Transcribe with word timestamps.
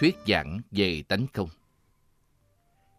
Thuyết 0.00 0.16
giảng 0.26 0.60
về 0.70 1.02
tánh 1.08 1.26
không. 1.32 1.48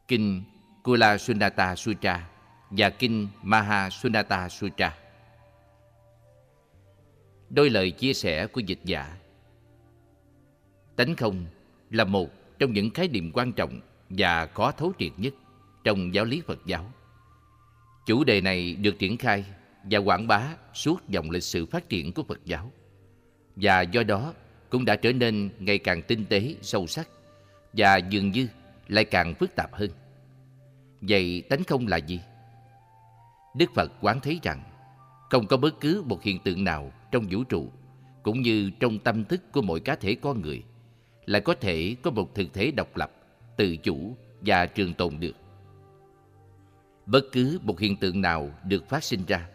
Kinh 0.07 0.43
Kula 0.83 1.17
Sunata 1.17 1.75
Sutra 1.75 2.29
và 2.69 2.89
Kinh 2.89 3.27
Maha 3.43 3.89
Sunata 3.89 4.49
Sutra. 4.49 4.97
Đôi 7.49 7.69
lời 7.69 7.91
chia 7.91 8.13
sẻ 8.13 8.47
của 8.47 8.61
dịch 8.61 8.79
giả 8.83 9.17
Tánh 10.95 11.15
không 11.15 11.45
là 11.89 12.03
một 12.03 12.29
trong 12.59 12.73
những 12.73 12.89
khái 12.89 13.07
niệm 13.07 13.31
quan 13.33 13.53
trọng 13.53 13.81
và 14.09 14.45
khó 14.45 14.71
thấu 14.71 14.93
triệt 14.99 15.11
nhất 15.17 15.33
trong 15.83 16.13
giáo 16.13 16.25
lý 16.25 16.41
Phật 16.41 16.59
giáo. 16.65 16.91
Chủ 18.05 18.23
đề 18.23 18.41
này 18.41 18.75
được 18.75 18.99
triển 18.99 19.17
khai 19.17 19.45
và 19.83 19.99
quảng 19.99 20.27
bá 20.27 20.55
suốt 20.73 21.09
dòng 21.09 21.31
lịch 21.31 21.43
sử 21.43 21.65
phát 21.65 21.89
triển 21.89 22.13
của 22.13 22.23
Phật 22.23 22.45
giáo. 22.45 22.71
Và 23.55 23.81
do 23.81 24.03
đó 24.03 24.33
cũng 24.71 24.85
đã 24.85 24.95
trở 24.95 25.13
nên 25.13 25.49
ngày 25.59 25.77
càng 25.77 26.01
tinh 26.01 26.25
tế, 26.25 26.55
sâu 26.61 26.87
sắc 26.87 27.09
và 27.73 27.97
dường 27.97 28.31
như 28.31 28.47
lại 28.87 29.05
càng 29.05 29.35
phức 29.35 29.55
tạp 29.55 29.73
hơn. 29.73 29.89
Vậy 31.01 31.43
tánh 31.49 31.63
không 31.63 31.87
là 31.87 31.97
gì? 31.97 32.19
Đức 33.55 33.69
Phật 33.75 33.91
quán 34.01 34.19
thấy 34.19 34.39
rằng 34.43 34.63
không 35.29 35.47
có 35.47 35.57
bất 35.57 35.79
cứ 35.79 36.03
một 36.05 36.23
hiện 36.23 36.39
tượng 36.39 36.63
nào 36.63 36.91
trong 37.11 37.27
vũ 37.29 37.43
trụ 37.43 37.71
cũng 38.23 38.41
như 38.41 38.71
trong 38.79 38.99
tâm 38.99 39.25
thức 39.25 39.51
của 39.51 39.61
mỗi 39.61 39.79
cá 39.79 39.95
thể 39.95 40.15
con 40.15 40.41
người 40.41 40.63
là 41.25 41.39
có 41.39 41.55
thể 41.55 41.95
có 42.01 42.11
một 42.11 42.35
thực 42.35 42.53
thể 42.53 42.71
độc 42.71 42.97
lập, 42.97 43.11
tự 43.57 43.77
chủ 43.77 44.17
và 44.41 44.65
trường 44.65 44.93
tồn 44.93 45.19
được. 45.19 45.35
Bất 47.05 47.21
cứ 47.31 47.59
một 47.63 47.79
hiện 47.79 47.97
tượng 47.97 48.21
nào 48.21 48.51
được 48.63 48.89
phát 48.89 49.03
sinh 49.03 49.25
ra 49.27 49.47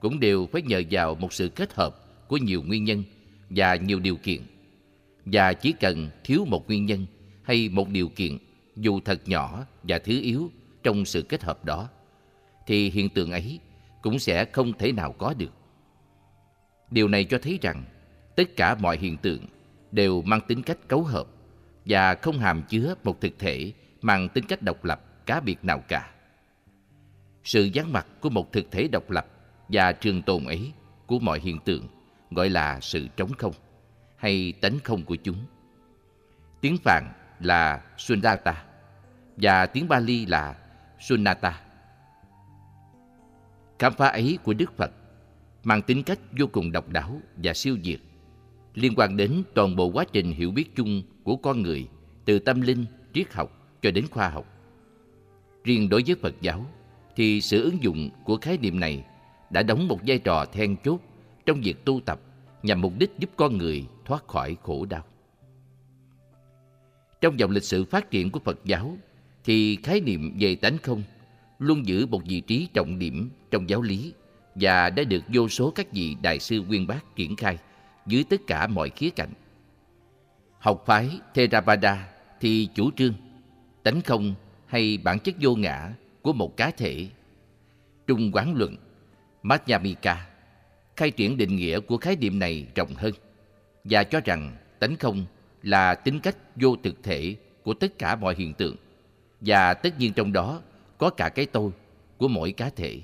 cũng 0.00 0.20
đều 0.20 0.46
phải 0.52 0.62
nhờ 0.62 0.82
vào 0.90 1.14
một 1.14 1.32
sự 1.32 1.48
kết 1.48 1.74
hợp 1.74 1.96
của 2.28 2.36
nhiều 2.36 2.62
nguyên 2.62 2.84
nhân 2.84 3.04
và 3.50 3.76
nhiều 3.76 4.00
điều 4.00 4.16
kiện. 4.16 4.42
Và 5.24 5.52
chỉ 5.52 5.72
cần 5.72 6.10
thiếu 6.24 6.44
một 6.44 6.66
nguyên 6.66 6.86
nhân 6.86 7.06
hay 7.42 7.68
một 7.68 7.88
điều 7.88 8.08
kiện, 8.08 8.38
dù 8.76 9.00
thật 9.00 9.28
nhỏ 9.28 9.66
và 9.82 9.98
thứ 9.98 10.20
yếu, 10.20 10.50
trong 10.82 11.04
sự 11.04 11.22
kết 11.22 11.42
hợp 11.42 11.64
đó, 11.64 11.88
thì 12.66 12.90
hiện 12.90 13.08
tượng 13.08 13.32
ấy 13.32 13.60
cũng 14.02 14.18
sẽ 14.18 14.44
không 14.44 14.72
thể 14.78 14.92
nào 14.92 15.12
có 15.12 15.34
được. 15.38 15.52
Điều 16.90 17.08
này 17.08 17.24
cho 17.24 17.38
thấy 17.42 17.58
rằng, 17.62 17.84
tất 18.36 18.56
cả 18.56 18.74
mọi 18.74 18.98
hiện 18.98 19.16
tượng 19.16 19.44
đều 19.92 20.22
mang 20.22 20.40
tính 20.48 20.62
cách 20.62 20.88
cấu 20.88 21.02
hợp 21.02 21.26
và 21.84 22.14
không 22.14 22.38
hàm 22.38 22.62
chứa 22.68 22.94
một 23.04 23.20
thực 23.20 23.38
thể 23.38 23.72
mang 24.02 24.28
tính 24.28 24.44
cách 24.44 24.62
độc 24.62 24.84
lập 24.84 25.26
cá 25.26 25.40
biệt 25.40 25.64
nào 25.64 25.82
cả. 25.88 26.10
Sự 27.44 27.70
vắng 27.74 27.92
mặt 27.92 28.06
của 28.20 28.30
một 28.30 28.52
thực 28.52 28.70
thể 28.70 28.88
độc 28.92 29.10
lập 29.10 29.26
và 29.68 29.92
trường 29.92 30.22
tồn 30.22 30.44
ấy 30.44 30.72
của 31.06 31.18
mọi 31.18 31.40
hiện 31.40 31.58
tượng 31.64 31.86
gọi 32.30 32.50
là 32.50 32.80
sự 32.80 33.08
trống 33.16 33.32
không 33.38 33.52
hay 34.16 34.52
tánh 34.60 34.78
không 34.84 35.04
của 35.04 35.16
chúng. 35.16 35.44
Tiếng 36.60 36.76
Phạn 36.84 37.12
là 37.40 37.82
Sunnata 37.96 38.64
và 39.36 39.66
tiếng 39.66 39.88
Bali 39.88 40.26
là 40.26 40.56
Sunnata. 41.00 41.60
Khám 43.78 43.92
phá 43.94 44.08
ấy 44.08 44.38
của 44.44 44.54
Đức 44.54 44.76
Phật 44.76 44.90
mang 45.64 45.82
tính 45.82 46.02
cách 46.02 46.18
vô 46.38 46.46
cùng 46.46 46.72
độc 46.72 46.88
đáo 46.88 47.20
và 47.36 47.54
siêu 47.54 47.76
diệt 47.84 48.00
liên 48.74 48.92
quan 48.96 49.16
đến 49.16 49.42
toàn 49.54 49.76
bộ 49.76 49.86
quá 49.86 50.04
trình 50.12 50.32
hiểu 50.32 50.50
biết 50.50 50.76
chung 50.76 51.02
của 51.22 51.36
con 51.36 51.62
người 51.62 51.88
từ 52.24 52.38
tâm 52.38 52.60
linh, 52.60 52.84
triết 53.14 53.32
học 53.32 53.78
cho 53.82 53.90
đến 53.90 54.06
khoa 54.10 54.28
học. 54.28 54.46
Riêng 55.64 55.88
đối 55.88 56.02
với 56.06 56.16
Phật 56.22 56.34
giáo 56.40 56.66
thì 57.16 57.40
sự 57.40 57.62
ứng 57.62 57.82
dụng 57.82 58.10
của 58.24 58.36
khái 58.36 58.58
niệm 58.58 58.80
này 58.80 59.04
đã 59.50 59.62
đóng 59.62 59.88
một 59.88 60.00
vai 60.06 60.18
trò 60.18 60.44
then 60.44 60.76
chốt 60.84 61.00
trong 61.48 61.60
việc 61.60 61.84
tu 61.84 62.00
tập 62.00 62.20
nhằm 62.62 62.80
mục 62.80 62.92
đích 62.98 63.10
giúp 63.18 63.30
con 63.36 63.58
người 63.58 63.86
thoát 64.04 64.28
khỏi 64.28 64.56
khổ 64.62 64.84
đau. 64.84 65.04
Trong 67.20 67.38
dòng 67.38 67.50
lịch 67.50 67.64
sử 67.64 67.84
phát 67.84 68.10
triển 68.10 68.30
của 68.30 68.40
Phật 68.40 68.58
giáo 68.64 68.96
thì 69.44 69.76
khái 69.76 70.00
niệm 70.00 70.36
về 70.38 70.54
tánh 70.54 70.78
không 70.78 71.02
luôn 71.58 71.86
giữ 71.86 72.06
một 72.06 72.22
vị 72.26 72.40
trí 72.40 72.68
trọng 72.74 72.98
điểm 72.98 73.30
trong 73.50 73.68
giáo 73.68 73.82
lý 73.82 74.12
và 74.54 74.90
đã 74.90 75.02
được 75.04 75.24
vô 75.34 75.48
số 75.48 75.70
các 75.70 75.92
vị 75.92 76.16
đại 76.22 76.38
sư 76.38 76.62
nguyên 76.62 76.86
bác 76.86 77.16
triển 77.16 77.36
khai 77.36 77.58
dưới 78.06 78.24
tất 78.30 78.40
cả 78.46 78.66
mọi 78.66 78.90
khía 78.90 79.10
cạnh. 79.10 79.32
Học 80.58 80.82
phái 80.86 81.20
Theravada 81.34 82.08
thì 82.40 82.68
chủ 82.74 82.90
trương 82.96 83.14
tánh 83.82 84.00
không 84.00 84.34
hay 84.66 84.98
bản 84.98 85.18
chất 85.18 85.34
vô 85.40 85.54
ngã 85.54 85.92
của 86.22 86.32
một 86.32 86.56
cá 86.56 86.70
thể. 86.70 87.08
Trung 88.06 88.30
quán 88.32 88.54
luận 88.56 88.76
Madhyamika 89.42 90.26
khai 90.98 91.10
triển 91.10 91.36
định 91.36 91.56
nghĩa 91.56 91.80
của 91.80 91.96
khái 91.96 92.16
niệm 92.16 92.38
này 92.38 92.66
rộng 92.74 92.94
hơn 92.94 93.12
và 93.84 94.04
cho 94.04 94.20
rằng 94.24 94.56
tánh 94.78 94.96
không 94.96 95.26
là 95.62 95.94
tính 95.94 96.20
cách 96.20 96.36
vô 96.56 96.76
thực 96.82 97.02
thể 97.02 97.36
của 97.62 97.74
tất 97.74 97.98
cả 97.98 98.16
mọi 98.16 98.34
hiện 98.38 98.54
tượng 98.54 98.76
và 99.40 99.74
tất 99.74 99.98
nhiên 99.98 100.12
trong 100.12 100.32
đó 100.32 100.60
có 100.98 101.10
cả 101.10 101.28
cái 101.28 101.46
tôi 101.46 101.70
của 102.16 102.28
mỗi 102.28 102.52
cá 102.52 102.70
thể. 102.70 103.00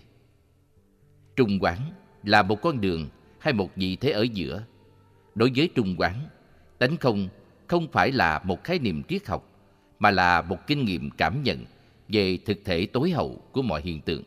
Trung 1.36 1.58
quán 1.60 1.78
là 2.22 2.42
một 2.42 2.62
con 2.62 2.80
đường 2.80 3.08
hay 3.38 3.52
một 3.52 3.70
vị 3.76 3.96
thế 3.96 4.10
ở 4.10 4.22
giữa. 4.22 4.64
Đối 5.34 5.52
với 5.56 5.68
trung 5.74 5.94
quán, 5.98 6.28
tánh 6.78 6.96
không 6.96 7.28
không 7.66 7.88
phải 7.92 8.12
là 8.12 8.40
một 8.44 8.64
khái 8.64 8.78
niệm 8.78 9.02
triết 9.08 9.26
học 9.26 9.48
mà 9.98 10.10
là 10.10 10.42
một 10.42 10.58
kinh 10.66 10.84
nghiệm 10.84 11.10
cảm 11.10 11.42
nhận 11.42 11.64
về 12.08 12.38
thực 12.44 12.58
thể 12.64 12.86
tối 12.86 13.10
hậu 13.10 13.42
của 13.52 13.62
mọi 13.62 13.82
hiện 13.82 14.00
tượng. 14.00 14.22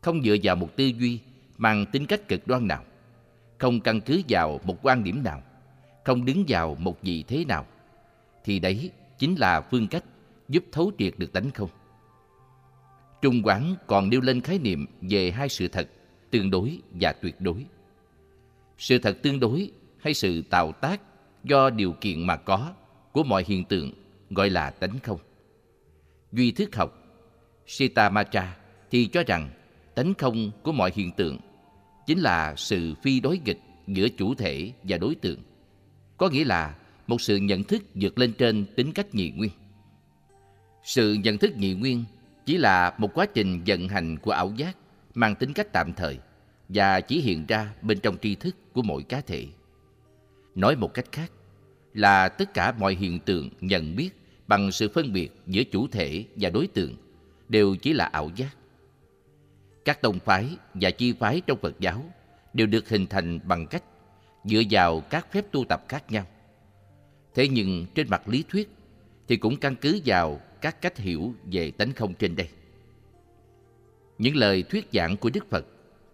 Không 0.00 0.22
dựa 0.22 0.36
vào 0.42 0.56
một 0.56 0.76
tư 0.76 0.84
duy 0.84 1.20
mang 1.56 1.86
tính 1.92 2.06
cách 2.06 2.28
cực 2.28 2.46
đoan 2.46 2.68
nào, 2.68 2.84
không 3.58 3.80
căn 3.80 4.00
cứ 4.00 4.22
vào 4.28 4.60
một 4.64 4.78
quan 4.82 5.04
điểm 5.04 5.22
nào, 5.22 5.42
không 6.04 6.24
đứng 6.24 6.44
vào 6.48 6.74
một 6.74 7.02
vị 7.02 7.24
thế 7.28 7.44
nào, 7.44 7.66
thì 8.44 8.58
đấy 8.58 8.90
chính 9.18 9.34
là 9.34 9.60
phương 9.60 9.88
cách 9.88 10.04
giúp 10.48 10.64
thấu 10.72 10.92
triệt 10.98 11.14
được 11.18 11.32
tánh 11.32 11.50
không. 11.50 11.70
Trung 13.22 13.42
Quán 13.42 13.74
còn 13.86 14.10
nêu 14.10 14.20
lên 14.20 14.40
khái 14.40 14.58
niệm 14.58 14.86
về 15.00 15.30
hai 15.30 15.48
sự 15.48 15.68
thật, 15.68 15.88
tương 16.30 16.50
đối 16.50 16.78
và 16.90 17.12
tuyệt 17.12 17.40
đối. 17.40 17.66
Sự 18.78 18.98
thật 18.98 19.18
tương 19.22 19.40
đối 19.40 19.70
hay 19.98 20.14
sự 20.14 20.42
tạo 20.50 20.72
tác 20.72 21.00
do 21.44 21.70
điều 21.70 21.92
kiện 21.92 22.26
mà 22.26 22.36
có 22.36 22.72
của 23.12 23.22
mọi 23.22 23.44
hiện 23.46 23.64
tượng 23.64 23.92
gọi 24.30 24.50
là 24.50 24.70
tánh 24.70 24.98
không. 25.02 25.20
Duy 26.32 26.52
thức 26.52 26.76
học 26.76 27.04
Sita 27.66 28.08
Matra 28.08 28.56
thì 28.90 29.06
cho 29.06 29.22
rằng 29.26 29.50
tánh 29.94 30.14
không 30.14 30.50
của 30.62 30.72
mọi 30.72 30.92
hiện 30.94 31.10
tượng, 31.12 31.38
chính 32.06 32.18
là 32.18 32.54
sự 32.56 32.94
phi 33.02 33.20
đối 33.20 33.40
nghịch 33.44 33.60
giữa 33.86 34.08
chủ 34.08 34.34
thể 34.34 34.72
và 34.82 34.98
đối 34.98 35.14
tượng. 35.14 35.38
Có 36.16 36.28
nghĩa 36.28 36.44
là 36.44 36.74
một 37.06 37.20
sự 37.20 37.36
nhận 37.36 37.64
thức 37.64 37.82
vượt 37.94 38.18
lên 38.18 38.32
trên 38.32 38.66
tính 38.76 38.92
cách 38.92 39.14
nhị 39.14 39.30
nguyên. 39.30 39.50
Sự 40.84 41.14
nhận 41.14 41.38
thức 41.38 41.56
nhị 41.56 41.74
nguyên 41.74 42.04
chỉ 42.46 42.56
là 42.56 42.94
một 42.98 43.14
quá 43.14 43.26
trình 43.26 43.62
vận 43.66 43.88
hành 43.88 44.16
của 44.18 44.30
ảo 44.30 44.52
giác 44.56 44.76
mang 45.14 45.34
tính 45.34 45.52
cách 45.52 45.72
tạm 45.72 45.92
thời 45.92 46.18
và 46.68 47.00
chỉ 47.00 47.20
hiện 47.20 47.46
ra 47.46 47.74
bên 47.82 48.00
trong 48.00 48.18
tri 48.18 48.34
thức 48.34 48.56
của 48.72 48.82
mỗi 48.82 49.02
cá 49.02 49.20
thể. 49.20 49.46
Nói 50.54 50.76
một 50.76 50.94
cách 50.94 51.06
khác 51.12 51.30
là 51.94 52.28
tất 52.28 52.54
cả 52.54 52.72
mọi 52.78 52.94
hiện 52.94 53.18
tượng 53.18 53.50
nhận 53.60 53.96
biết 53.96 54.10
bằng 54.46 54.72
sự 54.72 54.88
phân 54.88 55.12
biệt 55.12 55.30
giữa 55.46 55.64
chủ 55.64 55.88
thể 55.88 56.24
và 56.36 56.50
đối 56.50 56.66
tượng 56.66 56.96
đều 57.48 57.76
chỉ 57.76 57.92
là 57.92 58.04
ảo 58.04 58.30
giác. 58.36 58.56
Các 59.84 60.02
tông 60.02 60.18
phái 60.18 60.56
và 60.74 60.90
chi 60.90 61.12
phái 61.12 61.40
trong 61.46 61.58
Phật 61.58 61.80
giáo 61.80 62.04
đều 62.52 62.66
được 62.66 62.88
hình 62.88 63.06
thành 63.06 63.40
bằng 63.44 63.66
cách 63.66 63.82
dựa 64.44 64.62
vào 64.70 65.00
các 65.00 65.32
phép 65.32 65.44
tu 65.52 65.64
tập 65.64 65.84
khác 65.88 66.12
nhau. 66.12 66.26
Thế 67.34 67.48
nhưng 67.48 67.86
trên 67.94 68.10
mặt 68.10 68.28
lý 68.28 68.44
thuyết 68.48 68.68
thì 69.28 69.36
cũng 69.36 69.56
căn 69.56 69.76
cứ 69.76 70.00
vào 70.04 70.40
các 70.60 70.80
cách 70.80 70.98
hiểu 70.98 71.34
về 71.52 71.70
tánh 71.70 71.92
không 71.92 72.14
trên 72.14 72.36
đây. 72.36 72.48
Những 74.18 74.36
lời 74.36 74.62
thuyết 74.62 74.88
giảng 74.92 75.16
của 75.16 75.30
Đức 75.30 75.50
Phật 75.50 75.66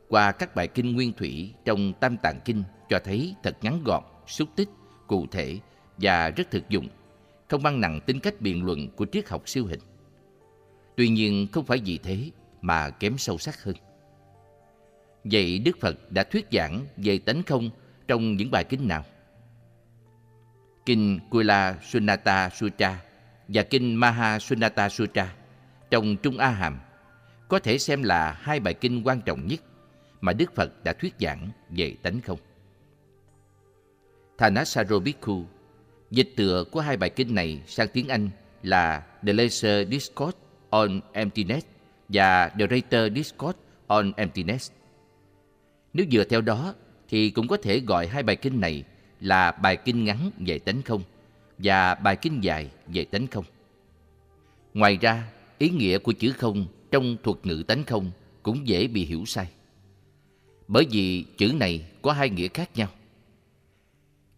qua 0.08 0.32
các 0.32 0.54
bài 0.54 0.68
kinh 0.68 0.94
nguyên 0.94 1.12
thủy 1.12 1.52
trong 1.64 1.92
Tam 2.00 2.16
Tạng 2.16 2.40
Kinh 2.44 2.62
cho 2.88 2.98
thấy 3.04 3.34
thật 3.42 3.56
ngắn 3.62 3.82
gọn, 3.84 4.02
xúc 4.26 4.48
tích, 4.56 4.68
cụ 5.06 5.26
thể 5.30 5.58
và 5.96 6.30
rất 6.30 6.50
thực 6.50 6.68
dụng, 6.68 6.88
không 7.48 7.62
mang 7.62 7.80
nặng 7.80 8.00
tính 8.06 8.20
cách 8.20 8.40
biện 8.40 8.64
luận 8.64 8.88
của 8.96 9.06
triết 9.12 9.28
học 9.28 9.48
siêu 9.48 9.66
hình. 9.66 9.80
Tuy 10.96 11.08
nhiên 11.08 11.46
không 11.52 11.64
phải 11.64 11.78
vì 11.84 11.98
thế 11.98 12.30
mà 12.60 12.90
kém 12.90 13.18
sâu 13.18 13.38
sắc 13.38 13.64
hơn. 13.64 13.74
Vậy 15.24 15.58
Đức 15.58 15.80
Phật 15.80 16.12
đã 16.12 16.24
thuyết 16.24 16.46
giảng 16.52 16.86
về 16.96 17.18
tánh 17.18 17.42
không 17.42 17.70
trong 18.08 18.36
những 18.36 18.50
bài 18.50 18.64
kinh 18.64 18.88
nào? 18.88 19.04
Kinh 20.86 21.20
Kula 21.30 21.78
Sunata 21.82 22.50
Sutra 22.50 23.02
và 23.48 23.62
kinh 23.62 23.94
Maha 23.94 24.38
Sunata 24.38 24.88
Sutra 24.88 25.34
trong 25.90 26.16
Trung 26.16 26.38
A 26.38 26.48
Hàm 26.48 26.78
có 27.48 27.58
thể 27.58 27.78
xem 27.78 28.02
là 28.02 28.32
hai 28.32 28.60
bài 28.60 28.74
kinh 28.74 29.02
quan 29.06 29.20
trọng 29.20 29.46
nhất 29.46 29.60
mà 30.20 30.32
Đức 30.32 30.54
Phật 30.54 30.84
đã 30.84 30.92
thuyết 30.92 31.14
giảng 31.20 31.50
về 31.68 31.94
tánh 32.02 32.20
không. 32.20 32.38
Thanasaro 34.38 34.98
Bhikkhu 34.98 35.44
dịch 36.10 36.28
tựa 36.36 36.64
của 36.72 36.80
hai 36.80 36.96
bài 36.96 37.10
kinh 37.10 37.34
này 37.34 37.62
sang 37.66 37.88
tiếng 37.92 38.08
Anh 38.08 38.30
là 38.62 39.02
The 39.26 39.32
Lesser 39.32 39.88
Discourse 39.90 40.38
on 40.70 41.00
Emptiness 41.12 41.66
và 42.12 42.48
The 42.48 42.66
Greater 42.66 43.12
Discourse 43.14 43.58
on 43.86 44.12
Emptiness. 44.16 44.70
Nếu 45.92 46.06
dựa 46.10 46.24
theo 46.24 46.40
đó 46.40 46.74
thì 47.08 47.30
cũng 47.30 47.48
có 47.48 47.56
thể 47.56 47.80
gọi 47.80 48.06
hai 48.06 48.22
bài 48.22 48.36
kinh 48.36 48.60
này 48.60 48.84
là 49.20 49.52
bài 49.52 49.76
kinh 49.76 50.04
ngắn 50.04 50.30
về 50.38 50.58
tánh 50.58 50.82
không 50.82 51.02
và 51.58 51.94
bài 51.94 52.16
kinh 52.16 52.44
dài 52.44 52.70
về 52.86 53.04
tánh 53.04 53.26
không. 53.26 53.44
Ngoài 54.74 54.98
ra, 55.00 55.28
ý 55.58 55.70
nghĩa 55.70 55.98
của 55.98 56.12
chữ 56.12 56.32
không 56.32 56.66
trong 56.90 57.16
thuật 57.22 57.46
ngữ 57.46 57.62
tánh 57.68 57.84
không 57.84 58.10
cũng 58.42 58.68
dễ 58.68 58.86
bị 58.86 59.04
hiểu 59.04 59.24
sai. 59.26 59.48
Bởi 60.68 60.86
vì 60.90 61.24
chữ 61.38 61.52
này 61.60 61.84
có 62.02 62.12
hai 62.12 62.30
nghĩa 62.30 62.48
khác 62.48 62.70
nhau. 62.74 62.88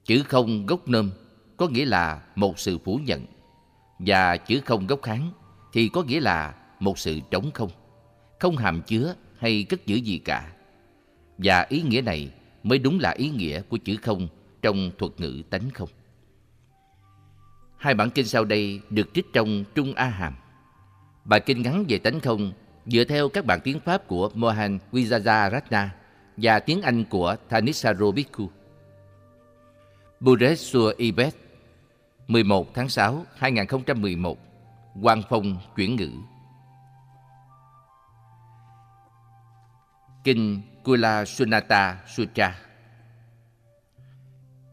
Chữ 0.04 0.22
không 0.22 0.66
gốc 0.66 0.88
nôm 0.88 1.10
có 1.56 1.68
nghĩa 1.68 1.84
là 1.84 2.22
một 2.34 2.58
sự 2.58 2.78
phủ 2.78 3.00
nhận 3.04 3.26
và 3.98 4.36
chữ 4.36 4.60
không 4.64 4.86
gốc 4.86 5.02
kháng 5.02 5.32
thì 5.72 5.88
có 5.88 6.02
nghĩa 6.02 6.20
là 6.20 6.54
một 6.82 6.98
sự 6.98 7.20
trống 7.30 7.50
không, 7.54 7.70
không 8.40 8.56
hàm 8.56 8.82
chứa 8.82 9.14
hay 9.38 9.64
cất 9.68 9.86
giữ 9.86 9.96
gì 9.96 10.18
cả. 10.18 10.52
Và 11.38 11.66
ý 11.68 11.82
nghĩa 11.82 12.00
này 12.00 12.30
mới 12.62 12.78
đúng 12.78 13.00
là 13.00 13.10
ý 13.10 13.30
nghĩa 13.30 13.62
của 13.62 13.76
chữ 13.76 13.96
không 14.02 14.28
trong 14.62 14.90
thuật 14.98 15.12
ngữ 15.18 15.42
tánh 15.50 15.70
không. 15.70 15.88
Hai 17.76 17.94
bản 17.94 18.10
kinh 18.10 18.26
sau 18.26 18.44
đây 18.44 18.80
được 18.90 19.14
trích 19.14 19.26
trong 19.32 19.64
Trung 19.74 19.94
A 19.94 20.04
Hàm. 20.04 20.34
Bài 21.24 21.40
kinh 21.40 21.62
ngắn 21.62 21.84
về 21.88 21.98
tánh 21.98 22.20
không 22.20 22.52
dựa 22.86 23.04
theo 23.04 23.28
các 23.28 23.44
bản 23.44 23.60
tiếng 23.64 23.80
Pháp 23.80 24.06
của 24.06 24.30
Mohan 24.34 24.78
Vijayaratna 24.92 25.88
và 26.36 26.60
tiếng 26.60 26.82
Anh 26.82 27.04
của 27.04 27.36
Thanissaro 27.48 28.10
Bhikkhu. 28.10 28.50
Buret 30.20 30.58
sur 30.58 30.96
Ibet 30.96 31.34
11 32.28 32.74
tháng 32.74 32.88
6 32.88 33.26
2011 33.36 34.38
Quang 35.02 35.22
Phong 35.28 35.56
chuyển 35.76 35.96
ngữ 35.96 36.10
Kinh 40.24 40.60
Kula 40.84 41.24
Sunata 41.24 42.04
Sutra 42.16 42.58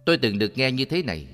Tôi 0.05 0.17
từng 0.17 0.39
được 0.39 0.57
nghe 0.57 0.71
như 0.71 0.85
thế 0.85 1.03
này 1.03 1.27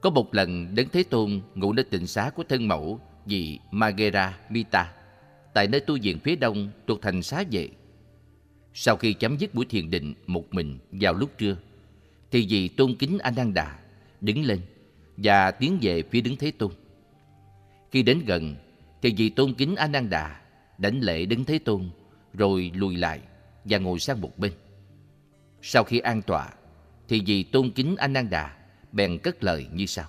Có 0.00 0.10
một 0.10 0.34
lần 0.34 0.74
Đấng 0.74 0.88
Thế 0.88 1.02
Tôn 1.02 1.40
ngủ 1.54 1.72
nơi 1.72 1.84
tịnh 1.84 2.06
xá 2.06 2.30
của 2.30 2.44
thân 2.48 2.68
mẫu 2.68 3.00
vị 3.26 3.58
Magera 3.70 4.38
Mita 4.50 4.92
tại 5.58 5.68
nơi 5.68 5.80
tu 5.80 5.98
viện 6.02 6.18
phía 6.18 6.36
đông 6.36 6.70
thuộc 6.86 7.02
thành 7.02 7.22
xá 7.22 7.44
vệ. 7.50 7.68
Sau 8.74 8.96
khi 8.96 9.12
chấm 9.12 9.36
dứt 9.36 9.54
buổi 9.54 9.64
thiền 9.64 9.90
định 9.90 10.14
một 10.26 10.54
mình 10.54 10.78
vào 10.92 11.14
lúc 11.14 11.30
trưa, 11.38 11.56
thì 12.30 12.46
vị 12.48 12.68
tôn 12.68 12.94
kính 12.94 13.18
Ananda 13.18 13.78
đứng 14.20 14.44
lên 14.44 14.60
và 15.16 15.50
tiến 15.50 15.78
về 15.82 16.02
phía 16.02 16.20
đứng 16.20 16.36
Thế 16.36 16.50
Tôn. 16.50 16.72
Khi 17.90 18.02
đến 18.02 18.22
gần, 18.26 18.56
thì 19.02 19.14
vị 19.16 19.28
tôn 19.28 19.54
kính 19.54 19.76
Ananda 19.76 20.40
đánh 20.78 21.00
lễ 21.00 21.26
đứng 21.26 21.44
Thế 21.44 21.58
Tôn 21.58 21.90
rồi 22.34 22.70
lùi 22.74 22.96
lại 22.96 23.20
và 23.64 23.78
ngồi 23.78 23.98
sang 23.98 24.20
một 24.20 24.38
bên. 24.38 24.52
Sau 25.62 25.84
khi 25.84 25.98
an 25.98 26.22
tọa, 26.22 26.48
thì 27.08 27.22
vì 27.26 27.42
tôn 27.42 27.70
kính 27.70 27.96
Ananda 27.96 28.56
bèn 28.92 29.18
cất 29.18 29.44
lời 29.44 29.66
như 29.72 29.86
sau. 29.86 30.06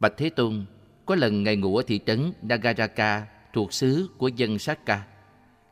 Bạch 0.00 0.12
Thế 0.16 0.30
Tôn, 0.30 0.64
có 1.06 1.14
lần 1.14 1.42
Ngài 1.42 1.56
ngủ 1.56 1.76
ở 1.76 1.82
thị 1.86 2.00
trấn 2.06 2.32
Nagaraka 2.42 3.26
thuộc 3.52 3.72
xứ 3.72 4.10
của 4.18 4.28
dân 4.28 4.58
Sakka. 4.58 5.06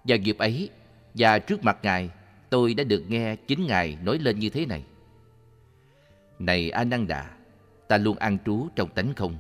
Vào 0.05 0.19
dịp 0.19 0.39
ấy, 0.39 0.71
và 1.15 1.39
trước 1.39 1.65
mặt 1.65 1.79
Ngài, 1.83 2.11
tôi 2.51 2.75
đã 2.75 2.85
được 2.85 3.05
nghe 3.09 3.37
chính 3.37 3.67
Ngài 3.67 3.99
nói 4.03 4.19
lên 4.19 4.39
như 4.39 4.51
thế 4.51 4.67
này. 4.67 4.85
Này 6.39 6.71
Ananda, 6.71 7.31
ta 7.89 7.97
luôn 7.97 8.19
an 8.19 8.39
trú 8.47 8.69
trong 8.77 8.89
tánh 8.95 9.15
không, 9.15 9.37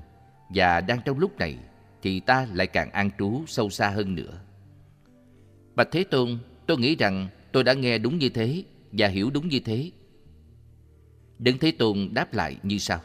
và 0.49 0.81
đang 0.81 1.01
trong 1.05 1.19
lúc 1.19 1.39
này 1.39 1.59
thì 2.03 2.21
ta 2.21 2.47
lại 2.53 2.67
càng 2.67 2.91
an 2.91 3.11
trú 3.19 3.45
sâu 3.47 3.71
xa 3.71 3.89
hơn 3.89 4.15
nữa. 4.15 4.41
Bạch 5.75 5.89
Thế 5.91 6.05
Tôn, 6.05 6.39
tôi 6.67 6.79
nghĩ 6.79 6.97
rằng 6.97 7.29
tôi 7.53 7.65
đã 7.65 7.73
nghe 7.73 7.99
đúng 7.99 8.19
như 8.19 8.29
thế 8.29 8.65
và 8.93 9.09
hiểu 9.09 9.31
đúng 9.31 9.49
như 9.49 9.61
thế. 9.61 9.91
Đấng 11.39 11.59
Thế 11.59 11.71
Tôn 11.71 12.09
đáp 12.13 12.35
lại 12.35 12.57
như 12.63 12.79
sau. 12.79 13.01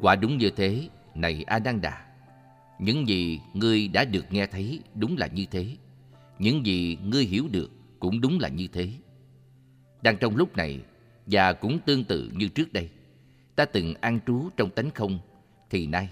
Quả 0.00 0.16
đúng 0.16 0.38
như 0.38 0.50
thế, 0.50 0.88
này 1.14 1.44
A 1.46 1.58
Nan 1.58 1.80
Đà. 1.80 2.06
Những 2.78 3.08
gì 3.08 3.40
ngươi 3.54 3.88
đã 3.88 4.04
được 4.04 4.24
nghe 4.30 4.46
thấy 4.46 4.80
đúng 4.94 5.16
là 5.16 5.26
như 5.26 5.46
thế. 5.50 5.76
Những 6.38 6.66
gì 6.66 6.98
ngươi 7.04 7.24
hiểu 7.24 7.48
được 7.50 7.70
cũng 7.98 8.20
đúng 8.20 8.38
là 8.40 8.48
như 8.48 8.68
thế. 8.72 8.88
Đang 10.02 10.16
trong 10.16 10.36
lúc 10.36 10.56
này, 10.56 10.80
và 11.26 11.52
cũng 11.52 11.78
tương 11.86 12.04
tự 12.04 12.30
như 12.34 12.48
trước 12.48 12.72
đây, 12.72 12.90
ta 13.56 13.64
từng 13.64 13.94
an 14.00 14.20
trú 14.26 14.48
trong 14.56 14.70
tánh 14.70 14.90
không, 14.90 15.18
thì 15.70 15.86
nay 15.86 16.08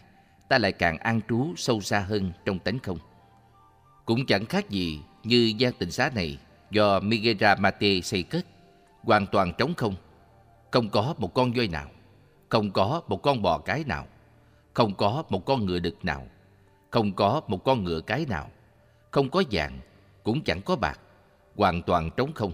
ta 0.48 0.58
lại 0.58 0.72
càng 0.72 0.98
an 0.98 1.20
trú 1.28 1.52
sâu 1.56 1.80
xa 1.80 2.00
hơn 2.00 2.32
trong 2.44 2.58
tánh 2.58 2.78
không. 2.78 2.98
Cũng 4.04 4.26
chẳng 4.26 4.46
khác 4.46 4.70
gì 4.70 5.00
như 5.24 5.54
gian 5.58 5.72
tịnh 5.72 5.90
xá 5.90 6.10
này 6.14 6.38
do 6.70 7.00
Migera 7.00 7.54
Mate 7.54 8.00
xây 8.00 8.22
kết, 8.22 8.46
hoàn 9.02 9.26
toàn 9.26 9.52
trống 9.58 9.74
không. 9.74 9.94
Không 10.70 10.88
có 10.88 11.14
một 11.18 11.34
con 11.34 11.52
voi 11.52 11.68
nào, 11.68 11.88
không 12.48 12.70
có 12.70 13.02
một 13.08 13.22
con 13.22 13.42
bò 13.42 13.58
cái 13.58 13.84
nào, 13.86 14.06
không 14.74 14.94
có 14.94 15.22
một 15.28 15.44
con 15.44 15.66
ngựa 15.66 15.78
đực 15.78 16.04
nào, 16.04 16.26
không 16.90 17.12
có 17.12 17.40
một 17.48 17.64
con 17.64 17.84
ngựa 17.84 18.00
cái 18.00 18.26
nào, 18.28 18.50
không 19.10 19.30
có 19.30 19.42
vàng, 19.50 19.80
cũng 20.22 20.44
chẳng 20.44 20.60
có 20.62 20.76
bạc, 20.76 21.00
hoàn 21.56 21.82
toàn 21.82 22.10
trống 22.16 22.32
không. 22.32 22.52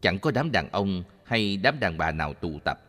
Chẳng 0.00 0.18
có 0.18 0.30
đám 0.30 0.52
đàn 0.52 0.68
ông 0.72 1.02
hay 1.24 1.56
đám 1.56 1.80
đàn 1.80 1.98
bà 1.98 2.12
nào 2.12 2.34
tụ 2.34 2.58
tập. 2.64 2.80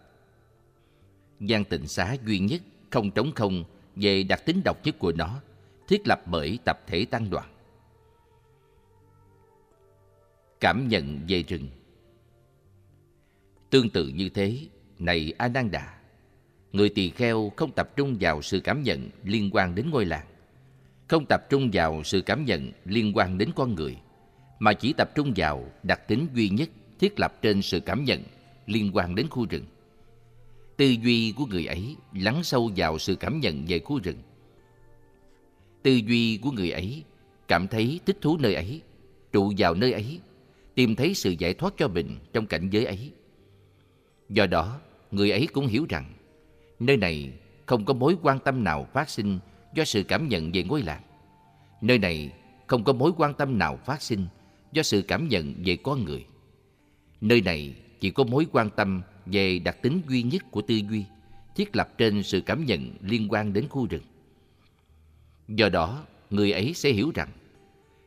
Gian 1.39 1.63
tịnh 1.63 1.87
xá 1.87 2.15
duy 2.25 2.39
nhất, 2.39 2.61
không 2.89 3.11
trống 3.11 3.31
không 3.35 3.63
về 3.95 4.23
đặc 4.23 4.45
tính 4.45 4.61
độc 4.65 4.77
nhất 4.83 4.95
của 4.99 5.11
nó, 5.11 5.41
thiết 5.89 6.07
lập 6.07 6.21
bởi 6.25 6.59
tập 6.65 6.79
thể 6.87 7.05
tăng 7.05 7.29
đoàn. 7.29 7.49
Cảm 10.59 10.87
nhận 10.87 11.19
về 11.27 11.43
rừng 11.43 11.67
Tương 13.69 13.89
tự 13.89 14.07
như 14.07 14.29
thế, 14.29 14.57
này 14.99 15.33
Ananda, 15.37 15.99
người 16.71 16.89
tỳ 16.89 17.09
kheo 17.09 17.51
không 17.55 17.71
tập 17.71 17.89
trung 17.95 18.17
vào 18.19 18.41
sự 18.41 18.59
cảm 18.59 18.83
nhận 18.83 19.09
liên 19.23 19.49
quan 19.53 19.75
đến 19.75 19.89
ngôi 19.89 20.05
làng, 20.05 20.27
không 21.07 21.25
tập 21.29 21.49
trung 21.49 21.69
vào 21.73 22.03
sự 22.03 22.21
cảm 22.21 22.45
nhận 22.45 22.71
liên 22.85 23.11
quan 23.15 23.37
đến 23.37 23.49
con 23.55 23.75
người, 23.75 23.97
mà 24.59 24.73
chỉ 24.73 24.93
tập 24.93 25.09
trung 25.15 25.33
vào 25.35 25.71
đặc 25.83 26.07
tính 26.07 26.27
duy 26.33 26.49
nhất 26.49 26.69
thiết 26.99 27.19
lập 27.19 27.33
trên 27.41 27.61
sự 27.61 27.79
cảm 27.79 28.03
nhận 28.03 28.23
liên 28.65 28.91
quan 28.93 29.15
đến 29.15 29.27
khu 29.29 29.45
rừng. 29.49 29.65
Tư 30.77 30.85
duy 30.85 31.33
của 31.37 31.45
người 31.45 31.65
ấy 31.65 31.95
lắng 32.13 32.43
sâu 32.43 32.71
vào 32.75 32.99
sự 32.99 33.15
cảm 33.15 33.39
nhận 33.39 33.65
về 33.67 33.79
khu 33.79 33.99
rừng. 34.03 34.17
Tư 35.83 35.91
duy 35.91 36.37
của 36.37 36.51
người 36.51 36.71
ấy 36.71 37.03
cảm 37.47 37.67
thấy 37.67 37.99
thích 38.05 38.17
thú 38.21 38.37
nơi 38.37 38.53
ấy, 38.53 38.81
trụ 39.31 39.53
vào 39.57 39.73
nơi 39.73 39.93
ấy, 39.93 40.19
tìm 40.75 40.95
thấy 40.95 41.13
sự 41.13 41.35
giải 41.39 41.53
thoát 41.53 41.73
cho 41.77 41.87
mình 41.87 42.17
trong 42.33 42.45
cảnh 42.45 42.69
giới 42.69 42.85
ấy. 42.85 43.11
Do 44.29 44.45
đó, 44.45 44.79
người 45.11 45.31
ấy 45.31 45.47
cũng 45.47 45.67
hiểu 45.67 45.85
rằng 45.89 46.13
Nơi 46.79 46.97
này 46.97 47.33
không 47.65 47.85
có 47.85 47.93
mối 47.93 48.17
quan 48.21 48.39
tâm 48.39 48.63
nào 48.63 48.87
phát 48.93 49.09
sinh 49.09 49.39
do 49.73 49.83
sự 49.83 50.03
cảm 50.03 50.27
nhận 50.27 50.51
về 50.51 50.63
ngôi 50.63 50.81
làng. 50.81 51.01
Nơi 51.81 51.97
này 51.97 52.33
không 52.67 52.83
có 52.83 52.93
mối 52.93 53.11
quan 53.17 53.33
tâm 53.33 53.57
nào 53.57 53.79
phát 53.85 54.01
sinh 54.01 54.27
do 54.71 54.83
sự 54.83 55.01
cảm 55.01 55.27
nhận 55.27 55.53
về 55.65 55.75
con 55.83 56.03
người. 56.03 56.25
Nơi 57.21 57.41
này 57.41 57.75
chỉ 57.99 58.09
có 58.09 58.23
mối 58.23 58.47
quan 58.51 58.69
tâm 58.69 59.01
về 59.25 59.59
đặc 59.59 59.77
tính 59.81 60.01
duy 60.07 60.23
nhất 60.23 60.43
của 60.51 60.61
tư 60.61 60.75
duy 60.75 61.05
thiết 61.55 61.75
lập 61.75 61.97
trên 61.97 62.23
sự 62.23 62.41
cảm 62.41 62.65
nhận 62.65 62.91
liên 63.01 63.27
quan 63.29 63.53
đến 63.53 63.67
khu 63.69 63.87
rừng. 63.87 64.03
Do 65.49 65.69
đó, 65.69 66.05
người 66.29 66.51
ấy 66.51 66.73
sẽ 66.73 66.91
hiểu 66.91 67.11
rằng 67.15 67.29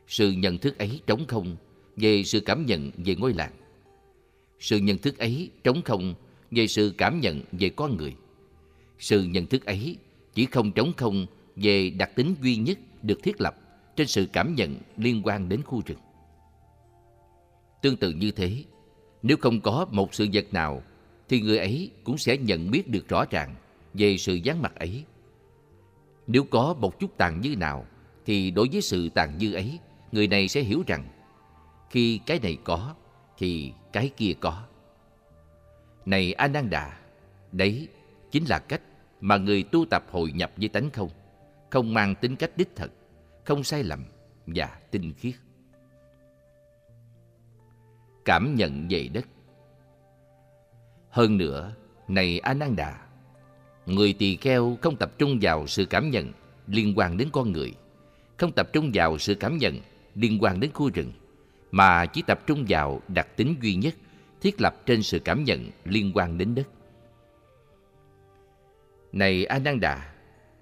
sự 0.07 0.31
nhận 0.31 0.57
thức 0.57 0.77
ấy 0.77 1.01
trống 1.07 1.25
không 1.27 1.55
về 1.95 2.23
sự 2.23 2.39
cảm 2.39 2.65
nhận 2.65 2.91
về 2.97 3.15
ngôi 3.15 3.33
làng. 3.33 3.51
Sự 4.59 4.77
nhận 4.77 4.97
thức 4.97 5.17
ấy 5.17 5.49
trống 5.63 5.81
không 5.85 6.13
về 6.51 6.67
sự 6.67 6.93
cảm 6.97 7.19
nhận 7.19 7.41
về 7.51 7.69
con 7.69 7.97
người. 7.97 8.15
Sự 8.99 9.23
nhận 9.23 9.45
thức 9.45 9.65
ấy 9.65 9.97
chỉ 10.33 10.45
không 10.45 10.71
trống 10.71 10.93
không 10.97 11.25
về 11.55 11.89
đặc 11.89 12.15
tính 12.15 12.35
duy 12.41 12.55
nhất 12.55 12.77
được 13.01 13.23
thiết 13.23 13.41
lập 13.41 13.55
trên 13.95 14.07
sự 14.07 14.27
cảm 14.33 14.55
nhận 14.55 14.75
liên 14.97 15.21
quan 15.23 15.49
đến 15.49 15.61
khu 15.63 15.81
rừng. 15.85 15.99
Tương 17.81 17.97
tự 17.97 18.11
như 18.11 18.31
thế, 18.31 18.63
nếu 19.23 19.37
không 19.37 19.61
có 19.61 19.85
một 19.91 20.13
sự 20.13 20.27
vật 20.33 20.53
nào 20.53 20.83
thì 21.29 21.41
người 21.41 21.57
ấy 21.57 21.91
cũng 22.03 22.17
sẽ 22.17 22.37
nhận 22.37 22.71
biết 22.71 22.87
được 22.87 23.07
rõ 23.07 23.25
ràng 23.29 23.55
về 23.93 24.17
sự 24.17 24.33
dáng 24.33 24.61
mặt 24.61 24.75
ấy. 24.75 25.03
Nếu 26.27 26.43
có 26.43 26.75
một 26.79 26.99
chút 26.99 27.17
tàn 27.17 27.41
dư 27.43 27.55
nào 27.55 27.85
thì 28.25 28.51
đối 28.51 28.69
với 28.71 28.81
sự 28.81 29.09
tàn 29.09 29.39
dư 29.39 29.53
ấy, 29.53 29.79
người 30.11 30.27
này 30.27 30.47
sẽ 30.47 30.61
hiểu 30.61 30.83
rằng 30.87 31.07
khi 31.89 32.19
cái 32.25 32.39
này 32.39 32.57
có 32.63 32.95
thì 33.37 33.73
cái 33.93 34.09
kia 34.17 34.33
có. 34.39 34.63
Này 36.05 36.33
Ananda, 36.33 36.99
đấy 37.51 37.87
chính 38.31 38.45
là 38.49 38.59
cách 38.59 38.81
mà 39.21 39.37
người 39.37 39.63
tu 39.63 39.85
tập 39.85 40.03
hội 40.11 40.31
nhập 40.31 40.51
với 40.57 40.69
tánh 40.69 40.89
không, 40.89 41.09
không 41.69 41.93
mang 41.93 42.15
tính 42.15 42.35
cách 42.35 42.51
đích 42.55 42.75
thật, 42.75 42.91
không 43.43 43.63
sai 43.63 43.83
lầm 43.83 44.05
và 44.47 44.79
tinh 44.91 45.13
khiết. 45.13 45.35
Cảm 48.25 48.55
nhận 48.55 48.87
về 48.89 49.07
đất 49.13 49.25
Hơn 51.09 51.37
nữa, 51.37 51.75
này 52.07 52.39
Ananda, 52.39 53.02
người 53.85 54.13
tỳ 54.13 54.35
kheo 54.35 54.77
không 54.81 54.95
tập 54.95 55.11
trung 55.17 55.37
vào 55.41 55.67
sự 55.67 55.85
cảm 55.85 56.09
nhận 56.09 56.31
liên 56.67 56.93
quan 56.95 57.17
đến 57.17 57.27
con 57.31 57.51
người, 57.51 57.73
không 58.37 58.51
tập 58.51 58.69
trung 58.73 58.91
vào 58.93 59.17
sự 59.17 59.35
cảm 59.35 59.57
nhận 59.57 59.79
liên 60.15 60.37
quan 60.41 60.59
đến 60.59 60.71
khu 60.73 60.89
rừng, 60.93 61.11
mà 61.71 62.05
chỉ 62.05 62.21
tập 62.21 62.39
trung 62.47 62.65
vào 62.69 63.01
đặc 63.07 63.27
tính 63.35 63.55
duy 63.61 63.75
nhất 63.75 63.95
thiết 64.41 64.61
lập 64.61 64.75
trên 64.85 65.03
sự 65.03 65.19
cảm 65.19 65.43
nhận 65.43 65.69
liên 65.85 66.11
quan 66.15 66.37
đến 66.37 66.55
đất. 66.55 66.67
Này 69.11 69.45
A 69.45 69.59
Nan 69.59 69.79
Đà, 69.79 70.13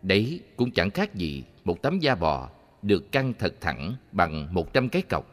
đấy 0.01 0.41
cũng 0.55 0.71
chẳng 0.71 0.89
khác 0.91 1.15
gì 1.15 1.43
một 1.63 1.81
tấm 1.81 1.99
da 1.99 2.15
bò 2.15 2.49
được 2.81 3.11
căng 3.11 3.33
thật 3.39 3.53
thẳng 3.61 3.95
bằng 4.11 4.53
một 4.53 4.73
trăm 4.73 4.89
cái 4.89 5.01
cọc 5.01 5.25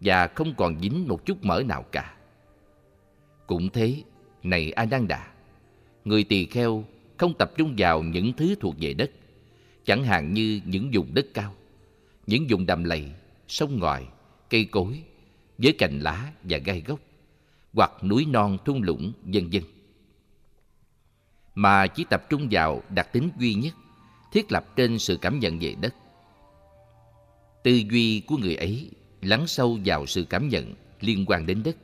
và 0.00 0.26
không 0.26 0.54
còn 0.56 0.80
dính 0.80 1.08
một 1.08 1.26
chút 1.26 1.44
mỡ 1.44 1.62
nào 1.62 1.82
cả. 1.92 2.14
Cũng 3.46 3.68
thế, 3.68 3.96
này 4.42 4.72
A 4.72 4.84
Nan 4.84 5.08
Đà, 5.08 5.26
người 6.04 6.24
tỳ 6.24 6.46
kheo 6.46 6.84
không 7.16 7.34
tập 7.34 7.52
trung 7.56 7.74
vào 7.78 8.02
những 8.02 8.32
thứ 8.32 8.54
thuộc 8.60 8.74
về 8.80 8.94
đất, 8.94 9.10
chẳng 9.84 10.04
hạn 10.04 10.34
như 10.34 10.60
những 10.64 10.90
vùng 10.92 11.14
đất 11.14 11.26
cao, 11.34 11.54
những 12.26 12.46
vùng 12.50 12.66
đầm 12.66 12.84
lầy, 12.84 13.04
sông 13.48 13.78
ngòi, 13.80 14.06
cây 14.50 14.64
cối 14.64 15.02
với 15.58 15.72
cành 15.72 16.00
lá 16.00 16.32
và 16.42 16.58
gai 16.58 16.80
gốc, 16.86 17.00
hoặc 17.72 18.04
núi 18.04 18.26
non 18.26 18.58
thung 18.64 18.82
lũng, 18.82 19.12
vân 19.22 19.50
vân. 19.50 19.62
Mà 21.54 21.86
chỉ 21.86 22.04
tập 22.10 22.26
trung 22.30 22.48
vào 22.50 22.82
đặc 22.90 23.12
tính 23.12 23.28
duy 23.38 23.54
nhất, 23.54 23.74
thiết 24.32 24.52
lập 24.52 24.76
trên 24.76 24.98
sự 24.98 25.16
cảm 25.16 25.38
nhận 25.38 25.58
về 25.58 25.74
đất. 25.80 25.94
Tư 27.62 27.82
duy 27.90 28.20
của 28.20 28.36
người 28.36 28.56
ấy 28.56 28.90
lắng 29.22 29.46
sâu 29.46 29.78
vào 29.84 30.06
sự 30.06 30.24
cảm 30.24 30.48
nhận 30.48 30.74
liên 31.00 31.24
quan 31.26 31.46
đến 31.46 31.62
đất. 31.62 31.76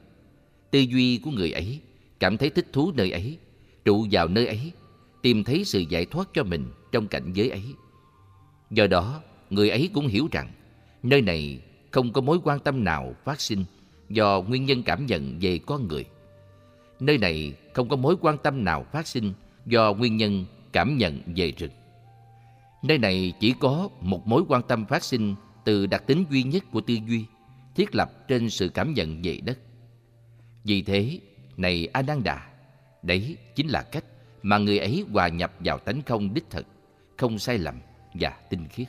Tư 0.70 0.78
duy 0.78 1.18
của 1.18 1.30
người 1.30 1.52
ấy 1.52 1.80
cảm 2.20 2.37
thấy 2.37 2.50
thích 2.50 2.66
thú 2.72 2.92
nơi 2.92 3.10
ấy, 3.10 3.38
trụ 3.84 4.06
vào 4.10 4.28
nơi 4.28 4.46
ấy, 4.46 4.72
tìm 5.22 5.44
thấy 5.44 5.64
sự 5.64 5.80
giải 5.80 6.06
thoát 6.06 6.28
cho 6.34 6.44
mình 6.44 6.72
trong 6.92 7.08
cảnh 7.08 7.32
giới 7.32 7.50
ấy. 7.50 7.64
Do 8.70 8.86
đó, 8.86 9.20
người 9.50 9.70
ấy 9.70 9.90
cũng 9.94 10.06
hiểu 10.06 10.28
rằng 10.32 10.52
nơi 11.02 11.22
này 11.22 11.62
không 11.90 12.12
có 12.12 12.20
mối 12.20 12.38
quan 12.44 12.60
tâm 12.60 12.84
nào 12.84 13.14
phát 13.24 13.40
sinh 13.40 13.64
do 14.08 14.42
nguyên 14.42 14.64
nhân 14.64 14.82
cảm 14.82 15.06
nhận 15.06 15.38
về 15.40 15.58
con 15.66 15.88
người. 15.88 16.04
Nơi 17.00 17.18
này 17.18 17.54
không 17.72 17.88
có 17.88 17.96
mối 17.96 18.16
quan 18.20 18.36
tâm 18.42 18.64
nào 18.64 18.86
phát 18.92 19.06
sinh 19.06 19.32
do 19.66 19.92
nguyên 19.92 20.16
nhân 20.16 20.44
cảm 20.72 20.98
nhận 20.98 21.20
về 21.36 21.52
rừng. 21.56 21.70
Nơi 22.82 22.98
này 22.98 23.32
chỉ 23.40 23.54
có 23.60 23.88
một 24.00 24.26
mối 24.26 24.42
quan 24.48 24.62
tâm 24.62 24.86
phát 24.86 25.04
sinh 25.04 25.34
từ 25.64 25.86
đặc 25.86 26.06
tính 26.06 26.24
duy 26.30 26.42
nhất 26.42 26.64
của 26.72 26.80
tư 26.80 26.94
duy, 27.08 27.24
thiết 27.76 27.94
lập 27.94 28.28
trên 28.28 28.50
sự 28.50 28.68
cảm 28.68 28.94
nhận 28.94 29.22
về 29.22 29.40
đất. 29.44 29.58
Vì 30.64 30.82
thế, 30.82 31.20
này 31.56 31.86
Ananda, 31.86 32.48
đấy 33.02 33.36
chính 33.54 33.68
là 33.68 33.82
cách 33.82 34.04
mà 34.42 34.59
người 34.59 34.78
ấy 34.78 35.04
hòa 35.12 35.28
nhập 35.28 35.52
vào 35.61 35.78
tánh 35.78 36.02
không 36.02 36.35
đích 36.35 36.50
thực, 36.50 36.66
không 37.16 37.38
sai 37.38 37.59
lầm 37.59 37.80
và 38.14 38.30
tinh 38.50 38.68
khiết. 38.68 38.88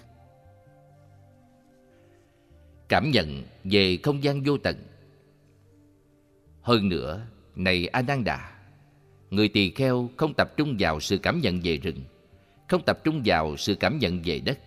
Cảm 2.89 3.12
nhận 3.12 3.43
về 3.63 3.98
không 4.03 4.24
gian 4.24 4.43
vô 4.43 4.58
tận 4.58 4.75
Hơn 6.62 6.89
nữa, 6.89 7.22
này 7.55 7.88
Ananda, 7.88 8.51
người 9.29 9.48
tỳ 9.48 9.70
kheo 9.70 10.10
không 10.17 10.34
tập 10.38 10.58
trung 10.58 10.75
vào 10.79 11.00
sự 11.00 11.17
cảm 11.17 11.39
nhận 11.41 11.60
về 11.63 11.77
rừng, 11.77 12.03
không 12.70 12.81
tập 12.86 13.00
trung 13.03 13.22
vào 13.25 13.58
sự 13.58 13.75
cảm 13.75 14.00
nhận 14.00 14.22
về 14.25 14.39
đất, 14.39 14.60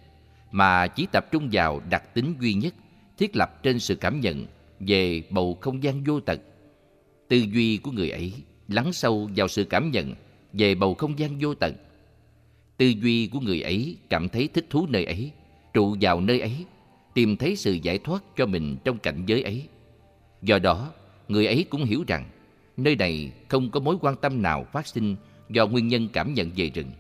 mà 0.51 0.87
chỉ 0.87 1.07
tập 1.13 1.27
trung 1.33 1.49
vào 1.53 1.81
đặc 1.91 2.15
tính 2.15 2.35
duy 2.41 2.55
nhất 2.55 2.75
thiết 3.19 3.37
lập 3.37 3.63
trên 3.63 3.79
sự 3.79 3.95
cảm 3.95 4.21
nhận 4.21 4.47
về 4.81 5.23
bầu 5.31 5.59
không 5.61 5.83
gian 5.83 6.05
vô 6.05 6.21
tận. 6.21 6.39
Tư 7.29 7.37
duy 7.37 7.77
của 7.77 7.91
người 7.91 8.11
ấy 8.11 8.33
lắng 8.69 8.93
sâu 8.93 9.31
vào 9.37 9.49
sự 9.49 9.65
cảm 9.65 9.91
nhận 9.91 10.15
về 10.59 10.75
bầu 10.75 10.95
không 10.95 11.19
gian 11.19 11.39
vô 11.41 11.55
tận. 11.55 11.75
Tư 12.77 12.87
duy 12.87 13.27
của 13.27 13.41
người 13.41 13.63
ấy 13.63 13.97
cảm 14.11 14.29
thấy 14.29 14.49
thích 14.49 14.67
thú 14.71 14.87
nơi 14.87 15.05
ấy, 15.05 15.31
trụ 15.75 15.97
vào 16.01 16.21
nơi 16.21 16.41
ấy, 16.41 16.65
tìm 17.15 17.37
thấy 17.37 17.57
sự 17.57 17.73
giải 17.73 17.99
thoát 17.99 18.23
cho 18.37 18.47
mình 18.47 18.77
trong 18.85 18.99
cảnh 18.99 19.23
giới 19.27 19.43
ấy. 19.43 19.69
Do 20.43 20.59
đó, 20.59 20.93
người 21.29 21.47
ấy 21.47 21.65
cũng 21.71 21.85
hiểu 21.85 22.05
rằng 22.07 22.25
nơi 22.77 22.97
này 22.97 23.33
không 23.49 23.71
có 23.71 23.81
mối 23.81 23.97
quan 24.01 24.17
tâm 24.17 24.43
nào 24.43 24.67
phát 24.73 24.87
sinh 24.87 25.17
do 25.51 25.67
nguyên 25.67 25.89
nhân 25.89 26.09
cảm 26.13 26.35
nhận 26.35 26.51
về 26.57 26.71
rừng. 26.75 26.91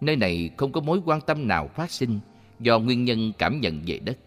Nơi 0.00 0.16
này 0.16 0.50
không 0.56 0.72
có 0.72 0.80
mối 0.80 1.00
quan 1.04 1.20
tâm 1.20 1.48
nào 1.48 1.68
phát 1.68 1.90
sinh 1.90 2.20
do 2.60 2.78
nguyên 2.78 3.04
nhân 3.04 3.32
cảm 3.38 3.60
nhận 3.60 3.82
về 3.86 3.98
đất. 3.98 4.18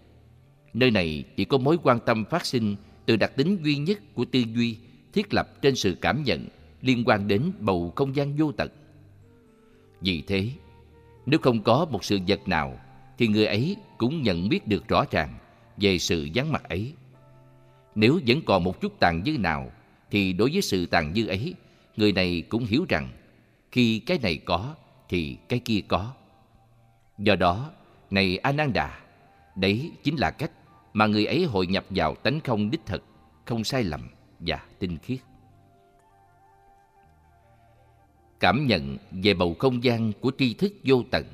Nơi 0.73 0.91
này 0.91 1.23
chỉ 1.35 1.45
có 1.45 1.57
mối 1.57 1.77
quan 1.83 1.99
tâm 2.05 2.25
phát 2.25 2.45
sinh 2.45 2.75
từ 3.05 3.15
đặc 3.15 3.35
tính 3.35 3.57
duy 3.63 3.75
nhất 3.75 3.99
của 4.13 4.25
tư 4.25 4.43
duy 4.55 4.77
thiết 5.13 5.33
lập 5.33 5.61
trên 5.61 5.75
sự 5.75 5.97
cảm 6.01 6.23
nhận 6.23 6.47
liên 6.83 7.03
quan 7.05 7.27
đến 7.27 7.51
bầu 7.59 7.93
không 7.95 8.15
gian 8.15 8.35
vô 8.37 8.51
tận. 8.51 8.69
Vì 10.01 10.21
thế, 10.21 10.49
nếu 11.25 11.39
không 11.39 11.63
có 11.63 11.85
một 11.91 12.03
sự 12.03 12.19
vật 12.27 12.47
nào 12.47 12.79
thì 13.17 13.27
người 13.27 13.45
ấy 13.45 13.75
cũng 13.97 14.21
nhận 14.21 14.49
biết 14.49 14.67
được 14.67 14.87
rõ 14.87 15.05
ràng 15.11 15.33
về 15.77 15.97
sự 15.97 16.29
vắng 16.35 16.51
mặt 16.51 16.63
ấy. 16.69 16.93
Nếu 17.95 18.19
vẫn 18.27 18.41
còn 18.45 18.63
một 18.63 18.81
chút 18.81 18.99
tàn 18.99 19.23
dư 19.25 19.37
nào 19.37 19.71
thì 20.11 20.33
đối 20.33 20.51
với 20.51 20.61
sự 20.61 20.85
tàn 20.85 21.13
dư 21.15 21.27
ấy, 21.27 21.55
người 21.97 22.11
này 22.11 22.43
cũng 22.49 22.65
hiểu 22.65 22.85
rằng 22.89 23.09
khi 23.71 23.99
cái 23.99 24.19
này 24.21 24.37
có 24.37 24.75
thì 25.09 25.37
cái 25.49 25.59
kia 25.59 25.79
có. 25.87 26.13
Do 27.17 27.35
đó, 27.35 27.71
này 28.09 28.37
Ananda, 28.37 28.99
đấy 29.55 29.91
chính 30.03 30.15
là 30.15 30.31
cách 30.31 30.51
mà 30.93 31.07
người 31.07 31.25
ấy 31.25 31.45
hội 31.45 31.67
nhập 31.67 31.85
vào 31.89 32.15
tánh 32.15 32.39
không 32.39 32.71
đích 32.71 32.85
thực, 32.85 33.03
không 33.45 33.63
sai 33.63 33.83
lầm 33.83 34.09
và 34.39 34.59
tinh 34.79 34.97
khiết. 34.97 35.19
Cảm 38.43 38.67
nhận 38.67 38.97
về 39.11 39.33
bầu 39.33 39.55
không 39.59 39.83
gian 39.83 40.13
của 40.19 40.31
tri 40.37 40.53
thức 40.53 40.73
vô 40.83 41.03
tận. 41.11 41.25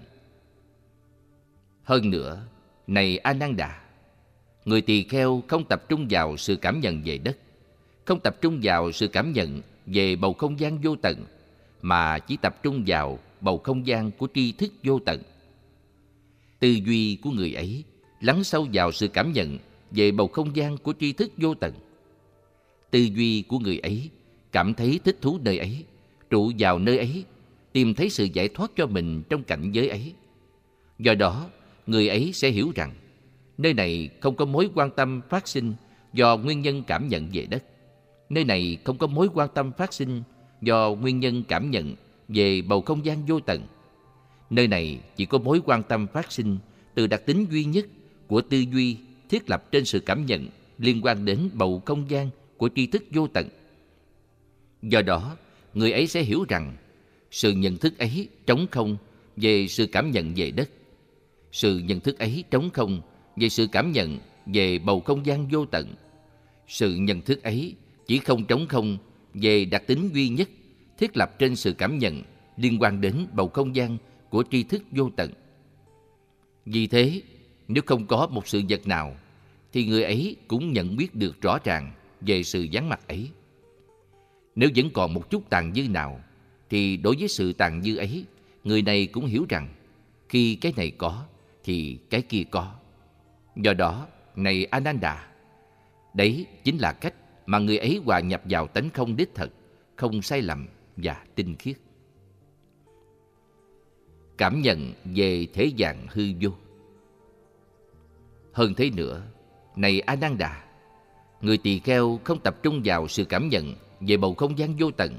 Hơn 1.84 2.10
nữa, 2.10 2.46
này 2.88 3.18
Ananda, 3.18 3.82
người 4.66 4.82
tỳ 4.82 5.04
kheo 5.04 5.44
không 5.48 5.64
tập 5.70 5.90
trung 5.90 6.08
vào 6.10 6.38
sự 6.38 6.56
cảm 6.56 6.80
nhận 6.80 7.02
về 7.06 7.18
đất, 7.18 7.38
không 8.06 8.20
tập 8.24 8.36
trung 8.42 8.60
vào 8.64 8.92
sự 8.92 9.08
cảm 9.08 9.32
nhận 9.32 9.62
về 9.86 10.16
bầu 10.16 10.34
không 10.34 10.60
gian 10.60 10.80
vô 10.84 10.96
tận, 11.02 11.26
mà 11.82 12.20
chỉ 12.20 12.38
tập 12.38 12.64
trung 12.64 12.84
vào 12.88 13.20
bầu 13.42 13.58
không 13.58 13.88
gian 13.88 14.12
của 14.12 14.28
tri 14.34 14.52
thức 14.52 14.74
vô 14.84 15.00
tận. 15.06 15.22
Tư 16.60 16.70
duy 16.70 17.16
của 17.16 17.32
người 17.32 17.54
ấy 17.54 17.84
lắng 18.22 18.44
sâu 18.44 18.68
vào 18.74 18.92
sự 18.92 19.08
cảm 19.08 19.34
nhận 19.34 19.58
về 19.92 20.12
bầu 20.12 20.28
không 20.28 20.56
gian 20.56 20.78
của 20.78 20.94
tri 21.00 21.14
thức 21.14 21.32
vô 21.38 21.54
tận. 21.54 21.74
Tư 22.92 23.00
duy 23.00 23.42
của 23.42 23.60
người 23.60 23.80
ấy 23.80 24.10
cảm 24.52 24.74
thấy 24.74 25.00
thích 25.04 25.18
thú 25.22 25.40
nơi 25.44 25.58
ấy, 25.58 25.86
trụ 26.30 26.52
vào 26.60 26.80
nơi 26.80 26.98
ấy, 26.98 27.26
tìm 27.72 27.94
thấy 27.94 28.10
sự 28.10 28.28
giải 28.34 28.50
thoát 28.50 28.72
cho 28.76 28.88
mình 28.88 29.24
trong 29.30 29.44
cảnh 29.44 29.72
giới 29.72 29.90
ấy. 29.90 30.14
Do 31.00 31.14
đó, 31.16 31.50
người 31.88 32.08
ấy 32.08 32.34
sẽ 32.34 32.50
hiểu 32.50 32.72
rằng 32.76 32.94
nơi 33.58 33.74
này 33.74 34.10
không 34.20 34.36
có 34.36 34.46
mối 34.46 34.70
quan 34.76 34.90
tâm 34.92 35.22
phát 35.30 35.48
sinh 35.48 35.74
do 36.14 36.38
nguyên 36.38 36.62
nhân 36.62 36.84
cảm 36.88 37.08
nhận 37.08 37.30
về 37.34 37.46
đất. 37.46 37.64
Nơi 38.30 38.44
này 38.44 38.78
không 38.84 38.98
có 38.98 39.08
mối 39.08 39.30
quan 39.34 39.50
tâm 39.54 39.72
phát 39.78 39.94
sinh 39.94 40.24
do 40.62 40.96
nguyên 41.02 41.20
nhân 41.20 41.44
cảm 41.48 41.72
nhận 41.72 41.96
về 42.28 42.62
bầu 42.62 42.82
không 42.82 43.06
gian 43.06 43.26
vô 43.26 43.40
tận. 43.40 43.62
Nơi 44.50 44.68
này 44.68 45.00
chỉ 45.16 45.26
có 45.26 45.38
mối 45.38 45.62
quan 45.66 45.84
tâm 45.84 46.08
phát 46.08 46.32
sinh 46.32 46.58
từ 46.94 47.08
đặc 47.08 47.26
tính 47.26 47.46
duy 47.52 47.64
nhất 47.64 47.86
của 48.28 48.42
tư 48.42 48.58
duy 48.58 48.98
thiết 49.30 49.50
lập 49.50 49.72
trên 49.72 49.86
sự 49.86 50.00
cảm 50.00 50.26
nhận 50.26 50.48
liên 50.78 51.02
quan 51.04 51.26
đến 51.26 51.50
bầu 51.54 51.82
không 51.86 52.10
gian 52.10 52.30
của 52.58 52.70
tri 52.76 52.88
thức 52.88 53.04
vô 53.12 53.28
tận. 53.28 53.50
Do 54.82 55.02
đó, 55.02 55.38
người 55.74 55.92
ấy 55.92 56.08
sẽ 56.08 56.22
hiểu 56.22 56.46
rằng 56.50 56.78
sự 57.32 57.52
nhận 57.52 57.78
thức 57.78 57.98
ấy 57.98 58.28
trống 58.46 58.68
không 58.72 58.98
về 59.38 59.68
sự 59.68 59.88
cảm 59.88 60.12
nhận 60.12 60.34
về 60.36 60.52
đất. 60.52 60.70
Sự 61.52 61.78
nhận 61.78 62.00
thức 62.00 62.20
ấy 62.20 62.44
trống 62.52 62.70
không 62.70 63.02
về 63.36 63.50
sự 63.50 63.68
cảm 63.72 63.92
nhận 63.92 64.18
về 64.46 64.80
bầu 64.80 65.00
không 65.00 65.26
gian 65.26 65.48
vô 65.48 65.66
tận. 65.66 65.96
Sự 66.68 66.96
nhận 66.96 67.22
thức 67.22 67.44
ấy 67.44 67.76
chỉ 68.08 68.20
không 68.20 68.46
trống 68.46 68.68
không 68.68 68.98
về 69.34 69.66
đặc 69.66 69.84
tính 69.88 70.10
duy 70.14 70.30
nhất 70.30 70.50
thiết 70.98 71.18
lập 71.18 71.40
trên 71.40 71.56
sự 71.56 71.74
cảm 71.74 71.98
nhận 71.98 72.24
liên 72.58 72.82
quan 72.82 73.02
đến 73.02 73.28
bầu 73.34 73.48
không 73.48 73.76
gian 73.76 73.98
của 74.30 74.44
tri 74.52 74.64
thức 74.64 74.84
vô 74.92 75.10
tận. 75.16 75.32
Vì 76.66 76.88
thế, 76.88 77.22
nếu 77.68 77.84
không 77.86 78.06
có 78.06 78.28
một 78.28 78.48
sự 78.48 78.62
vật 78.70 78.88
nào, 78.88 79.16
thì 79.74 79.86
người 79.86 80.04
ấy 80.04 80.36
cũng 80.48 80.74
nhận 80.74 80.98
biết 80.98 81.16
được 81.16 81.42
rõ 81.42 81.60
ràng 81.64 81.92
về 82.22 82.44
sự 82.44 82.68
vắng 82.72 82.90
mặt 82.90 83.08
ấy. 83.08 83.30
Nếu 84.60 84.70
vẫn 84.76 84.90
còn 84.94 85.14
một 85.14 85.30
chút 85.30 85.50
tàn 85.50 85.74
dư 85.76 85.90
nào, 85.90 86.20
thì 86.70 86.98
đối 86.98 87.16
với 87.20 87.28
sự 87.28 87.54
tàn 87.54 87.82
dư 87.84 87.98
ấy, 87.98 88.26
người 88.64 88.82
này 88.82 89.08
cũng 89.08 89.26
hiểu 89.26 89.46
rằng 89.50 89.70
khi 90.30 90.56
cái 90.56 90.74
này 90.78 90.92
có, 90.98 91.26
thì 91.64 92.00
cái 92.10 92.22
kia 92.22 92.44
có. 92.52 92.74
Do 93.56 93.74
đó, 93.74 94.08
này 94.36 94.66
Ananda, 94.66 95.28
đấy 96.14 96.46
chính 96.64 96.78
là 96.78 96.94
cách 96.94 97.14
mà 97.46 97.60
người 97.60 97.78
ấy 97.78 98.02
hòa 98.06 98.20
nhập 98.20 98.42
vào 98.50 98.68
tánh 98.68 98.90
không 98.90 99.16
đích 99.16 99.36
thực, 99.36 99.54
không 99.96 100.22
sai 100.22 100.42
lầm 100.42 100.68
và 100.98 101.24
tinh 101.36 101.56
khiết. 101.56 101.78
Cảm 104.38 104.62
nhận 104.62 104.94
về 105.06 105.48
thế 105.54 105.72
dạng 105.80 106.08
hư 106.10 106.24
vô 106.42 106.50
Hơn 108.54 108.74
thế 108.74 108.90
nữa, 108.90 109.24
này 109.76 110.00
Ananda, 110.00 110.66
người 111.42 111.58
tỳ 111.58 111.80
kheo 111.80 112.20
không 112.24 112.40
tập 112.40 112.56
trung 112.64 112.82
vào 112.86 113.08
sự 113.08 113.26
cảm 113.26 113.50
nhận 113.50 113.76
về 114.00 114.18
bầu 114.18 114.34
không 114.34 114.58
gian 114.58 114.76
vô 114.80 114.92
tận, 114.92 115.18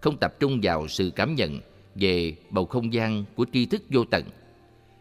không 0.00 0.16
tập 0.16 0.34
trung 0.40 0.60
vào 0.62 0.88
sự 0.88 1.12
cảm 1.16 1.34
nhận 1.34 1.60
về 1.94 2.34
bầu 2.50 2.66
không 2.66 2.92
gian 2.92 3.24
của 3.34 3.46
tri 3.52 3.66
thức 3.66 3.82
vô 3.90 4.04
tận, 4.04 4.24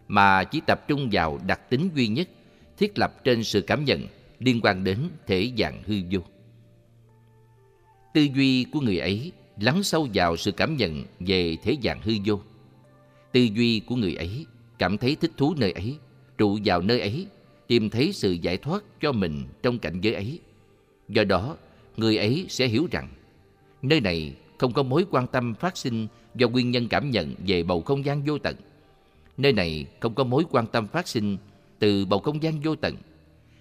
mà 0.08 0.44
chỉ 0.44 0.62
tập 0.68 0.88
trung 0.88 1.10
vào 1.12 1.40
đặc 1.48 1.70
tính 1.70 1.90
duy 1.96 2.08
nhất 2.08 2.30
thiết 2.78 3.00
lập 3.00 3.24
trên 3.24 3.44
sự 3.44 3.62
cảm 3.62 3.86
nhận 3.86 4.08
liên 4.40 4.60
quan 4.64 4.84
đến 4.84 4.98
thể 5.28 5.52
dạng 5.58 5.84
hư 5.86 5.96
vô. 6.12 6.20
Tư 8.14 8.28
duy 8.36 8.64
của 8.64 8.80
người 8.80 8.98
ấy 8.98 9.32
lắng 9.60 9.84
sâu 9.84 10.08
vào 10.14 10.38
sự 10.38 10.52
cảm 10.52 10.78
nhận 10.78 11.04
về 11.20 11.58
thế 11.64 11.78
dạng 11.84 12.02
hư 12.02 12.14
vô. 12.26 12.40
Tư 13.32 13.42
duy 13.42 13.80
của 13.80 13.96
người 13.96 14.16
ấy 14.16 14.46
cảm 14.80 14.98
thấy 14.98 15.16
thích 15.16 15.32
thú 15.38 15.56
nơi 15.58 15.72
ấy, 15.72 15.98
trụ 16.38 16.60
vào 16.66 16.82
nơi 16.82 17.00
ấy, 17.00 17.28
tìm 17.68 17.90
thấy 17.90 18.14
sự 18.14 18.32
giải 18.32 18.58
thoát 18.58 18.84
cho 19.02 19.12
mình 19.12 19.44
trong 19.64 19.80
cảnh 19.80 20.02
giới 20.02 20.14
ấy. 20.14 20.40
Do 21.10 21.24
đó, 21.24 21.58
người 21.98 22.18
ấy 22.18 22.46
sẽ 22.50 22.68
hiểu 22.68 22.88
rằng 22.92 23.08
nơi 23.82 24.02
này 24.02 24.34
không 24.58 24.74
có 24.74 24.84
mối 24.84 25.06
quan 25.12 25.28
tâm 25.28 25.54
phát 25.54 25.78
sinh 25.78 26.08
do 26.36 26.48
nguyên 26.48 26.72
nhân 26.72 26.88
cảm 26.88 27.10
nhận 27.10 27.36
về 27.48 27.64
bầu 27.64 27.82
không 27.82 28.06
gian 28.06 28.24
vô 28.26 28.38
tận. 28.38 28.56
Nơi 29.38 29.54
này 29.54 29.86
không 30.00 30.16
có 30.16 30.24
mối 30.24 30.44
quan 30.52 30.68
tâm 30.68 30.88
phát 30.88 31.08
sinh 31.08 31.38
từ 31.80 32.06
bầu 32.06 32.20
không 32.20 32.44
gian 32.44 32.60
vô 32.60 32.76
tận. 32.76 32.96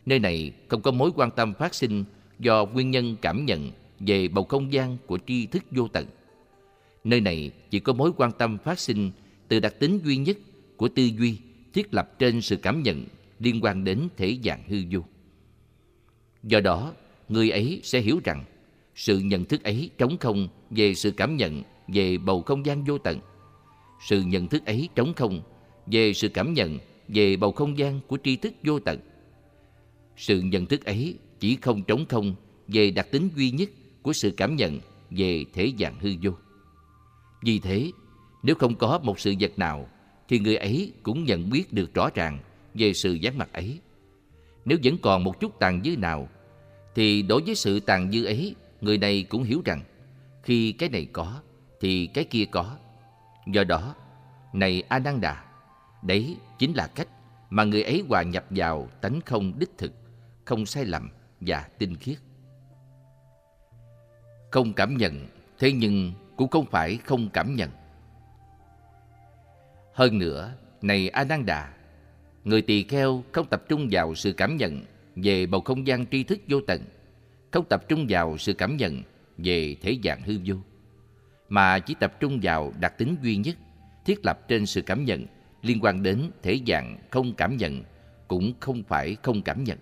Nơi 0.07 0.19
này 0.19 0.53
không 0.69 0.83
có 0.83 0.91
mối 0.91 1.11
quan 1.17 1.31
tâm 1.31 1.55
phát 1.55 1.75
sinh 1.75 2.05
do 2.39 2.67
nguyên 2.67 2.91
nhân 2.91 3.17
cảm 3.23 3.47
nhận 3.47 3.71
về 4.01 4.29
bầu 4.29 4.45
không 4.45 4.73
gian 4.73 4.97
của 5.07 5.19
tri 5.27 5.47
thức 5.47 5.63
vô 5.71 5.89
tận. 5.89 6.07
Nơi 7.05 7.21
này 7.21 7.51
chỉ 7.71 7.81
có 7.81 7.93
mối 7.93 8.13
quan 8.17 8.33
tâm 8.33 8.59
phát 8.59 8.79
sinh 8.79 9.11
từ 9.49 9.61
đặc 9.61 9.75
tính 9.79 10.01
duy 10.05 10.17
nhất 10.17 10.39
của 10.77 10.89
tư 10.89 11.03
duy 11.03 11.39
thiết 11.73 11.95
lập 11.95 12.19
trên 12.19 12.41
sự 12.41 12.57
cảm 12.57 12.83
nhận 12.83 13.05
liên 13.39 13.61
quan 13.65 13.85
đến 13.85 14.09
thể 14.17 14.39
dạng 14.45 14.63
hư 14.69 14.77
vô. 14.91 15.01
Do 16.43 16.61
đó, 16.61 16.93
người 17.31 17.51
ấy 17.51 17.81
sẽ 17.83 18.01
hiểu 18.01 18.21
rằng 18.25 18.45
sự 18.95 19.19
nhận 19.19 19.45
thức 19.45 19.65
ấy 19.65 19.91
trống 19.99 20.19
không 20.19 20.49
về 20.71 20.95
sự 20.95 21.11
cảm 21.11 21.37
nhận 21.37 21.63
về 21.89 22.19
bầu 22.19 22.43
không 22.43 22.67
gian 22.67 22.85
vô 22.85 22.99
tận. 22.99 23.21
Sự 24.09 24.23
nhận 24.23 24.49
thức 24.49 24.67
ấy 24.67 24.89
trống 24.95 25.15
không 25.17 25.43
về 25.87 26.13
sự 26.13 26.29
cảm 26.29 26.55
nhận 26.55 26.79
về 27.09 27.37
bầu 27.37 27.53
không 27.53 27.79
gian 27.79 28.01
của 28.07 28.19
tri 28.25 28.37
thức 28.37 28.53
vô 28.65 28.79
tận. 28.81 28.99
Sự 30.17 30.41
nhận 30.41 30.67
thức 30.67 30.85
ấy 30.85 31.19
chỉ 31.41 31.57
không 31.57 31.83
trống 31.83 32.05
không 32.09 32.35
về 32.69 32.91
đặc 32.91 33.07
tính 33.11 33.29
duy 33.37 33.51
nhất 33.51 33.69
của 34.03 34.13
sự 34.13 34.31
cảm 34.31 34.57
nhận 34.57 34.79
về 35.11 35.45
thể 35.53 35.73
dạng 35.79 35.99
hư 36.01 36.11
vô. 36.23 36.31
Vì 37.43 37.59
thế, 37.59 37.91
nếu 38.43 38.55
không 38.55 38.75
có 38.75 39.01
một 39.03 39.21
sự 39.21 39.35
vật 39.41 39.59
nào, 39.59 39.89
thì 40.29 40.39
người 40.39 40.57
ấy 40.57 40.93
cũng 41.03 41.25
nhận 41.25 41.51
biết 41.51 41.73
được 41.73 41.95
rõ 41.95 42.11
ràng 42.15 42.39
về 42.75 42.93
sự 42.93 43.13
dáng 43.13 43.39
mặt 43.39 43.53
ấy. 43.53 43.79
Nếu 44.65 44.79
vẫn 44.85 44.97
còn 45.03 45.25
một 45.25 45.41
chút 45.41 45.59
tàn 45.61 45.81
dư 45.85 45.97
nào, 45.97 46.29
thì 46.95 47.23
đối 47.23 47.43
với 47.43 47.55
sự 47.55 47.81
tàn 47.81 48.13
dư 48.13 48.25
ấy, 48.25 48.55
người 48.81 48.99
này 48.99 49.23
cũng 49.29 49.43
hiểu 49.43 49.63
rằng 49.65 49.83
khi 50.43 50.73
cái 50.73 50.89
này 50.89 51.07
có, 51.13 51.41
thì 51.81 52.07
cái 52.07 52.25
kia 52.25 52.45
có. 52.51 52.77
Do 53.47 53.65
đó, 53.65 53.95
này 54.53 54.83
a 54.89 54.99
nan 54.99 55.21
đà 55.21 55.45
đấy 56.03 56.37
chính 56.59 56.73
là 56.73 56.87
cách 56.87 57.09
mà 57.51 57.65
người 57.65 57.83
ấy 57.83 58.05
hòa 58.09 58.23
nhập 58.23 58.45
vào 58.51 58.89
tánh 59.01 59.21
không 59.21 59.59
đích 59.59 59.79
thực, 59.79 59.93
không 60.45 60.67
sai 60.67 60.85
lầm 60.85 61.11
và 61.41 61.69
tinh 61.79 61.97
khiết. 61.97 62.19
Không 64.51 64.73
cảm 64.73 64.97
nhận, 64.97 65.27
thế 65.59 65.73
nhưng 65.73 66.13
cũng 66.37 66.49
không 66.49 66.67
phải 66.67 66.97
không 66.97 67.29
cảm 67.33 67.57
nhận. 67.57 67.71
Hơn 69.95 70.19
nữa, 70.19 70.53
này 70.83 71.09
a 71.09 71.25
nan 71.25 71.47
đà 71.47 71.75
người 72.45 72.63
tỳ 72.63 72.83
kheo 72.83 73.23
không 73.33 73.47
tập 73.47 73.63
trung 73.69 73.89
vào 73.91 74.15
sự 74.15 74.33
cảm 74.33 74.57
nhận 74.57 74.85
về 75.23 75.47
bầu 75.47 75.61
không 75.61 75.87
gian 75.87 76.07
tri 76.07 76.23
thức 76.23 76.41
vô 76.49 76.61
tận, 76.61 76.81
không 77.51 77.65
tập 77.69 77.89
trung 77.89 78.07
vào 78.09 78.39
sự 78.39 78.53
cảm 78.53 78.77
nhận 78.77 79.03
về 79.39 79.77
thế 79.83 79.99
dạng 80.05 80.23
hư 80.23 80.35
vô, 80.45 80.55
mà 81.49 81.79
chỉ 81.79 81.95
tập 82.01 82.21
trung 82.21 82.39
vào 82.43 82.73
đặc 82.81 82.99
tính 82.99 83.17
duy 83.23 83.37
nhất 83.37 83.57
thiết 84.05 84.27
lập 84.27 84.49
trên 84.49 84.67
sự 84.67 84.83
cảm 84.83 85.05
nhận 85.05 85.27
liên 85.63 85.79
quan 85.83 86.03
đến 86.03 86.31
thể 86.43 86.61
dạng 86.67 86.99
không 87.11 87.35
cảm 87.35 87.57
nhận 87.57 87.83
cũng 88.29 88.53
không 88.61 88.83
phải 88.83 89.17
không 89.23 89.43
cảm 89.43 89.65
nhận. 89.65 89.79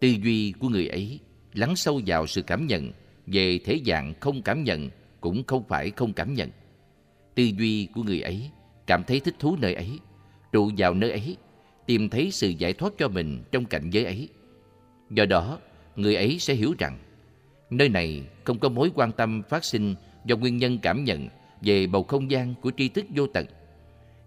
Tư 0.00 0.08
duy 0.08 0.52
của 0.52 0.68
người 0.68 0.86
ấy 0.86 1.20
lắng 1.54 1.76
sâu 1.76 2.00
vào 2.06 2.26
sự 2.26 2.42
cảm 2.42 2.66
nhận 2.66 2.92
về 3.26 3.58
thể 3.64 3.80
dạng 3.86 4.14
không 4.20 4.42
cảm 4.42 4.64
nhận 4.64 4.90
cũng 5.20 5.42
không 5.46 5.64
phải 5.68 5.90
không 5.90 6.12
cảm 6.12 6.34
nhận. 6.34 6.50
Tư 7.34 7.42
duy 7.58 7.88
của 7.94 8.02
người 8.02 8.20
ấy 8.20 8.50
cảm 8.86 9.04
thấy 9.04 9.20
thích 9.20 9.34
thú 9.38 9.56
nơi 9.60 9.74
ấy, 9.74 9.98
trụ 10.52 10.70
vào 10.76 10.94
nơi 10.94 11.10
ấy, 11.10 11.36
tìm 11.90 12.08
thấy 12.08 12.30
sự 12.30 12.48
giải 12.48 12.72
thoát 12.72 12.92
cho 12.98 13.08
mình 13.08 13.42
trong 13.52 13.64
cảnh 13.64 13.90
giới 13.90 14.04
ấy. 14.04 14.28
Do 15.10 15.26
đó, 15.26 15.58
người 15.96 16.14
ấy 16.14 16.38
sẽ 16.38 16.54
hiểu 16.54 16.74
rằng 16.78 16.98
nơi 17.70 17.88
này 17.88 18.22
không 18.44 18.58
có 18.58 18.68
mối 18.68 18.90
quan 18.94 19.12
tâm 19.12 19.42
phát 19.48 19.64
sinh 19.64 19.94
do 20.24 20.36
nguyên 20.36 20.56
nhân 20.56 20.78
cảm 20.82 21.04
nhận 21.04 21.28
về 21.60 21.86
bầu 21.86 22.02
không 22.02 22.30
gian 22.30 22.54
của 22.60 22.72
tri 22.76 22.88
thức 22.88 23.04
vô 23.14 23.26
tận. 23.26 23.46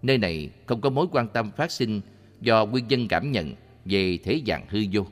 Nơi 0.02 0.18
này 0.18 0.50
không 0.66 0.80
có 0.80 0.90
mối 0.90 1.06
quan 1.12 1.28
tâm 1.28 1.50
phát 1.56 1.70
sinh 1.70 2.00
do 2.40 2.66
nguyên 2.66 2.88
nhân 2.88 3.08
cảm 3.08 3.32
nhận 3.32 3.54
về 3.84 4.18
thế 4.24 4.42
dạng 4.46 4.66
hư 4.68 4.80
vô. 4.92 5.06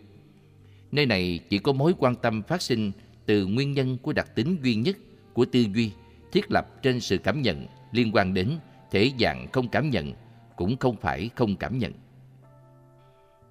Nơi 0.92 1.06
này 1.06 1.40
chỉ 1.50 1.58
có 1.58 1.72
mối 1.72 1.94
quan 1.98 2.16
tâm 2.16 2.42
phát 2.42 2.62
sinh 2.62 2.92
từ 3.26 3.46
nguyên 3.46 3.72
nhân 3.72 3.98
của 4.02 4.12
đặc 4.12 4.34
tính 4.34 4.56
duy 4.62 4.74
nhất 4.74 4.96
của 5.32 5.44
tư 5.44 5.64
duy 5.74 5.90
thiết 6.32 6.50
lập 6.50 6.82
trên 6.82 7.00
sự 7.00 7.18
cảm 7.18 7.42
nhận 7.42 7.66
liên 7.92 8.10
quan 8.12 8.34
đến 8.34 8.48
thể 8.90 9.12
dạng 9.20 9.46
không 9.52 9.68
cảm 9.68 9.90
nhận 9.90 10.12
cũng 10.56 10.76
không 10.76 10.96
phải 10.96 11.30
không 11.34 11.56
cảm 11.56 11.78
nhận. 11.78 11.92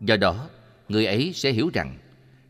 Do 0.01 0.17
đó, 0.17 0.49
người 0.89 1.05
ấy 1.05 1.31
sẽ 1.33 1.51
hiểu 1.51 1.69
rằng 1.73 1.97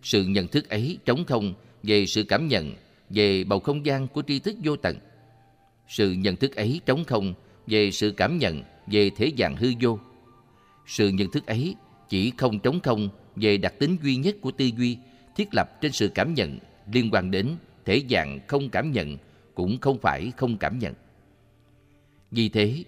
sự 0.04 0.24
nhận 0.24 0.48
thức 0.48 0.70
ấy 0.70 0.98
trống 1.06 1.26
không 1.26 1.54
về 1.84 2.06
sự 2.06 2.24
cảm 2.24 2.48
nhận 2.48 2.74
về 3.10 3.44
bầu 3.44 3.60
không 3.60 3.86
gian 3.86 4.08
của 4.08 4.22
tri 4.28 4.40
thức 4.40 4.56
vô 4.64 4.76
tận. 4.76 4.98
Sự 5.88 6.12
nhận 6.12 6.36
thức 6.36 6.56
ấy 6.56 6.82
trống 6.86 7.04
không 7.04 7.34
về 7.68 7.92
sự 7.92 8.12
cảm 8.12 8.38
nhận 8.38 8.64
về 8.88 9.10
thế 9.18 9.32
dạng 9.38 9.56
hư 9.56 9.72
vô. 9.82 10.00
Sự 10.88 11.10
nhận 11.10 11.32
thức 11.32 11.46
ấy 11.46 11.76
chỉ 12.10 12.32
không 12.38 12.60
trống 12.60 12.80
không 12.80 13.10
về 13.36 13.58
đặc 13.58 13.74
tính 13.80 13.98
duy 14.04 14.16
nhất 14.16 14.36
của 14.42 14.52
tư 14.52 14.66
duy 14.78 14.98
thiết 15.36 15.48
lập 15.52 15.82
trên 15.82 15.92
sự 15.92 16.12
cảm 16.16 16.34
nhận 16.34 16.60
liên 16.94 17.10
quan 17.12 17.32
đến 17.32 17.48
thể 17.86 18.04
dạng 18.10 18.40
không 18.48 18.70
cảm 18.70 18.92
nhận 18.92 19.18
cũng 19.56 19.80
không 19.80 20.00
phải 20.00 20.32
không 20.38 20.58
cảm 20.58 20.80
nhận. 20.80 20.94
Vì 22.32 22.50
thế, 22.50 22.84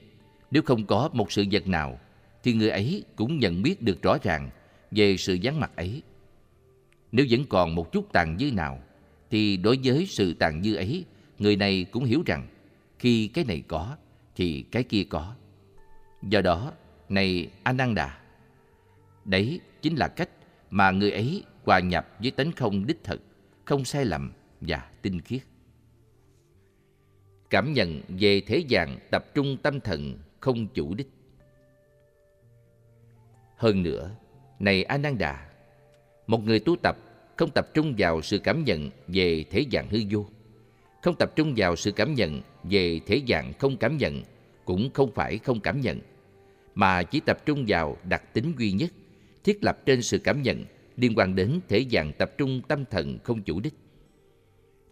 nếu 0.51 0.63
không 0.63 0.85
có 0.85 1.09
một 1.13 1.31
sự 1.31 1.45
vật 1.51 1.67
nào, 1.67 1.99
thì 2.43 2.53
người 2.53 2.69
ấy 2.69 3.03
cũng 3.15 3.39
nhận 3.39 3.61
biết 3.61 3.81
được 3.81 4.01
rõ 4.01 4.17
ràng 4.23 4.49
về 4.91 5.17
sự 5.17 5.37
vắng 5.43 5.59
mặt 5.59 5.75
ấy. 5.75 6.01
Nếu 7.11 7.25
vẫn 7.29 7.45
còn 7.49 7.75
một 7.75 7.91
chút 7.91 8.13
tàn 8.13 8.37
dư 8.39 8.51
nào, 8.51 8.83
thì 9.29 9.57
đối 9.57 9.79
với 9.83 10.05
sự 10.05 10.33
tàn 10.33 10.63
dư 10.63 10.75
ấy, 10.75 11.05
người 11.39 11.55
này 11.55 11.85
cũng 11.91 12.05
hiểu 12.05 12.23
rằng 12.25 12.47
khi 12.99 13.27
cái 13.27 13.45
này 13.45 13.63
có, 13.67 13.97
thì 14.35 14.65
cái 14.71 14.83
kia 14.83 15.03
có. 15.09 15.35
Do 16.21 16.41
đó, 16.41 16.73
này 17.09 17.49
Ananda, 17.63 18.21
đấy 19.25 19.59
chính 19.81 19.95
là 19.95 20.07
cách 20.07 20.29
mà 20.69 20.91
người 20.91 21.11
ấy 21.11 21.43
hòa 21.63 21.79
nhập 21.79 22.07
với 22.19 22.31
tánh 22.31 22.51
không 22.51 22.85
đích 22.85 23.03
thực, 23.03 23.21
không 23.65 23.85
sai 23.85 24.05
lầm 24.05 24.31
và 24.61 24.89
tinh 25.01 25.21
khiết. 25.21 25.41
Cảm 27.49 27.73
nhận 27.73 28.01
về 28.07 28.41
thế 28.41 28.57
gian 28.57 28.99
tập 29.11 29.25
trung 29.33 29.57
tâm 29.63 29.79
thần 29.79 30.17
không 30.39 30.67
chủ 30.67 30.93
đích. 30.93 31.07
Hơn 33.63 33.83
nữa, 33.83 34.11
này 34.59 34.83
Ananda, 34.83 35.49
một 36.27 36.43
người 36.43 36.59
tu 36.59 36.75
tập 36.83 36.97
không 37.37 37.49
tập 37.49 37.67
trung 37.73 37.95
vào 37.97 38.21
sự 38.21 38.39
cảm 38.39 38.63
nhận 38.63 38.89
về 39.07 39.45
thế 39.49 39.65
dạng 39.71 39.87
hư 39.89 39.99
vô, 40.09 40.25
không 41.03 41.15
tập 41.19 41.31
trung 41.35 41.53
vào 41.57 41.75
sự 41.75 41.91
cảm 41.91 42.13
nhận 42.13 42.41
về 42.63 42.99
thế 43.05 43.21
dạng 43.27 43.53
không 43.59 43.77
cảm 43.77 43.97
nhận 43.97 44.21
cũng 44.65 44.89
không 44.93 45.11
phải 45.11 45.37
không 45.37 45.59
cảm 45.59 45.81
nhận, 45.81 45.99
mà 46.75 47.03
chỉ 47.03 47.19
tập 47.19 47.45
trung 47.45 47.65
vào 47.67 47.97
đặc 48.09 48.33
tính 48.33 48.53
duy 48.59 48.71
nhất 48.71 48.91
thiết 49.43 49.63
lập 49.63 49.85
trên 49.85 50.01
sự 50.01 50.19
cảm 50.19 50.41
nhận 50.41 50.65
liên 50.97 51.13
quan 51.15 51.35
đến 51.35 51.59
thể 51.69 51.85
dạng 51.91 52.13
tập 52.17 52.31
trung 52.37 52.61
tâm 52.67 52.85
thần 52.85 53.17
không 53.23 53.41
chủ 53.41 53.59
đích. 53.59 53.73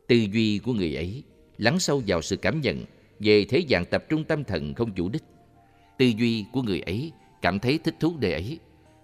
Tư 0.07 0.15
duy 0.15 0.57
của 0.57 0.73
người 0.73 0.95
ấy 0.95 1.23
lắng 1.57 1.79
sâu 1.79 2.03
vào 2.07 2.21
sự 2.21 2.38
cảm 2.38 2.62
nhận 2.62 2.86
về 3.19 3.45
thế 3.45 3.63
dạng 3.69 3.86
tập 3.86 4.05
trung 4.10 4.23
tâm 4.23 4.43
thần 4.43 4.73
không 4.73 4.91
chủ 4.91 5.10
đích. 5.10 5.23
Tư 5.97 6.05
duy 6.05 6.45
của 6.51 6.62
người 6.62 6.81
ấy 6.81 7.12
cảm 7.41 7.60
thấy 7.60 7.77
thích 7.77 7.95
thú 7.99 8.17
nơi 8.21 8.32
ấy, 8.32 8.60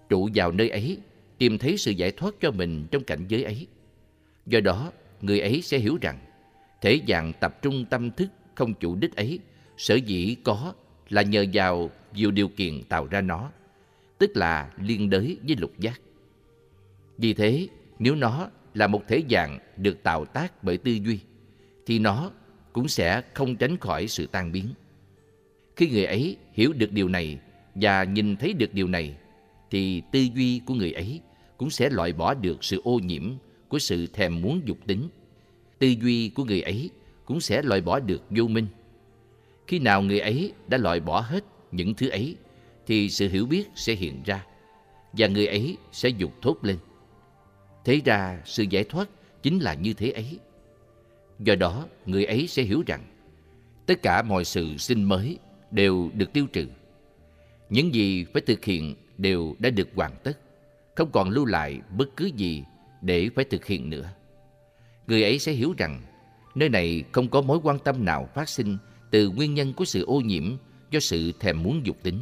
trụ 0.08 0.28
vào 0.34 0.52
nơi 0.52 0.68
ấy, 0.68 0.98
tìm 1.38 1.58
thấy 1.58 1.76
sự 1.76 1.90
giải 1.90 2.10
thoát 2.12 2.34
cho 2.40 2.50
mình 2.50 2.86
trong 2.90 3.04
cảnh 3.04 3.24
giới 3.28 3.44
ấy. 3.44 3.66
Do 4.46 4.60
đó, 4.60 4.92
người 5.20 5.40
ấy 5.40 5.62
sẽ 5.62 5.78
hiểu 5.78 5.98
rằng 6.00 6.18
thể 6.80 7.00
dạng 7.08 7.32
tập 7.40 7.62
trung 7.62 7.84
tâm 7.90 8.10
thức 8.10 8.28
không 8.54 8.74
chủ 8.74 8.96
đích 8.96 9.16
ấy 9.16 9.38
sở 9.76 9.94
dĩ 9.94 10.36
có 10.44 10.74
là 11.08 11.22
nhờ 11.22 11.44
vào 11.52 11.90
nhiều 12.14 12.30
điều 12.30 12.48
kiện 12.48 12.82
tạo 12.84 13.06
ra 13.06 13.20
nó, 13.20 13.50
tức 14.18 14.30
là 14.34 14.72
liên 14.82 15.10
đới 15.10 15.38
với 15.46 15.56
lục 15.56 15.72
giác. 15.78 16.00
Vì 17.18 17.34
thế, 17.34 17.68
nếu 17.98 18.14
nó 18.14 18.48
là 18.74 18.86
một 18.86 19.02
thể 19.08 19.22
dạng 19.30 19.58
được 19.76 20.02
tạo 20.02 20.24
tác 20.24 20.64
bởi 20.64 20.76
tư 20.76 20.92
duy, 20.92 21.20
thì 21.86 21.98
nó 21.98 22.30
cũng 22.72 22.88
sẽ 22.88 23.22
không 23.34 23.56
tránh 23.56 23.76
khỏi 23.76 24.08
sự 24.08 24.26
tan 24.26 24.52
biến. 24.52 24.66
Khi 25.76 25.88
người 25.88 26.04
ấy 26.04 26.36
hiểu 26.52 26.72
được 26.72 26.92
điều 26.92 27.08
này 27.08 27.38
và 27.80 28.04
nhìn 28.04 28.36
thấy 28.36 28.52
được 28.52 28.74
điều 28.74 28.88
này, 28.88 29.14
thì 29.70 30.02
tư 30.12 30.26
duy 30.34 30.60
của 30.66 30.74
người 30.74 30.92
ấy 30.92 31.20
cũng 31.56 31.70
sẽ 31.70 31.90
loại 31.90 32.12
bỏ 32.12 32.34
được 32.34 32.64
sự 32.64 32.80
ô 32.84 32.98
nhiễm 32.98 33.32
của 33.68 33.78
sự 33.78 34.06
thèm 34.06 34.40
muốn 34.40 34.60
dục 34.64 34.78
tính. 34.86 35.08
Tư 35.78 35.94
duy 36.02 36.28
của 36.28 36.44
người 36.44 36.62
ấy 36.62 36.90
cũng 37.24 37.40
sẽ 37.40 37.62
loại 37.62 37.80
bỏ 37.80 38.00
được 38.00 38.22
vô 38.30 38.44
minh. 38.44 38.66
Khi 39.66 39.78
nào 39.78 40.02
người 40.02 40.20
ấy 40.20 40.52
đã 40.68 40.78
loại 40.78 41.00
bỏ 41.00 41.20
hết 41.20 41.44
những 41.72 41.94
thứ 41.94 42.08
ấy, 42.08 42.36
thì 42.86 43.10
sự 43.10 43.28
hiểu 43.28 43.46
biết 43.46 43.64
sẽ 43.74 43.94
hiện 43.94 44.22
ra, 44.24 44.46
và 45.12 45.26
người 45.26 45.46
ấy 45.46 45.76
sẽ 45.92 46.08
dục 46.08 46.32
thốt 46.42 46.56
lên. 46.62 46.76
Thế 47.84 48.00
ra 48.04 48.42
sự 48.44 48.64
giải 48.70 48.84
thoát 48.84 49.08
chính 49.42 49.58
là 49.58 49.74
như 49.74 49.92
thế 49.92 50.10
ấy. 50.10 50.38
Do 51.38 51.54
đó, 51.54 51.86
người 52.06 52.24
ấy 52.24 52.46
sẽ 52.46 52.62
hiểu 52.62 52.82
rằng 52.86 53.04
tất 53.86 54.02
cả 54.02 54.22
mọi 54.22 54.44
sự 54.44 54.76
sinh 54.76 55.04
mới 55.04 55.38
đều 55.70 56.10
được 56.14 56.32
tiêu 56.32 56.46
trừ. 56.52 56.66
Những 57.70 57.94
gì 57.94 58.24
phải 58.24 58.42
thực 58.46 58.64
hiện 58.64 58.94
đều 59.18 59.56
đã 59.58 59.70
được 59.70 59.88
hoàn 59.94 60.12
tất, 60.22 60.38
không 60.94 61.10
còn 61.12 61.30
lưu 61.30 61.44
lại 61.44 61.80
bất 61.96 62.16
cứ 62.16 62.30
gì 62.36 62.64
để 63.02 63.28
phải 63.34 63.44
thực 63.44 63.66
hiện 63.66 63.90
nữa. 63.90 64.08
Người 65.06 65.22
ấy 65.22 65.38
sẽ 65.38 65.52
hiểu 65.52 65.74
rằng 65.78 66.02
nơi 66.54 66.68
này 66.68 67.04
không 67.12 67.28
có 67.28 67.40
mối 67.40 67.58
quan 67.62 67.78
tâm 67.78 68.04
nào 68.04 68.28
phát 68.34 68.48
sinh 68.48 68.78
từ 69.10 69.28
nguyên 69.28 69.54
nhân 69.54 69.72
của 69.72 69.84
sự 69.84 70.04
ô 70.04 70.20
nhiễm 70.20 70.56
do 70.90 71.00
sự 71.00 71.32
thèm 71.40 71.62
muốn 71.62 71.86
dục 71.86 71.96
tính. 72.02 72.20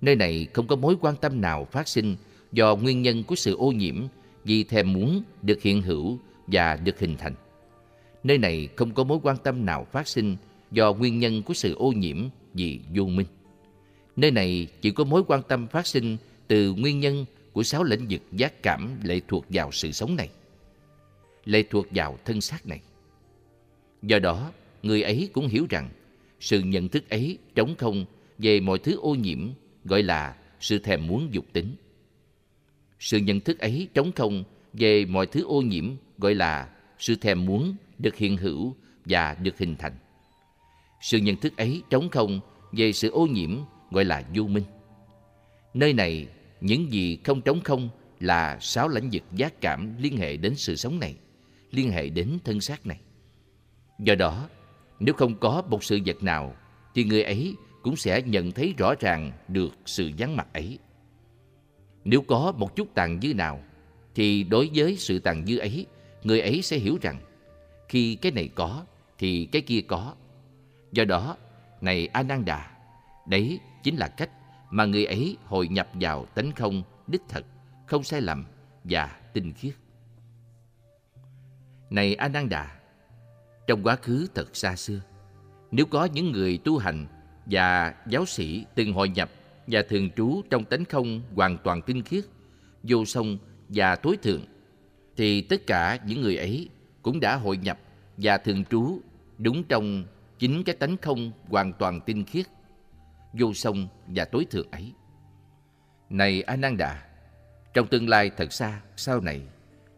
Nơi 0.00 0.16
này 0.16 0.46
không 0.52 0.66
có 0.66 0.76
mối 0.76 0.96
quan 1.00 1.16
tâm 1.16 1.40
nào 1.40 1.64
phát 1.64 1.88
sinh 1.88 2.16
do 2.52 2.76
nguyên 2.76 3.02
nhân 3.02 3.24
của 3.24 3.34
sự 3.34 3.56
ô 3.56 3.72
nhiễm 3.72 3.96
vì 4.44 4.64
thèm 4.64 4.92
muốn 4.92 5.22
được 5.42 5.62
hiện 5.62 5.82
hữu 5.82 6.18
và 6.46 6.76
được 6.76 6.98
hình 6.98 7.16
thành. 7.16 7.34
Nơi 8.24 8.38
này 8.38 8.68
không 8.76 8.94
có 8.94 9.04
mối 9.04 9.18
quan 9.22 9.36
tâm 9.36 9.66
nào 9.66 9.86
phát 9.92 10.08
sinh 10.08 10.36
do 10.70 10.92
nguyên 10.92 11.18
nhân 11.18 11.42
của 11.42 11.54
sự 11.54 11.74
ô 11.74 11.92
nhiễm 11.92 12.28
vì 12.54 12.80
vô 12.94 13.04
minh. 13.04 13.26
Nơi 14.16 14.30
này 14.30 14.68
chỉ 14.80 14.90
có 14.90 15.04
mối 15.04 15.22
quan 15.26 15.42
tâm 15.48 15.66
phát 15.66 15.86
sinh 15.86 16.16
từ 16.48 16.72
nguyên 16.72 17.00
nhân 17.00 17.24
của 17.52 17.62
sáu 17.62 17.84
lĩnh 17.84 18.06
vực 18.10 18.22
giác 18.32 18.62
cảm 18.62 19.00
lệ 19.02 19.20
thuộc 19.28 19.44
vào 19.48 19.72
sự 19.72 19.92
sống 19.92 20.16
này, 20.16 20.30
lệ 21.44 21.62
thuộc 21.70 21.86
vào 21.90 22.18
thân 22.24 22.40
xác 22.40 22.66
này. 22.66 22.80
Do 24.02 24.18
đó, 24.18 24.52
người 24.82 25.02
ấy 25.02 25.28
cũng 25.32 25.48
hiểu 25.48 25.66
rằng 25.70 25.90
sự 26.40 26.60
nhận 26.60 26.88
thức 26.88 27.10
ấy 27.10 27.38
trống 27.54 27.74
không 27.78 28.04
về 28.38 28.60
mọi 28.60 28.78
thứ 28.78 28.96
ô 28.96 29.14
nhiễm 29.14 29.48
gọi 29.84 30.02
là 30.02 30.36
sự 30.60 30.78
thèm 30.78 31.06
muốn 31.06 31.28
dục 31.32 31.44
tính. 31.52 31.74
Sự 32.98 33.18
nhận 33.18 33.40
thức 33.40 33.58
ấy 33.58 33.88
trống 33.94 34.12
không 34.12 34.44
về 34.72 35.04
mọi 35.04 35.26
thứ 35.26 35.44
ô 35.44 35.62
nhiễm 35.62 35.90
gọi 36.18 36.34
là 36.34 36.68
sự 36.98 37.16
thèm 37.16 37.46
muốn 37.46 37.74
được 37.98 38.16
hiện 38.16 38.36
hữu 38.36 38.76
và 39.04 39.34
được 39.34 39.58
hình 39.58 39.76
thành. 39.76 39.96
Sự 41.00 41.18
nhận 41.18 41.36
thức 41.36 41.56
ấy 41.56 41.82
trống 41.90 42.08
không 42.08 42.40
về 42.72 42.92
sự 42.92 43.10
ô 43.10 43.26
nhiễm 43.26 43.58
gọi 43.92 44.04
là 44.04 44.22
vô 44.34 44.42
minh. 44.42 44.64
Nơi 45.74 45.92
này, 45.92 46.26
những 46.60 46.92
gì 46.92 47.18
không 47.24 47.42
trống 47.42 47.60
không 47.64 47.88
là 48.20 48.58
sáu 48.60 48.88
lãnh 48.88 49.08
vực 49.12 49.22
giác 49.32 49.60
cảm 49.60 49.94
liên 49.98 50.16
hệ 50.16 50.36
đến 50.36 50.54
sự 50.56 50.76
sống 50.76 51.00
này, 51.00 51.16
liên 51.70 51.90
hệ 51.90 52.08
đến 52.08 52.38
thân 52.44 52.60
xác 52.60 52.86
này. 52.86 53.00
Do 53.98 54.14
đó, 54.14 54.48
nếu 55.00 55.14
không 55.14 55.38
có 55.40 55.62
một 55.68 55.84
sự 55.84 55.98
vật 56.06 56.22
nào, 56.22 56.56
thì 56.94 57.04
người 57.04 57.22
ấy 57.22 57.54
cũng 57.82 57.96
sẽ 57.96 58.22
nhận 58.22 58.52
thấy 58.52 58.74
rõ 58.78 58.94
ràng 59.00 59.32
được 59.48 59.74
sự 59.86 60.10
vắng 60.18 60.36
mặt 60.36 60.48
ấy. 60.52 60.78
Nếu 62.04 62.22
có 62.22 62.52
một 62.56 62.76
chút 62.76 62.94
tàn 62.94 63.20
dư 63.20 63.34
nào, 63.34 63.64
thì 64.14 64.44
đối 64.44 64.70
với 64.74 64.96
sự 64.96 65.18
tàn 65.18 65.46
dư 65.46 65.58
ấy, 65.58 65.86
người 66.22 66.40
ấy 66.40 66.62
sẽ 66.62 66.78
hiểu 66.78 66.98
rằng 67.02 67.20
khi 67.88 68.14
cái 68.14 68.32
này 68.32 68.48
có, 68.54 68.84
thì 69.18 69.48
cái 69.52 69.62
kia 69.62 69.80
có. 69.80 70.14
Do 70.92 71.04
đó, 71.04 71.36
này 71.80 72.06
Ananda, 72.06 72.71
đấy 73.26 73.60
chính 73.82 73.96
là 73.96 74.08
cách 74.08 74.30
mà 74.70 74.84
người 74.84 75.04
ấy 75.04 75.36
hội 75.44 75.68
nhập 75.68 75.88
vào 75.94 76.24
tánh 76.24 76.52
không 76.52 76.82
đích 77.06 77.22
thực, 77.28 77.44
không 77.86 78.02
sai 78.02 78.20
lầm 78.20 78.44
và 78.84 79.20
tinh 79.32 79.52
khiết. 79.52 79.74
Này 81.90 82.14
Ananda, 82.14 82.80
trong 83.66 83.82
quá 83.82 83.96
khứ 83.96 84.26
thật 84.34 84.56
xa 84.56 84.76
xưa, 84.76 85.00
nếu 85.70 85.86
có 85.86 86.04
những 86.04 86.32
người 86.32 86.58
tu 86.58 86.78
hành 86.78 87.06
và 87.46 87.94
giáo 88.06 88.26
sĩ 88.26 88.64
từng 88.74 88.92
hội 88.92 89.08
nhập 89.08 89.30
và 89.66 89.82
thường 89.88 90.10
trú 90.10 90.42
trong 90.50 90.64
tánh 90.64 90.84
không 90.84 91.22
hoàn 91.34 91.58
toàn 91.58 91.82
tinh 91.82 92.02
khiết, 92.02 92.24
vô 92.82 93.04
song 93.04 93.38
và 93.68 93.96
tối 93.96 94.16
thượng, 94.22 94.44
thì 95.16 95.40
tất 95.40 95.66
cả 95.66 95.98
những 96.06 96.20
người 96.20 96.36
ấy 96.36 96.68
cũng 97.02 97.20
đã 97.20 97.36
hội 97.36 97.56
nhập 97.56 97.78
và 98.16 98.38
thường 98.38 98.64
trú 98.64 99.00
đúng 99.38 99.64
trong 99.64 100.04
chính 100.38 100.64
cái 100.64 100.74
tánh 100.74 100.96
không 100.96 101.32
hoàn 101.48 101.72
toàn 101.72 102.00
tinh 102.00 102.24
khiết, 102.24 102.46
vô 103.32 103.54
song 103.54 103.88
và 104.06 104.24
tối 104.24 104.46
thượng 104.50 104.70
ấy. 104.70 104.92
Này 106.10 106.42
A 106.42 106.56
Nan 106.56 106.76
Đà, 106.76 107.02
trong 107.74 107.86
tương 107.86 108.08
lai 108.08 108.30
thật 108.36 108.52
xa 108.52 108.80
sau 108.96 109.20
này, 109.20 109.42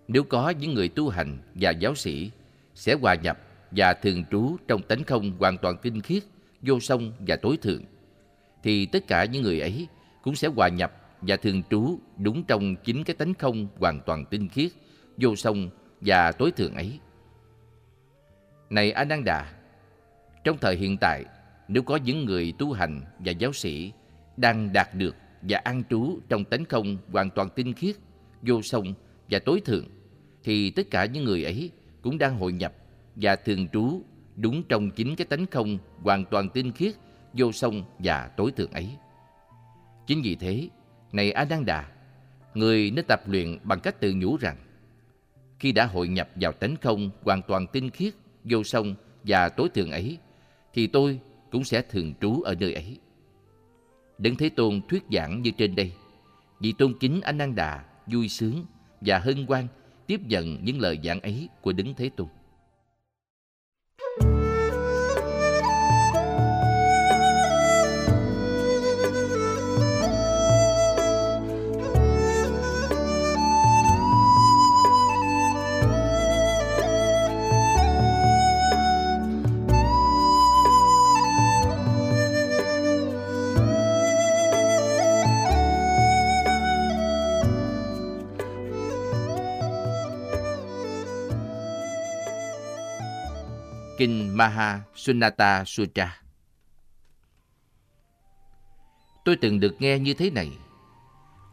nếu 0.08 0.24
có 0.24 0.50
những 0.50 0.74
người 0.74 0.88
tu 0.88 1.08
hành 1.08 1.38
và 1.54 1.70
giáo 1.70 1.94
sĩ 1.94 2.30
sẽ 2.74 2.94
hòa 2.94 3.14
nhập 3.14 3.38
và 3.70 3.94
thường 3.94 4.24
trú 4.30 4.56
trong 4.68 4.82
tánh 4.82 5.04
không 5.04 5.32
hoàn 5.38 5.58
toàn 5.58 5.76
tinh 5.82 6.00
khiết, 6.00 6.22
vô 6.62 6.80
song 6.80 7.12
và 7.18 7.36
tối 7.36 7.56
thượng, 7.56 7.82
thì 8.62 8.86
tất 8.86 9.06
cả 9.06 9.24
những 9.24 9.42
người 9.42 9.60
ấy 9.60 9.88
cũng 10.22 10.34
sẽ 10.34 10.48
hòa 10.48 10.68
nhập 10.68 10.92
và 11.20 11.36
thường 11.36 11.62
trú 11.70 11.98
đúng 12.18 12.44
trong 12.44 12.76
chính 12.76 13.04
cái 13.04 13.16
tánh 13.16 13.34
không 13.34 13.68
hoàn 13.78 14.00
toàn 14.06 14.24
tinh 14.24 14.48
khiết, 14.48 14.72
vô 15.16 15.36
song 15.36 15.70
và 16.00 16.32
tối 16.32 16.50
thượng 16.50 16.74
ấy. 16.74 16.98
Này 18.70 18.92
A 18.92 19.04
Nan 19.04 19.24
Đà, 19.24 19.52
trong 20.44 20.58
thời 20.58 20.76
hiện 20.76 20.96
tại, 21.00 21.24
nếu 21.68 21.82
có 21.82 21.96
những 21.96 22.24
người 22.24 22.52
tu 22.58 22.72
hành 22.72 23.00
và 23.18 23.32
giáo 23.32 23.52
sĩ 23.52 23.92
đang 24.36 24.72
đạt 24.72 24.94
được 24.94 25.16
và 25.42 25.58
an 25.64 25.82
trú 25.90 26.18
trong 26.28 26.44
tánh 26.44 26.64
không 26.64 26.98
hoàn 27.12 27.30
toàn 27.30 27.48
tinh 27.54 27.72
khiết, 27.72 27.96
vô 28.42 28.62
song 28.62 28.94
và 29.30 29.38
tối 29.38 29.60
thượng, 29.64 29.86
thì 30.44 30.70
tất 30.70 30.90
cả 30.90 31.04
những 31.04 31.24
người 31.24 31.44
ấy 31.44 31.70
cũng 32.02 32.18
đang 32.18 32.38
hội 32.38 32.52
nhập 32.52 32.72
và 33.16 33.36
thường 33.36 33.68
trú 33.68 34.02
đúng 34.36 34.62
trong 34.62 34.90
chính 34.90 35.16
cái 35.16 35.26
tánh 35.26 35.46
không 35.46 35.78
hoàn 36.02 36.24
toàn 36.24 36.48
tinh 36.48 36.72
khiết, 36.72 36.94
vô 37.32 37.52
song 37.52 37.84
và 37.98 38.30
tối 38.36 38.52
thượng 38.56 38.70
ấy. 38.72 38.96
Chính 40.06 40.22
vì 40.22 40.34
thế, 40.34 40.68
này 41.12 41.32
A 41.32 41.44
Nan 41.44 41.64
Đà, 41.64 41.88
người 42.54 42.90
nên 42.90 43.04
tập 43.08 43.20
luyện 43.26 43.58
bằng 43.62 43.80
cách 43.80 44.00
tự 44.00 44.14
nhủ 44.14 44.36
rằng 44.36 44.56
khi 45.58 45.72
đã 45.72 45.86
hội 45.86 46.08
nhập 46.08 46.28
vào 46.34 46.52
tánh 46.52 46.76
không 46.76 47.10
hoàn 47.22 47.42
toàn 47.42 47.66
tinh 47.66 47.90
khiết, 47.90 48.14
vô 48.44 48.64
song 48.64 48.94
và 49.24 49.48
tối 49.48 49.68
thượng 49.74 49.90
ấy, 49.90 50.18
thì 50.72 50.86
tôi 50.86 51.20
cũng 51.54 51.64
sẽ 51.64 51.82
thường 51.82 52.14
trú 52.20 52.42
ở 52.42 52.54
nơi 52.54 52.74
ấy. 52.74 52.98
Đấng 54.18 54.36
Thế 54.36 54.48
Tôn 54.48 54.80
thuyết 54.88 55.02
giảng 55.12 55.42
như 55.42 55.50
trên 55.50 55.74
đây, 55.74 55.92
vị 56.60 56.74
tôn 56.78 56.94
kính 57.00 57.20
A 57.20 57.32
Nan 57.32 57.54
Đà 57.54 57.84
vui 58.06 58.28
sướng 58.28 58.64
và 59.00 59.18
hân 59.18 59.46
hoan 59.46 59.66
tiếp 60.06 60.20
nhận 60.26 60.64
những 60.64 60.80
lời 60.80 60.98
giảng 61.04 61.20
ấy 61.20 61.48
của 61.60 61.72
Đấng 61.72 61.94
Thế 61.94 62.10
Tôn. 62.16 62.28
Kinh 93.98 94.36
Maha 94.36 94.82
Sunnata 94.94 95.64
Sutra. 95.64 96.20
Tôi 99.24 99.36
từng 99.36 99.60
được 99.60 99.74
nghe 99.78 99.98
như 99.98 100.14
thế 100.14 100.30
này. 100.30 100.50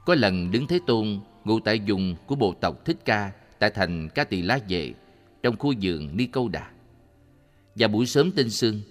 Có 0.06 0.16
lần 0.16 0.52
đứng 0.52 0.68
Thế 0.68 0.80
Tôn 0.88 1.20
ngụ 1.44 1.60
tại 1.60 1.82
vùng 1.88 2.16
của 2.26 2.36
bộ 2.36 2.54
tộc 2.62 2.86
Thích 2.86 2.98
Ca 3.06 3.32
tại 3.60 3.70
thành 3.70 4.10
Ca 4.10 4.24
Tỳ 4.24 4.42
Lá 4.42 4.60
Vệ 4.70 4.94
trong 5.44 5.58
khu 5.58 5.74
vườn 5.82 6.18
Ni 6.18 6.26
Câu 6.26 6.48
Đà. 6.50 6.72
Và 7.76 7.88
buổi 7.88 8.06
sớm 8.06 8.32
tinh 8.32 8.50
sương, 8.50 8.82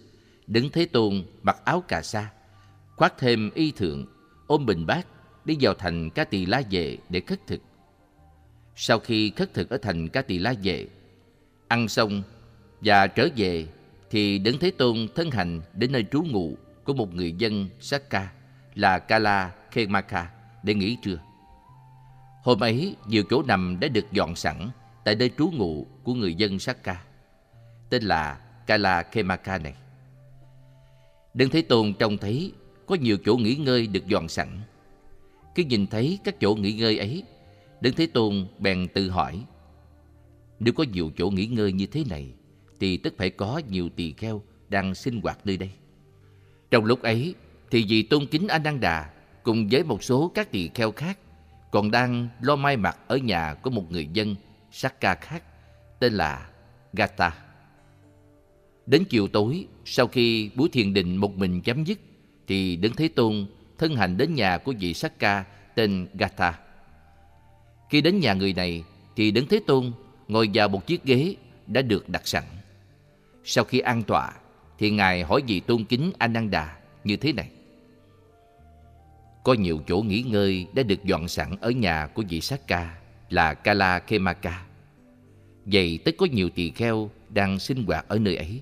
đứng 0.46 0.70
Thế 0.70 0.86
Tôn 0.86 1.24
mặc 1.42 1.56
áo 1.64 1.80
cà 1.80 2.02
sa, 2.02 2.32
khoác 2.96 3.14
thêm 3.18 3.50
y 3.54 3.70
thượng, 3.70 4.06
ôm 4.46 4.66
bình 4.66 4.86
bát 4.86 5.06
đi 5.44 5.56
vào 5.60 5.74
thành 5.74 6.10
Ca 6.10 6.24
Tỳ 6.24 6.46
Lá 6.46 6.62
Vệ 6.70 6.98
để 7.08 7.20
khất 7.20 7.46
thực. 7.46 7.60
Sau 8.76 8.98
khi 8.98 9.30
khất 9.30 9.54
thực 9.54 9.70
ở 9.70 9.78
thành 9.82 10.08
Ca 10.08 10.22
Tỳ 10.22 10.38
Lá 10.38 10.54
Vệ, 10.62 10.86
ăn 11.68 11.88
xong 11.88 12.22
và 12.80 13.06
trở 13.06 13.28
về 13.36 13.66
thì 14.10 14.38
Đấng 14.38 14.58
Thế 14.58 14.70
Tôn 14.70 14.96
thân 15.14 15.30
hành 15.30 15.60
đến 15.74 15.92
nơi 15.92 16.04
trú 16.12 16.22
ngụ 16.22 16.56
của 16.84 16.94
một 16.94 17.14
người 17.14 17.32
dân 17.32 17.68
Sakka 17.80 18.32
là 18.74 18.98
Kala 18.98 19.54
Khemaka 19.70 20.30
để 20.62 20.74
nghỉ 20.74 20.96
trưa. 21.02 21.18
Hôm 22.42 22.60
ấy, 22.60 22.96
nhiều 23.06 23.22
chỗ 23.30 23.42
nằm 23.42 23.80
đã 23.80 23.88
được 23.88 24.12
dọn 24.12 24.36
sẵn 24.36 24.70
tại 25.04 25.14
nơi 25.14 25.30
trú 25.38 25.50
ngụ 25.50 25.86
của 26.02 26.14
người 26.14 26.34
dân 26.34 26.58
Sakka, 26.58 27.02
tên 27.90 28.02
là 28.02 28.40
Kala 28.66 29.02
Khemaka 29.02 29.58
này. 29.58 29.74
Đấng 31.34 31.50
Thế 31.50 31.62
Tôn 31.62 31.94
trông 31.98 32.18
thấy 32.18 32.52
có 32.86 32.94
nhiều 32.94 33.18
chỗ 33.24 33.36
nghỉ 33.36 33.54
ngơi 33.54 33.86
được 33.86 34.06
dọn 34.06 34.28
sẵn. 34.28 34.48
Khi 35.54 35.64
nhìn 35.64 35.86
thấy 35.86 36.18
các 36.24 36.40
chỗ 36.40 36.54
nghỉ 36.54 36.72
ngơi 36.72 36.98
ấy, 36.98 37.22
Đấng 37.80 37.94
Thế 37.94 38.06
Tôn 38.06 38.46
bèn 38.58 38.88
tự 38.94 39.10
hỏi, 39.10 39.44
nếu 40.58 40.74
có 40.74 40.84
nhiều 40.92 41.10
chỗ 41.18 41.30
nghỉ 41.30 41.46
ngơi 41.46 41.72
như 41.72 41.86
thế 41.86 42.04
này, 42.10 42.32
thì 42.80 42.96
tất 42.96 43.14
phải 43.18 43.30
có 43.30 43.60
nhiều 43.68 43.88
tỳ 43.88 44.12
kheo 44.12 44.42
đang 44.68 44.94
sinh 44.94 45.20
hoạt 45.20 45.38
nơi 45.44 45.56
đây. 45.56 45.70
Trong 46.70 46.84
lúc 46.84 47.02
ấy 47.02 47.34
thì 47.70 47.84
vị 47.88 48.02
tôn 48.02 48.26
kính 48.26 48.48
A 48.48 48.58
Nan 48.58 48.80
Đà 48.80 49.10
cùng 49.42 49.68
với 49.70 49.84
một 49.84 50.04
số 50.04 50.32
các 50.34 50.50
tỳ 50.50 50.68
kheo 50.74 50.92
khác 50.92 51.18
còn 51.70 51.90
đang 51.90 52.28
lo 52.40 52.56
mai 52.56 52.76
mặt 52.76 52.98
ở 53.06 53.16
nhà 53.16 53.54
của 53.54 53.70
một 53.70 53.92
người 53.92 54.08
dân 54.12 54.36
Sakka 54.72 55.14
khác 55.14 55.42
tên 55.98 56.12
là 56.12 56.50
Gata. 56.92 57.36
Đến 58.86 59.04
chiều 59.08 59.28
tối, 59.28 59.66
sau 59.84 60.06
khi 60.06 60.50
buổi 60.54 60.68
thiền 60.68 60.94
định 60.94 61.16
một 61.16 61.36
mình 61.36 61.60
chấm 61.60 61.84
dứt 61.84 61.98
thì 62.46 62.76
Đấng 62.76 62.92
Thế 62.92 63.08
Tôn 63.08 63.46
thân 63.78 63.96
hành 63.96 64.16
đến 64.16 64.34
nhà 64.34 64.58
của 64.58 64.74
vị 64.80 64.94
Sắc 64.94 65.18
Ca 65.18 65.44
tên 65.74 66.06
Gatha. 66.14 66.58
Khi 67.90 68.00
đến 68.00 68.20
nhà 68.20 68.34
người 68.34 68.52
này 68.52 68.84
thì 69.16 69.30
Đấng 69.30 69.46
Thế 69.46 69.60
Tôn 69.66 69.92
ngồi 70.28 70.50
vào 70.54 70.68
một 70.68 70.86
chiếc 70.86 71.04
ghế 71.04 71.34
đã 71.66 71.82
được 71.82 72.08
đặt 72.08 72.28
sẵn. 72.28 72.44
Sau 73.44 73.64
khi 73.64 73.78
an 73.78 74.02
tọa 74.02 74.32
thì 74.78 74.90
Ngài 74.90 75.22
hỏi 75.22 75.42
vị 75.46 75.60
tôn 75.60 75.84
kính 75.84 76.12
Ananda 76.18 76.76
như 77.04 77.16
thế 77.16 77.32
này. 77.32 77.50
Có 79.44 79.52
nhiều 79.54 79.80
chỗ 79.86 80.02
nghỉ 80.02 80.22
ngơi 80.22 80.66
đã 80.72 80.82
được 80.82 81.04
dọn 81.04 81.28
sẵn 81.28 81.56
ở 81.60 81.70
nhà 81.70 82.06
của 82.06 82.22
vị 82.28 82.40
Sát 82.40 82.66
Ca 82.66 82.96
là 83.30 83.54
Kala 83.54 83.98
Kemaka. 83.98 84.64
Vậy 85.64 85.98
tất 86.04 86.14
có 86.18 86.26
nhiều 86.26 86.50
tỳ 86.50 86.70
kheo 86.70 87.10
đang 87.28 87.58
sinh 87.58 87.84
hoạt 87.84 88.08
ở 88.08 88.18
nơi 88.18 88.36
ấy. 88.36 88.60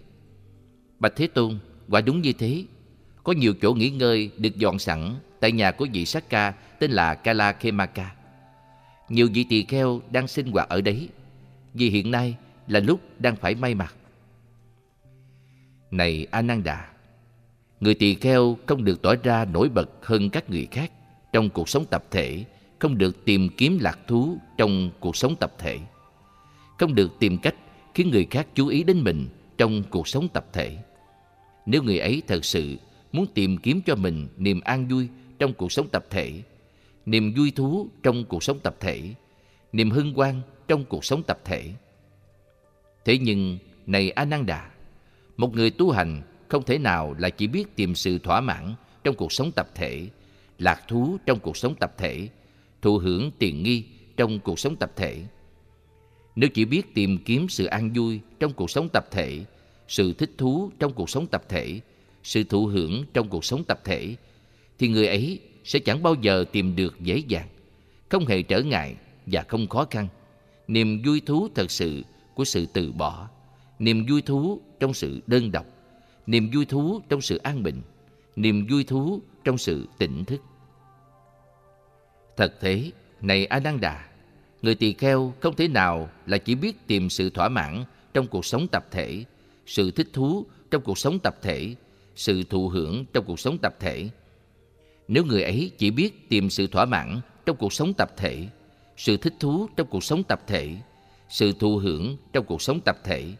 Bạch 0.98 1.12
Thế 1.16 1.26
Tôn, 1.26 1.58
quả 1.88 2.00
đúng 2.00 2.22
như 2.22 2.32
thế. 2.32 2.64
Có 3.24 3.32
nhiều 3.32 3.54
chỗ 3.62 3.74
nghỉ 3.74 3.90
ngơi 3.90 4.30
được 4.38 4.56
dọn 4.56 4.78
sẵn 4.78 5.14
tại 5.40 5.52
nhà 5.52 5.70
của 5.70 5.86
vị 5.92 6.04
Sát 6.04 6.30
Ca 6.30 6.54
tên 6.78 6.90
là 6.90 7.14
Kala 7.14 7.52
Kemaka. 7.52 8.14
Nhiều 9.08 9.28
vị 9.34 9.44
tỳ 9.48 9.64
kheo 9.64 10.00
đang 10.10 10.28
sinh 10.28 10.52
hoạt 10.52 10.68
ở 10.68 10.80
đấy 10.80 11.08
vì 11.74 11.90
hiện 11.90 12.10
nay 12.10 12.36
là 12.66 12.80
lúc 12.80 13.00
đang 13.18 13.36
phải 13.36 13.54
may 13.54 13.74
mặc. 13.74 13.94
Này 15.90 16.26
Ananda, 16.30 16.92
người 17.80 17.94
tỳ 17.94 18.14
kheo 18.14 18.58
không 18.66 18.84
được 18.84 19.02
tỏ 19.02 19.14
ra 19.22 19.44
nổi 19.44 19.68
bật 19.68 19.90
hơn 20.02 20.30
các 20.30 20.50
người 20.50 20.68
khác 20.70 20.92
trong 21.32 21.50
cuộc 21.50 21.68
sống 21.68 21.84
tập 21.90 22.04
thể, 22.10 22.44
không 22.78 22.98
được 22.98 23.24
tìm 23.24 23.48
kiếm 23.56 23.78
lạc 23.80 23.98
thú 24.06 24.36
trong 24.58 24.90
cuộc 25.00 25.16
sống 25.16 25.36
tập 25.36 25.52
thể, 25.58 25.78
không 26.78 26.94
được 26.94 27.10
tìm 27.18 27.38
cách 27.38 27.54
khiến 27.94 28.10
người 28.10 28.26
khác 28.30 28.46
chú 28.54 28.66
ý 28.66 28.82
đến 28.82 29.04
mình 29.04 29.28
trong 29.58 29.82
cuộc 29.90 30.08
sống 30.08 30.28
tập 30.28 30.46
thể. 30.52 30.78
Nếu 31.66 31.82
người 31.82 31.98
ấy 31.98 32.22
thật 32.26 32.44
sự 32.44 32.76
muốn 33.12 33.26
tìm 33.34 33.56
kiếm 33.58 33.80
cho 33.86 33.94
mình 33.94 34.28
niềm 34.36 34.60
an 34.60 34.88
vui 34.88 35.08
trong 35.38 35.52
cuộc 35.52 35.72
sống 35.72 35.88
tập 35.88 36.04
thể, 36.10 36.42
niềm 37.06 37.34
vui 37.36 37.50
thú 37.50 37.88
trong 38.02 38.24
cuộc 38.24 38.42
sống 38.42 38.58
tập 38.60 38.76
thể, 38.80 39.14
niềm 39.72 39.90
hân 39.90 40.14
hoan 40.14 40.40
trong 40.68 40.84
cuộc 40.84 41.04
sống 41.04 41.22
tập 41.22 41.38
thể. 41.44 41.72
Thế 43.04 43.18
nhưng, 43.18 43.58
này 43.86 44.10
Ananda, 44.10 44.70
một 45.38 45.54
người 45.54 45.70
tu 45.70 45.90
hành 45.90 46.22
không 46.48 46.62
thể 46.62 46.78
nào 46.78 47.14
là 47.18 47.30
chỉ 47.30 47.46
biết 47.46 47.76
tìm 47.76 47.94
sự 47.94 48.18
thỏa 48.18 48.40
mãn 48.40 48.74
trong 49.04 49.14
cuộc 49.14 49.32
sống 49.32 49.52
tập 49.52 49.68
thể, 49.74 50.08
lạc 50.58 50.82
thú 50.88 51.16
trong 51.26 51.38
cuộc 51.38 51.56
sống 51.56 51.74
tập 51.74 51.94
thể, 51.98 52.28
thụ 52.82 52.98
hưởng 52.98 53.30
tiền 53.38 53.62
nghi 53.62 53.84
trong 54.16 54.38
cuộc 54.40 54.58
sống 54.58 54.76
tập 54.76 54.92
thể. 54.96 55.22
Nếu 56.36 56.50
chỉ 56.54 56.64
biết 56.64 56.94
tìm 56.94 57.18
kiếm 57.24 57.48
sự 57.48 57.64
an 57.64 57.92
vui 57.92 58.20
trong 58.40 58.52
cuộc 58.52 58.70
sống 58.70 58.88
tập 58.92 59.06
thể, 59.10 59.44
sự 59.88 60.12
thích 60.12 60.30
thú 60.38 60.70
trong 60.78 60.92
cuộc 60.92 61.10
sống 61.10 61.26
tập 61.26 61.42
thể, 61.48 61.80
sự 62.22 62.44
thụ 62.44 62.66
hưởng 62.66 63.04
trong 63.14 63.28
cuộc 63.28 63.44
sống 63.44 63.64
tập 63.64 63.80
thể, 63.84 64.16
thì 64.78 64.88
người 64.88 65.06
ấy 65.06 65.40
sẽ 65.64 65.78
chẳng 65.78 66.02
bao 66.02 66.14
giờ 66.14 66.44
tìm 66.52 66.76
được 66.76 67.00
dễ 67.00 67.22
dàng, 67.28 67.48
không 68.08 68.26
hề 68.26 68.42
trở 68.42 68.62
ngại 68.62 68.96
và 69.26 69.44
không 69.48 69.68
khó 69.68 69.86
khăn. 69.90 70.08
Niềm 70.68 71.02
vui 71.06 71.20
thú 71.20 71.48
thật 71.54 71.70
sự 71.70 72.02
của 72.34 72.44
sự 72.44 72.66
từ 72.66 72.92
bỏ, 72.92 73.28
niềm 73.78 74.06
vui 74.08 74.22
thú 74.22 74.60
trong 74.80 74.94
sự 74.94 75.20
đơn 75.26 75.52
độc, 75.52 75.66
niềm 76.26 76.50
vui 76.54 76.64
thú 76.64 77.00
trong 77.08 77.20
sự 77.20 77.36
an 77.36 77.62
bình, 77.62 77.82
niềm 78.36 78.66
vui 78.70 78.84
thú 78.84 79.20
trong 79.44 79.58
sự 79.58 79.88
tỉnh 79.98 80.24
thức. 80.24 80.40
Thật 82.36 82.54
thế, 82.60 82.90
này 83.20 83.46
Ananda, 83.46 84.08
người 84.62 84.74
tỳ 84.74 84.92
kheo 84.92 85.32
không 85.40 85.56
thể 85.56 85.68
nào 85.68 86.08
là 86.26 86.38
chỉ 86.38 86.54
biết 86.54 86.86
tìm 86.86 87.10
sự 87.10 87.30
thỏa 87.30 87.48
mãn 87.48 87.84
trong 88.14 88.26
cuộc 88.26 88.44
sống 88.44 88.66
tập 88.68 88.86
thể, 88.90 89.24
sự 89.66 89.90
thích 89.90 90.08
thú 90.12 90.46
trong 90.70 90.82
cuộc 90.82 90.98
sống 90.98 91.18
tập 91.18 91.36
thể, 91.42 91.74
sự 92.16 92.42
thụ 92.42 92.68
hưởng 92.68 93.04
trong 93.12 93.24
cuộc 93.24 93.40
sống 93.40 93.58
tập 93.58 93.76
thể. 93.80 94.08
Nếu 95.08 95.24
người 95.24 95.42
ấy 95.42 95.70
chỉ 95.78 95.90
biết 95.90 96.28
tìm 96.28 96.50
sự 96.50 96.66
thỏa 96.66 96.84
mãn 96.84 97.20
trong 97.46 97.56
cuộc 97.56 97.72
sống 97.72 97.94
tập 97.94 98.10
thể, 98.16 98.48
sự 98.96 99.16
thích 99.16 99.34
thú 99.40 99.68
trong 99.76 99.86
cuộc 99.86 100.04
sống 100.04 100.22
tập 100.22 100.40
thể, 100.46 100.76
sự 101.28 101.52
thụ 101.52 101.76
hưởng 101.76 102.16
trong 102.32 102.44
cuộc 102.44 102.62
sống 102.62 102.80
tập 102.84 102.98
thể, 103.04 103.32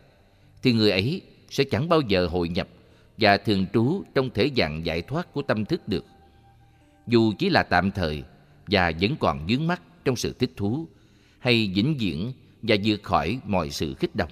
thì 0.63 0.73
người 0.73 0.91
ấy 0.91 1.23
sẽ 1.51 1.65
chẳng 1.65 1.89
bao 1.89 2.01
giờ 2.01 2.27
hội 2.27 2.49
nhập 2.49 2.69
và 3.19 3.37
thường 3.37 3.67
trú 3.73 4.03
trong 4.15 4.31
thể 4.31 4.51
dạng 4.57 4.87
giải 4.87 5.03
thoát 5.03 5.33
của 5.33 5.43
tâm 5.43 5.65
thức 5.65 5.89
được. 5.89 6.05
Dù 7.07 7.33
chỉ 7.39 7.51
là 7.51 7.63
tạm 7.63 7.91
thời 7.91 8.23
và 8.67 8.93
vẫn 9.01 9.17
còn 9.21 9.47
vướng 9.49 9.67
mắc 9.67 9.83
trong 10.05 10.17
sự 10.17 10.33
thích 10.39 10.53
thú 10.57 10.87
hay 11.39 11.73
vĩnh 11.75 11.97
viễn 11.99 12.33
và 12.63 12.77
vượt 12.85 13.03
khỏi 13.03 13.39
mọi 13.45 13.71
sự 13.71 13.95
khích 13.95 14.17
động. 14.17 14.31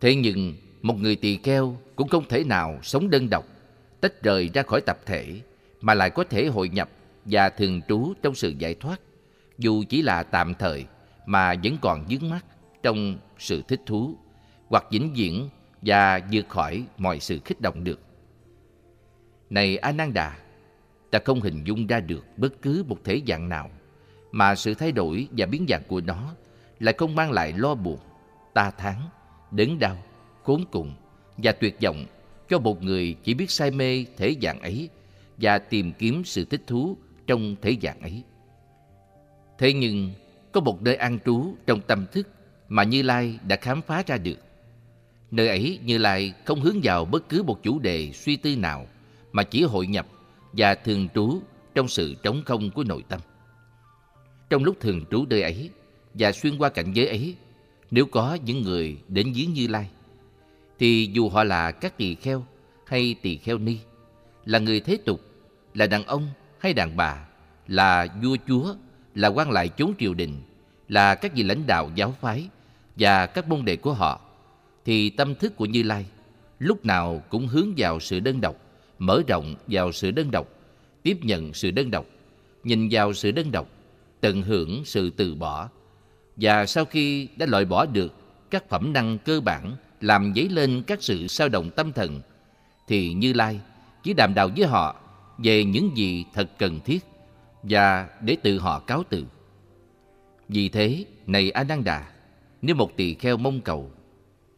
Thế 0.00 0.14
nhưng, 0.14 0.54
một 0.82 1.00
người 1.00 1.16
tỳ 1.16 1.36
kheo 1.36 1.76
cũng 1.96 2.08
không 2.08 2.28
thể 2.28 2.44
nào 2.44 2.78
sống 2.82 3.10
đơn 3.10 3.30
độc, 3.30 3.44
tách 4.00 4.22
rời 4.22 4.50
ra 4.54 4.62
khỏi 4.62 4.80
tập 4.80 4.98
thể, 5.06 5.40
mà 5.80 5.94
lại 5.94 6.10
có 6.10 6.24
thể 6.24 6.46
hội 6.46 6.68
nhập 6.68 6.90
và 7.24 7.48
thường 7.48 7.80
trú 7.88 8.12
trong 8.22 8.34
sự 8.34 8.54
giải 8.58 8.74
thoát, 8.74 9.00
dù 9.58 9.84
chỉ 9.88 10.02
là 10.02 10.22
tạm 10.22 10.54
thời 10.54 10.84
mà 11.26 11.54
vẫn 11.64 11.76
còn 11.80 12.06
vướng 12.10 12.30
mắc 12.30 12.44
trong 12.82 13.18
sự 13.38 13.62
thích 13.68 13.80
thú 13.86 14.16
hoặc 14.74 14.86
vĩnh 14.90 15.12
viễn 15.14 15.48
và 15.82 16.20
vượt 16.32 16.48
khỏi 16.48 16.84
mọi 16.98 17.20
sự 17.20 17.38
kích 17.44 17.60
động 17.60 17.84
được. 17.84 18.00
Này 19.50 19.76
Ananda, 19.76 20.38
ta 21.10 21.18
không 21.24 21.40
hình 21.40 21.64
dung 21.64 21.86
ra 21.86 22.00
được 22.00 22.24
bất 22.36 22.62
cứ 22.62 22.84
một 22.88 22.96
thể 23.04 23.22
dạng 23.26 23.48
nào 23.48 23.70
mà 24.32 24.54
sự 24.54 24.74
thay 24.74 24.92
đổi 24.92 25.28
và 25.36 25.46
biến 25.46 25.66
dạng 25.68 25.82
của 25.88 26.00
nó 26.00 26.34
lại 26.80 26.94
không 26.98 27.14
mang 27.14 27.32
lại 27.32 27.52
lo 27.56 27.74
buồn, 27.74 27.98
ta 28.54 28.70
thán, 28.70 28.94
đớn 29.50 29.78
đau, 29.78 29.96
khốn 30.42 30.64
cùng 30.70 30.94
và 31.36 31.52
tuyệt 31.52 31.76
vọng 31.82 32.06
cho 32.48 32.58
một 32.58 32.82
người 32.82 33.16
chỉ 33.24 33.34
biết 33.34 33.50
say 33.50 33.70
mê 33.70 34.04
thể 34.16 34.36
dạng 34.42 34.60
ấy 34.60 34.88
và 35.36 35.58
tìm 35.58 35.92
kiếm 35.92 36.24
sự 36.24 36.44
thích 36.44 36.62
thú 36.66 36.96
trong 37.26 37.56
thể 37.62 37.76
dạng 37.82 38.00
ấy. 38.00 38.22
Thế 39.58 39.72
nhưng, 39.72 40.12
có 40.52 40.60
một 40.60 40.82
nơi 40.82 40.96
an 40.96 41.18
trú 41.24 41.54
trong 41.66 41.80
tâm 41.80 42.06
thức 42.12 42.28
mà 42.68 42.82
Như 42.82 43.02
Lai 43.02 43.38
đã 43.48 43.56
khám 43.56 43.82
phá 43.82 44.02
ra 44.06 44.18
được. 44.18 44.38
Nơi 45.34 45.48
ấy 45.48 45.78
Như 45.84 45.98
Lai 45.98 46.32
không 46.44 46.60
hướng 46.60 46.80
vào 46.82 47.04
bất 47.04 47.28
cứ 47.28 47.42
một 47.42 47.62
chủ 47.62 47.78
đề 47.78 48.12
suy 48.12 48.36
tư 48.36 48.56
nào 48.56 48.86
mà 49.32 49.42
chỉ 49.42 49.62
hội 49.62 49.86
nhập 49.86 50.06
và 50.52 50.74
thường 50.74 51.08
trú 51.14 51.40
trong 51.74 51.88
sự 51.88 52.14
trống 52.22 52.42
không 52.46 52.70
của 52.70 52.84
nội 52.84 53.04
tâm. 53.08 53.20
Trong 54.50 54.64
lúc 54.64 54.80
thường 54.80 55.04
trú 55.10 55.26
nơi 55.26 55.42
ấy 55.42 55.70
và 56.14 56.32
xuyên 56.32 56.58
qua 56.58 56.68
cảnh 56.68 56.92
giới 56.92 57.06
ấy, 57.06 57.36
nếu 57.90 58.06
có 58.06 58.38
những 58.44 58.62
người 58.62 58.96
đến 59.08 59.32
giếng 59.36 59.52
Như 59.52 59.66
Lai, 59.66 59.88
thì 60.78 61.10
dù 61.12 61.28
họ 61.28 61.44
là 61.44 61.70
các 61.70 61.96
tỳ 61.96 62.14
kheo 62.14 62.46
hay 62.86 63.14
tỳ 63.22 63.36
kheo 63.36 63.58
ni, 63.58 63.78
là 64.44 64.58
người 64.58 64.80
thế 64.80 64.98
tục, 65.04 65.20
là 65.74 65.86
đàn 65.86 66.04
ông 66.04 66.28
hay 66.58 66.72
đàn 66.72 66.96
bà, 66.96 67.26
là 67.68 68.06
vua 68.22 68.36
chúa, 68.48 68.74
là 69.14 69.28
quan 69.28 69.50
lại 69.50 69.68
chốn 69.68 69.92
triều 69.98 70.14
đình, 70.14 70.42
là 70.88 71.14
các 71.14 71.34
vị 71.34 71.42
lãnh 71.42 71.66
đạo 71.66 71.90
giáo 71.94 72.14
phái 72.20 72.48
và 72.96 73.26
các 73.26 73.48
môn 73.48 73.64
đệ 73.64 73.76
của 73.76 73.92
họ, 73.92 74.20
thì 74.84 75.10
tâm 75.10 75.34
thức 75.34 75.56
của 75.56 75.66
Như 75.66 75.82
Lai 75.82 76.06
lúc 76.58 76.84
nào 76.84 77.22
cũng 77.28 77.46
hướng 77.46 77.74
vào 77.76 78.00
sự 78.00 78.20
đơn 78.20 78.40
độc, 78.40 78.56
mở 78.98 79.22
rộng 79.28 79.54
vào 79.66 79.92
sự 79.92 80.10
đơn 80.10 80.30
độc, 80.30 80.48
tiếp 81.02 81.18
nhận 81.22 81.54
sự 81.54 81.70
đơn 81.70 81.90
độc, 81.90 82.06
nhìn 82.64 82.88
vào 82.90 83.12
sự 83.12 83.30
đơn 83.30 83.52
độc, 83.52 83.68
tận 84.20 84.42
hưởng 84.42 84.84
sự 84.84 85.10
từ 85.10 85.34
bỏ. 85.34 85.68
Và 86.36 86.66
sau 86.66 86.84
khi 86.84 87.28
đã 87.36 87.46
loại 87.46 87.64
bỏ 87.64 87.86
được 87.86 88.12
các 88.50 88.68
phẩm 88.68 88.92
năng 88.92 89.18
cơ 89.18 89.40
bản 89.40 89.76
làm 90.00 90.32
dấy 90.36 90.48
lên 90.48 90.82
các 90.86 91.02
sự 91.02 91.26
sao 91.26 91.48
động 91.48 91.70
tâm 91.76 91.92
thần, 91.92 92.20
thì 92.88 93.12
Như 93.12 93.32
Lai 93.32 93.60
chỉ 94.02 94.12
đàm 94.12 94.34
đạo 94.34 94.48
với 94.56 94.66
họ 94.66 94.96
về 95.38 95.64
những 95.64 95.96
gì 95.96 96.24
thật 96.34 96.50
cần 96.58 96.80
thiết 96.84 97.04
và 97.62 98.08
để 98.20 98.36
tự 98.42 98.58
họ 98.58 98.78
cáo 98.78 99.02
từ. 99.08 99.24
Vì 100.48 100.68
thế, 100.68 101.04
này 101.26 101.50
a 101.50 101.64
nan 101.64 101.84
đà, 101.84 102.12
nếu 102.62 102.76
một 102.76 102.96
tỳ 102.96 103.14
kheo 103.14 103.36
mong 103.36 103.60
cầu, 103.60 103.90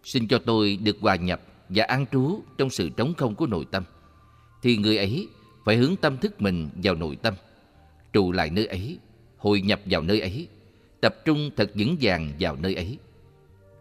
xin 0.07 0.29
cho 0.29 0.39
tôi 0.39 0.79
được 0.83 0.97
hòa 1.01 1.17
nhập 1.17 1.41
và 1.69 1.85
an 1.85 2.07
trú 2.13 2.41
trong 2.59 2.71
sự 2.71 2.89
trống 2.89 3.15
không 3.15 3.35
của 3.35 3.47
nội 3.47 3.65
tâm, 3.71 3.85
thì 4.63 4.77
người 4.77 4.97
ấy 4.97 5.29
phải 5.65 5.77
hướng 5.77 5.97
tâm 5.97 6.17
thức 6.17 6.43
mình 6.43 6.69
vào 6.83 6.95
nội 6.95 7.17
tâm, 7.23 7.35
trụ 8.13 8.33
lại 8.33 8.51
nơi 8.51 8.67
ấy, 8.67 8.99
hội 9.37 9.61
nhập 9.61 9.81
vào 9.85 10.03
nơi 10.03 10.21
ấy, 10.21 10.49
tập 11.01 11.15
trung 11.25 11.51
thật 11.57 11.71
vững 11.75 11.97
vàng 12.01 12.33
vào 12.41 12.57
nơi 12.57 12.75
ấy. 12.75 12.99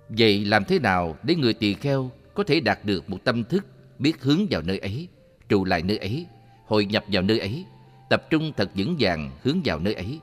Vậy 0.10 0.46
làm 0.46 0.66
thế 0.66 0.80
nào 0.80 1.18
để 1.24 1.36
người 1.36 1.54
tỳ 1.54 1.74
kheo 1.74 2.12
có 2.34 2.44
thể 2.44 2.60
đạt 2.60 2.86
được 2.86 3.10
một 3.10 3.18
tâm 3.24 3.44
thức 3.44 3.66
biết 4.00 4.22
hướng 4.22 4.48
vào 4.50 4.62
nơi 4.62 4.80
ấy, 4.80 5.08
trụ 5.50 5.66
lại 5.66 5.82
nơi 5.82 5.98
ấy, 5.98 6.26
hội 6.66 6.86
nhập 6.86 7.04
vào 7.08 7.24
nơi 7.24 7.40
ấy, 7.40 7.66
tập 8.10 8.30
trung 8.30 8.52
thật 8.58 8.72
vững 8.76 8.96
vàng 9.00 9.32
hướng 9.44 9.62
vào 9.66 9.80
nơi 9.80 9.94
ấy? 9.94 10.20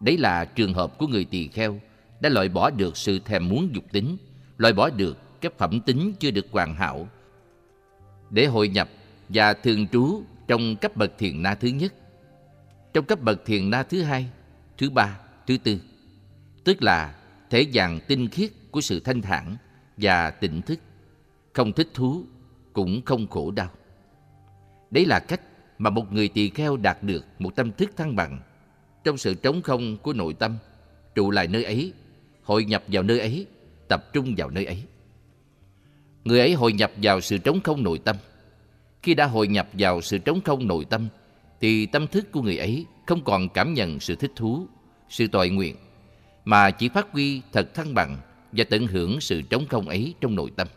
Đấy 0.00 0.18
là 0.18 0.44
trường 0.44 0.74
hợp 0.74 0.98
của 0.98 1.06
người 1.06 1.24
tỳ 1.24 1.48
kheo 1.48 1.80
đã 2.20 2.28
loại 2.28 2.48
bỏ 2.48 2.70
được 2.70 2.96
sự 2.96 3.18
thèm 3.18 3.48
muốn 3.48 3.74
dục 3.74 3.84
tính, 3.92 4.16
loại 4.56 4.72
bỏ 4.72 4.90
được 4.90 5.40
các 5.40 5.58
phẩm 5.58 5.80
tính 5.80 6.12
chưa 6.18 6.30
được 6.30 6.46
hoàn 6.50 6.74
hảo. 6.74 7.08
Để 8.30 8.46
hội 8.46 8.68
nhập 8.68 8.88
và 9.28 9.52
thường 9.52 9.88
trú 9.88 10.22
trong 10.48 10.76
cấp 10.76 10.96
bậc 10.96 11.18
thiền 11.18 11.42
na 11.42 11.54
thứ 11.54 11.68
nhất, 11.68 11.94
trong 12.92 13.04
cấp 13.04 13.20
bậc 13.22 13.44
thiền 13.44 13.70
na 13.70 13.82
thứ 13.82 14.02
hai, 14.02 14.26
thứ 14.78 14.90
ba, 14.90 15.18
thứ 15.46 15.58
tư, 15.58 15.78
tức 16.64 16.82
là 16.82 17.14
thể 17.50 17.66
dạng 17.74 18.00
tinh 18.08 18.28
khiết 18.28 18.50
của 18.70 18.80
sự 18.80 19.00
thanh 19.00 19.22
thản 19.22 19.56
và 19.96 20.30
tỉnh 20.30 20.62
thức, 20.62 20.78
không 21.52 21.72
thích 21.72 21.88
thú, 21.94 22.24
cũng 22.72 23.02
không 23.04 23.26
khổ 23.26 23.50
đau. 23.50 23.70
Đấy 24.90 25.06
là 25.06 25.20
cách 25.20 25.40
mà 25.78 25.90
một 25.90 26.12
người 26.12 26.28
tỳ 26.28 26.50
kheo 26.50 26.76
đạt 26.76 27.02
được 27.02 27.24
một 27.38 27.56
tâm 27.56 27.72
thức 27.72 27.90
thăng 27.96 28.16
bằng. 28.16 28.40
Trong 29.04 29.16
sự 29.16 29.34
trống 29.34 29.62
không 29.62 29.96
của 29.96 30.12
nội 30.12 30.34
tâm, 30.34 30.56
trụ 31.14 31.30
lại 31.30 31.48
nơi 31.48 31.64
ấy, 31.64 31.92
hội 32.42 32.64
nhập 32.64 32.82
vào 32.86 33.02
nơi 33.02 33.20
ấy, 33.20 33.46
tập 33.88 34.12
trung 34.12 34.34
vào 34.36 34.50
nơi 34.50 34.64
ấy. 34.64 34.82
Người 36.24 36.40
ấy 36.40 36.54
hội 36.54 36.72
nhập 36.72 36.92
vào 37.02 37.20
sự 37.20 37.38
trống 37.38 37.60
không 37.60 37.82
nội 37.82 37.98
tâm. 37.98 38.16
Khi 39.02 39.14
đã 39.14 39.26
hội 39.26 39.48
nhập 39.48 39.68
vào 39.72 40.00
sự 40.00 40.18
trống 40.18 40.40
không 40.40 40.66
nội 40.66 40.84
tâm, 40.84 41.08
thì 41.60 41.86
tâm 41.86 42.06
thức 42.06 42.32
của 42.32 42.42
người 42.42 42.56
ấy 42.56 42.86
không 43.06 43.24
còn 43.24 43.48
cảm 43.48 43.74
nhận 43.74 44.00
sự 44.00 44.14
thích 44.14 44.32
thú, 44.36 44.66
sự 45.08 45.26
tội 45.26 45.50
nguyện, 45.50 45.76
mà 46.44 46.70
chỉ 46.70 46.88
phát 46.88 47.06
huy 47.12 47.42
thật 47.52 47.74
thăng 47.74 47.94
bằng 47.94 48.16
và 48.52 48.64
tận 48.70 48.86
hưởng 48.86 49.20
sự 49.20 49.42
trống 49.42 49.66
không 49.68 49.88
ấy 49.88 50.14
trong 50.20 50.34
nội 50.34 50.50
tâm. 50.56 50.68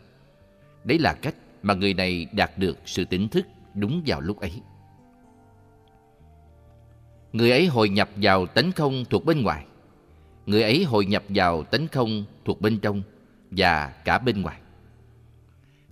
Đấy 0.84 0.98
là 0.98 1.14
cách 1.22 1.34
mà 1.62 1.74
người 1.74 1.94
này 1.94 2.26
đạt 2.32 2.58
được 2.58 2.78
sự 2.86 3.04
tỉnh 3.04 3.28
thức 3.28 3.46
đúng 3.74 4.02
vào 4.06 4.20
lúc 4.20 4.40
ấy. 4.40 4.52
Người 7.32 7.50
ấy 7.50 7.66
hội 7.66 7.88
nhập 7.88 8.08
vào 8.16 8.46
tánh 8.46 8.72
không 8.72 9.04
thuộc 9.10 9.24
bên 9.24 9.42
ngoài. 9.42 9.64
Người 10.50 10.62
ấy 10.62 10.84
hội 10.84 11.06
nhập 11.06 11.22
vào 11.28 11.62
tánh 11.62 11.88
không 11.88 12.24
thuộc 12.44 12.60
bên 12.60 12.78
trong 12.78 13.02
và 13.50 13.86
cả 14.04 14.18
bên 14.18 14.42
ngoài. 14.42 14.60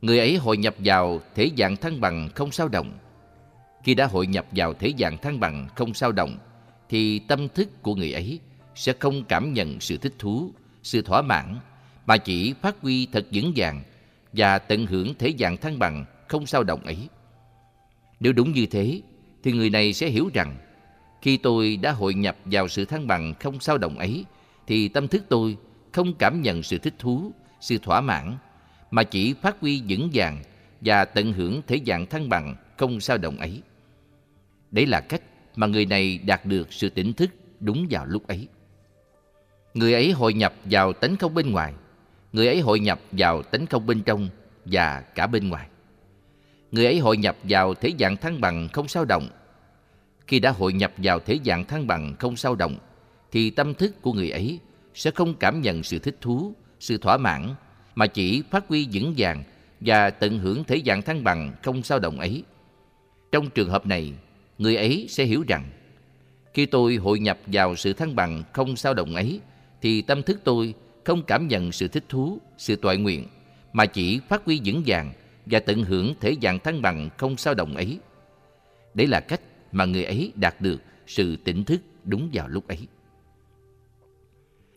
Người 0.02 0.18
ấy 0.18 0.36
hội 0.36 0.56
nhập 0.56 0.74
vào 0.78 1.20
thể 1.34 1.50
dạng 1.58 1.76
thăng 1.76 2.00
bằng 2.00 2.28
không 2.34 2.50
sao 2.50 2.68
động. 2.68 2.92
Khi 3.84 3.94
đã 3.94 4.06
hội 4.06 4.26
nhập 4.26 4.46
vào 4.52 4.74
thể 4.74 4.92
dạng 4.98 5.18
thăng 5.18 5.40
bằng 5.40 5.68
không 5.76 5.94
sao 5.94 6.12
động, 6.12 6.38
thì 6.88 7.18
tâm 7.18 7.48
thức 7.48 7.82
của 7.82 7.94
người 7.94 8.12
ấy 8.12 8.40
sẽ 8.74 8.92
không 8.98 9.24
cảm 9.24 9.52
nhận 9.52 9.80
sự 9.80 9.96
thích 9.96 10.14
thú, 10.18 10.50
sự 10.82 11.02
thỏa 11.02 11.22
mãn, 11.22 11.56
mà 12.06 12.16
chỉ 12.16 12.54
phát 12.62 12.76
huy 12.82 13.06
thật 13.12 13.26
vững 13.32 13.52
vàng 13.56 13.82
và 14.32 14.58
tận 14.58 14.86
hưởng 14.86 15.14
thế 15.18 15.34
dạng 15.38 15.56
thăng 15.56 15.78
bằng 15.78 16.04
không 16.28 16.46
sao 16.46 16.64
động 16.64 16.80
ấy. 16.80 17.08
Nếu 18.20 18.32
đúng 18.32 18.52
như 18.52 18.66
thế, 18.66 19.00
thì 19.42 19.52
người 19.52 19.70
này 19.70 19.92
sẽ 19.92 20.08
hiểu 20.08 20.30
rằng 20.34 20.56
khi 21.22 21.36
tôi 21.36 21.76
đã 21.76 21.92
hội 21.92 22.14
nhập 22.14 22.36
vào 22.44 22.68
sự 22.68 22.84
thăng 22.84 23.06
bằng 23.06 23.34
không 23.40 23.60
sao 23.60 23.78
động 23.78 23.98
ấy, 23.98 24.24
thì 24.68 24.88
tâm 24.88 25.08
thức 25.08 25.24
tôi 25.28 25.56
không 25.92 26.14
cảm 26.14 26.42
nhận 26.42 26.62
sự 26.62 26.78
thích 26.78 26.94
thú, 26.98 27.32
sự 27.60 27.78
thỏa 27.78 28.00
mãn, 28.00 28.36
mà 28.90 29.02
chỉ 29.02 29.34
phát 29.34 29.60
huy 29.60 29.82
vững 29.88 30.10
vàng 30.12 30.42
và 30.80 31.04
tận 31.04 31.32
hưởng 31.32 31.62
thế 31.66 31.80
dạng 31.86 32.06
thăng 32.06 32.28
bằng 32.28 32.56
không 32.76 33.00
sao 33.00 33.18
động 33.18 33.36
ấy. 33.36 33.62
Đấy 34.70 34.86
là 34.86 35.00
cách 35.00 35.22
mà 35.56 35.66
người 35.66 35.86
này 35.86 36.18
đạt 36.18 36.46
được 36.46 36.72
sự 36.72 36.88
tỉnh 36.88 37.12
thức 37.12 37.30
đúng 37.60 37.86
vào 37.90 38.06
lúc 38.06 38.26
ấy. 38.26 38.48
Người 39.74 39.92
ấy 39.92 40.12
hội 40.12 40.34
nhập 40.34 40.54
vào 40.64 40.92
tánh 40.92 41.16
không 41.16 41.34
bên 41.34 41.50
ngoài, 41.50 41.72
người 42.32 42.46
ấy 42.46 42.60
hội 42.60 42.80
nhập 42.80 43.00
vào 43.12 43.42
tánh 43.42 43.66
không 43.66 43.86
bên 43.86 44.02
trong 44.02 44.28
và 44.64 45.00
cả 45.00 45.26
bên 45.26 45.48
ngoài. 45.48 45.68
Người 46.70 46.86
ấy 46.86 46.98
hội 46.98 47.16
nhập 47.16 47.36
vào 47.42 47.74
thế 47.74 47.92
dạng 47.98 48.16
thăng 48.16 48.40
bằng 48.40 48.68
không 48.72 48.88
sao 48.88 49.04
động. 49.04 49.28
Khi 50.26 50.40
đã 50.40 50.50
hội 50.50 50.72
nhập 50.72 50.92
vào 50.96 51.20
thế 51.20 51.38
dạng 51.44 51.64
thăng 51.64 51.86
bằng 51.86 52.14
không 52.18 52.36
sao 52.36 52.54
động, 52.54 52.78
thì 53.32 53.50
tâm 53.50 53.74
thức 53.74 54.02
của 54.02 54.12
người 54.12 54.30
ấy 54.30 54.58
sẽ 54.94 55.10
không 55.10 55.34
cảm 55.34 55.60
nhận 55.60 55.82
sự 55.82 55.98
thích 55.98 56.16
thú, 56.20 56.54
sự 56.80 56.98
thỏa 56.98 57.16
mãn, 57.16 57.54
mà 57.94 58.06
chỉ 58.06 58.42
phát 58.50 58.68
huy 58.68 58.88
vững 58.92 59.14
vàng 59.16 59.44
và 59.80 60.10
tận 60.10 60.38
hưởng 60.38 60.64
thể 60.64 60.82
dạng 60.86 61.02
thăng 61.02 61.24
bằng 61.24 61.52
không 61.62 61.82
sao 61.82 61.98
động 61.98 62.20
ấy. 62.20 62.42
Trong 63.32 63.50
trường 63.50 63.70
hợp 63.70 63.86
này, 63.86 64.12
người 64.58 64.76
ấy 64.76 65.06
sẽ 65.08 65.24
hiểu 65.24 65.44
rằng 65.48 65.70
khi 66.54 66.66
tôi 66.66 66.96
hội 66.96 67.18
nhập 67.18 67.38
vào 67.46 67.76
sự 67.76 67.92
thăng 67.92 68.16
bằng 68.16 68.42
không 68.52 68.76
sao 68.76 68.94
động 68.94 69.14
ấy, 69.14 69.40
thì 69.82 70.02
tâm 70.02 70.22
thức 70.22 70.40
tôi 70.44 70.74
không 71.04 71.22
cảm 71.22 71.48
nhận 71.48 71.72
sự 71.72 71.88
thích 71.88 72.04
thú, 72.08 72.38
sự 72.58 72.76
toại 72.76 72.96
nguyện, 72.96 73.26
mà 73.72 73.86
chỉ 73.86 74.20
phát 74.28 74.44
huy 74.44 74.60
vững 74.64 74.82
vàng 74.86 75.12
và 75.46 75.60
tận 75.60 75.82
hưởng 75.82 76.14
thể 76.20 76.36
dạng 76.42 76.58
thăng 76.58 76.82
bằng 76.82 77.10
không 77.16 77.36
sao 77.36 77.54
động 77.54 77.76
ấy. 77.76 77.98
Đấy 78.94 79.06
là 79.06 79.20
cách 79.20 79.40
mà 79.72 79.84
người 79.84 80.04
ấy 80.04 80.32
đạt 80.34 80.60
được 80.60 80.82
sự 81.06 81.36
tỉnh 81.36 81.64
thức 81.64 81.80
đúng 82.04 82.30
vào 82.32 82.48
lúc 82.48 82.68
ấy. 82.68 82.78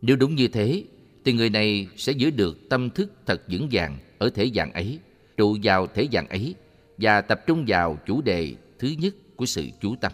Nếu 0.01 0.15
đúng 0.15 0.35
như 0.35 0.47
thế, 0.47 0.83
thì 1.25 1.33
người 1.33 1.49
này 1.49 1.87
sẽ 1.97 2.11
giữ 2.11 2.29
được 2.29 2.69
tâm 2.69 2.89
thức 2.89 3.11
thật 3.25 3.41
vững 3.47 3.67
vàng 3.71 3.97
ở 4.17 4.29
thể 4.29 4.51
dạng 4.55 4.73
ấy, 4.73 4.99
trụ 5.37 5.57
vào 5.63 5.87
thể 5.87 6.07
dạng 6.11 6.27
ấy 6.27 6.55
và 6.97 7.21
tập 7.21 7.41
trung 7.47 7.65
vào 7.67 7.97
chủ 8.05 8.21
đề 8.21 8.55
thứ 8.79 8.87
nhất 8.99 9.15
của 9.35 9.45
sự 9.45 9.69
chú 9.81 9.95
tâm. 10.01 10.11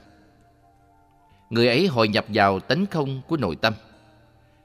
Người 1.49 1.67
ấy 1.67 1.87
hội 1.87 2.07
nhập 2.07 2.25
vào 2.33 2.59
tánh 2.59 2.85
không 2.85 3.21
của 3.27 3.37
nội 3.37 3.55
tâm. 3.55 3.73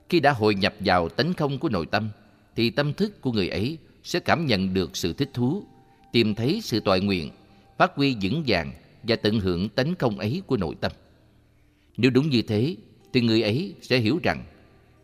Khi 0.09 0.21
đã 0.21 0.33
hội 0.33 0.55
nhập 0.55 0.75
vào 0.81 1.09
tánh 1.09 1.35
không 1.35 1.59
của 1.59 1.69
nội 1.69 1.87
tâm, 1.87 2.09
thì 2.57 2.71
tâm 2.71 2.95
thức 2.95 3.21
của 3.21 3.33
người 3.33 3.49
ấy 3.49 3.79
sẽ 4.03 4.21
cảm 4.21 4.47
nhận 4.47 4.75
được 4.75 4.97
sự 4.97 5.13
thích 5.13 5.31
thú, 5.35 5.63
tìm 6.13 6.35
thấy 6.35 6.61
sự 6.63 6.81
toại 6.81 7.01
nguyện, 7.01 7.31
phát 7.79 7.93
huy 7.95 8.17
vững 8.23 8.45
vàng 8.47 8.73
và 9.03 9.17
tận 9.17 9.41
hưởng 9.41 9.69
tánh 9.69 9.95
không 9.95 10.19
ấy 10.19 10.43
của 10.47 10.57
nội 10.57 10.75
tâm. 10.81 10.93
Nếu 11.97 12.11
đúng 12.11 12.31
như 12.31 12.43
thế, 12.43 12.77
thì 13.13 13.21
người 13.21 13.43
ấy 13.43 13.75
sẽ 13.83 13.99
hiểu 13.99 14.21
rằng 14.23 14.45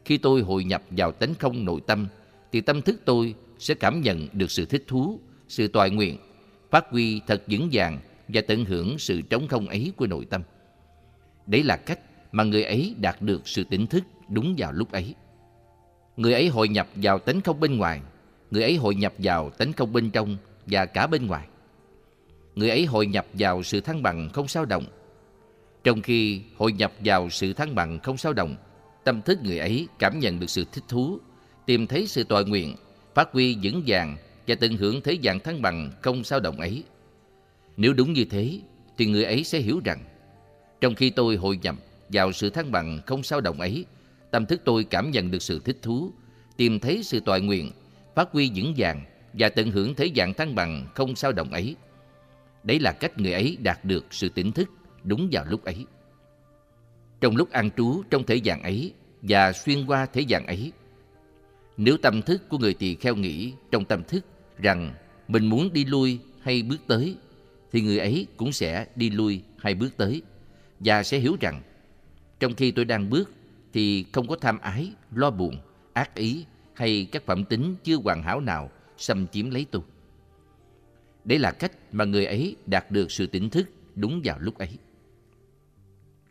khi 0.08 0.18
tôi 0.18 0.40
hội 0.40 0.64
nhập 0.64 0.82
vào 0.90 1.12
tánh 1.12 1.34
không 1.34 1.64
nội 1.64 1.80
tâm, 1.86 2.06
thì 2.52 2.60
tâm 2.60 2.82
thức 2.82 3.00
tôi 3.04 3.34
sẽ 3.58 3.74
cảm 3.74 4.00
nhận 4.00 4.28
được 4.32 4.50
sự 4.50 4.64
thích 4.64 4.84
thú, 4.86 5.20
sự 5.48 5.68
toại 5.68 5.90
nguyện, 5.90 6.18
phát 6.70 6.90
huy 6.90 7.20
thật 7.26 7.42
vững 7.46 7.68
vàng 7.72 7.98
và 8.28 8.40
tận 8.48 8.64
hưởng 8.64 8.98
sự 8.98 9.20
trống 9.20 9.48
không 9.48 9.68
ấy 9.68 9.92
của 9.96 10.06
nội 10.06 10.24
tâm. 10.30 10.42
Đấy 11.46 11.62
là 11.62 11.76
cách 11.76 12.00
mà 12.32 12.44
người 12.44 12.64
ấy 12.64 12.94
đạt 13.00 13.22
được 13.22 13.48
sự 13.48 13.64
tỉnh 13.64 13.86
thức 13.86 14.04
đúng 14.28 14.54
vào 14.58 14.72
lúc 14.72 14.92
ấy. 14.92 15.14
Người 16.16 16.32
ấy 16.32 16.48
hội 16.48 16.68
nhập 16.68 16.88
vào 16.94 17.18
tánh 17.18 17.40
không 17.40 17.60
bên 17.60 17.78
ngoài, 17.78 18.00
người 18.50 18.62
ấy 18.62 18.76
hội 18.76 18.94
nhập 18.94 19.12
vào 19.18 19.50
tánh 19.50 19.72
không 19.72 19.92
bên 19.92 20.10
trong 20.10 20.36
và 20.66 20.86
cả 20.86 21.06
bên 21.06 21.26
ngoài. 21.26 21.46
Người 22.54 22.70
ấy 22.70 22.84
hội 22.84 23.06
nhập 23.06 23.26
vào 23.32 23.62
sự 23.62 23.80
thăng 23.80 24.02
bằng 24.02 24.28
không 24.32 24.48
sao 24.48 24.64
động. 24.64 24.84
Trong 25.84 26.02
khi 26.02 26.42
hội 26.56 26.72
nhập 26.72 26.92
vào 27.04 27.30
sự 27.30 27.52
thăng 27.52 27.74
bằng 27.74 27.98
không 27.98 28.16
sao 28.16 28.32
động, 28.32 28.56
tâm 29.04 29.22
thức 29.22 29.38
người 29.42 29.58
ấy 29.58 29.88
cảm 29.98 30.18
nhận 30.18 30.40
được 30.40 30.50
sự 30.50 30.64
thích 30.72 30.84
thú, 30.88 31.18
tìm 31.66 31.86
thấy 31.86 32.06
sự 32.06 32.24
tọa 32.24 32.42
nguyện, 32.42 32.76
phát 33.14 33.32
huy 33.32 33.56
vững 33.62 33.82
vàng 33.86 34.16
và 34.46 34.54
tận 34.54 34.76
hưởng 34.76 35.00
thế 35.00 35.18
dạng 35.24 35.40
thăng 35.40 35.62
bằng 35.62 35.90
không 36.02 36.24
sao 36.24 36.40
động 36.40 36.60
ấy. 36.60 36.82
Nếu 37.76 37.92
đúng 37.92 38.12
như 38.12 38.24
thế, 38.24 38.60
thì 38.98 39.06
người 39.06 39.24
ấy 39.24 39.44
sẽ 39.44 39.58
hiểu 39.58 39.80
rằng, 39.84 40.04
trong 40.80 40.94
khi 40.94 41.10
tôi 41.10 41.36
hội 41.36 41.58
nhập 41.62 41.74
vào 42.08 42.32
sự 42.32 42.50
thăng 42.50 42.72
bằng 42.72 43.00
không 43.06 43.22
sao 43.22 43.40
động 43.40 43.60
ấy, 43.60 43.84
tâm 44.30 44.46
thức 44.46 44.62
tôi 44.64 44.84
cảm 44.84 45.10
nhận 45.10 45.30
được 45.30 45.42
sự 45.42 45.60
thích 45.64 45.78
thú, 45.82 46.12
tìm 46.56 46.80
thấy 46.80 47.02
sự 47.02 47.20
tọa 47.20 47.38
nguyện, 47.38 47.70
phát 48.14 48.28
huy 48.32 48.50
vững 48.54 48.74
vàng 48.76 49.04
và 49.32 49.48
tận 49.48 49.70
hưởng 49.70 49.94
thế 49.94 50.10
dạng 50.16 50.34
thăng 50.34 50.54
bằng 50.54 50.86
không 50.94 51.16
sao 51.16 51.32
động 51.32 51.52
ấy. 51.52 51.76
Đấy 52.62 52.80
là 52.80 52.92
cách 52.92 53.18
người 53.18 53.32
ấy 53.32 53.56
đạt 53.62 53.84
được 53.84 54.06
sự 54.10 54.28
tỉnh 54.28 54.52
thức 54.52 54.68
đúng 55.04 55.28
vào 55.32 55.44
lúc 55.44 55.64
ấy. 55.64 55.86
Trong 57.20 57.36
lúc 57.36 57.50
an 57.50 57.70
trú 57.76 58.02
trong 58.10 58.24
thế 58.24 58.40
dạng 58.44 58.62
ấy 58.62 58.92
và 59.22 59.52
xuyên 59.52 59.86
qua 59.86 60.06
thế 60.06 60.24
dạng 60.30 60.46
ấy, 60.46 60.72
nếu 61.76 61.96
tâm 61.96 62.22
thức 62.22 62.48
của 62.48 62.58
người 62.58 62.74
tỳ 62.74 62.94
kheo 62.94 63.16
nghĩ 63.16 63.52
trong 63.70 63.84
tâm 63.84 64.02
thức 64.04 64.24
rằng 64.58 64.94
mình 65.28 65.46
muốn 65.46 65.72
đi 65.72 65.84
lui 65.84 66.18
hay 66.40 66.62
bước 66.62 66.80
tới, 66.86 67.16
thì 67.72 67.80
người 67.80 67.98
ấy 67.98 68.26
cũng 68.36 68.52
sẽ 68.52 68.86
đi 68.96 69.10
lui 69.10 69.42
hay 69.58 69.74
bước 69.74 69.96
tới 69.96 70.22
và 70.80 71.02
sẽ 71.02 71.18
hiểu 71.18 71.36
rằng 71.40 71.62
trong 72.40 72.54
khi 72.54 72.70
tôi 72.70 72.84
đang 72.84 73.10
bước 73.10 73.30
thì 73.72 74.04
không 74.12 74.28
có 74.28 74.36
tham 74.36 74.58
ái, 74.58 74.92
lo 75.14 75.30
buồn, 75.30 75.58
ác 75.92 76.14
ý 76.14 76.44
hay 76.74 77.08
các 77.12 77.22
phẩm 77.26 77.44
tính 77.44 77.76
chưa 77.84 77.96
hoàn 77.96 78.22
hảo 78.22 78.40
nào 78.40 78.70
xâm 78.96 79.26
chiếm 79.26 79.50
lấy 79.50 79.66
tôi. 79.70 79.82
Đấy 81.24 81.38
là 81.38 81.50
cách 81.50 81.72
mà 81.92 82.04
người 82.04 82.26
ấy 82.26 82.56
đạt 82.66 82.90
được 82.90 83.12
sự 83.12 83.26
tỉnh 83.26 83.50
thức 83.50 83.68
đúng 83.94 84.20
vào 84.24 84.38
lúc 84.38 84.58
ấy. 84.58 84.68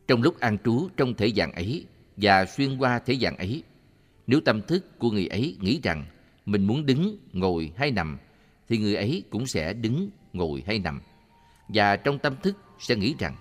Trong 0.08 0.22
lúc 0.22 0.39
an 0.39 0.58
trú 0.64 0.89
trong 0.97 1.14
thể 1.14 1.32
dạng 1.36 1.51
ấy 1.51 1.86
và 2.18 2.45
xuyên 2.45 2.78
qua 2.78 2.99
thể 2.99 3.18
dạng 3.22 3.38
ấy, 3.38 3.64
nếu 4.28 4.41
tâm 4.41 4.62
thức 4.62 4.99
của 4.99 5.12
người 5.12 5.28
ấy 5.28 5.58
nghĩ 5.62 5.80
rằng 5.84 6.05
mình 6.45 6.66
muốn 6.66 6.86
đứng, 6.86 7.18
ngồi 7.34 7.72
hay 7.78 7.91
nằm, 7.91 8.18
thì 8.70 8.78
người 8.78 8.95
ấy 8.95 9.24
cũng 9.30 9.47
sẽ 9.47 9.74
đứng, 9.74 10.10
ngồi 10.34 10.64
hay 10.68 10.80
nằm. 10.80 11.01
Và 11.68 11.95
trong 11.95 12.20
tâm 12.20 12.36
thức 12.43 12.58
sẽ 12.80 12.95
nghĩ 12.95 13.16
rằng, 13.20 13.36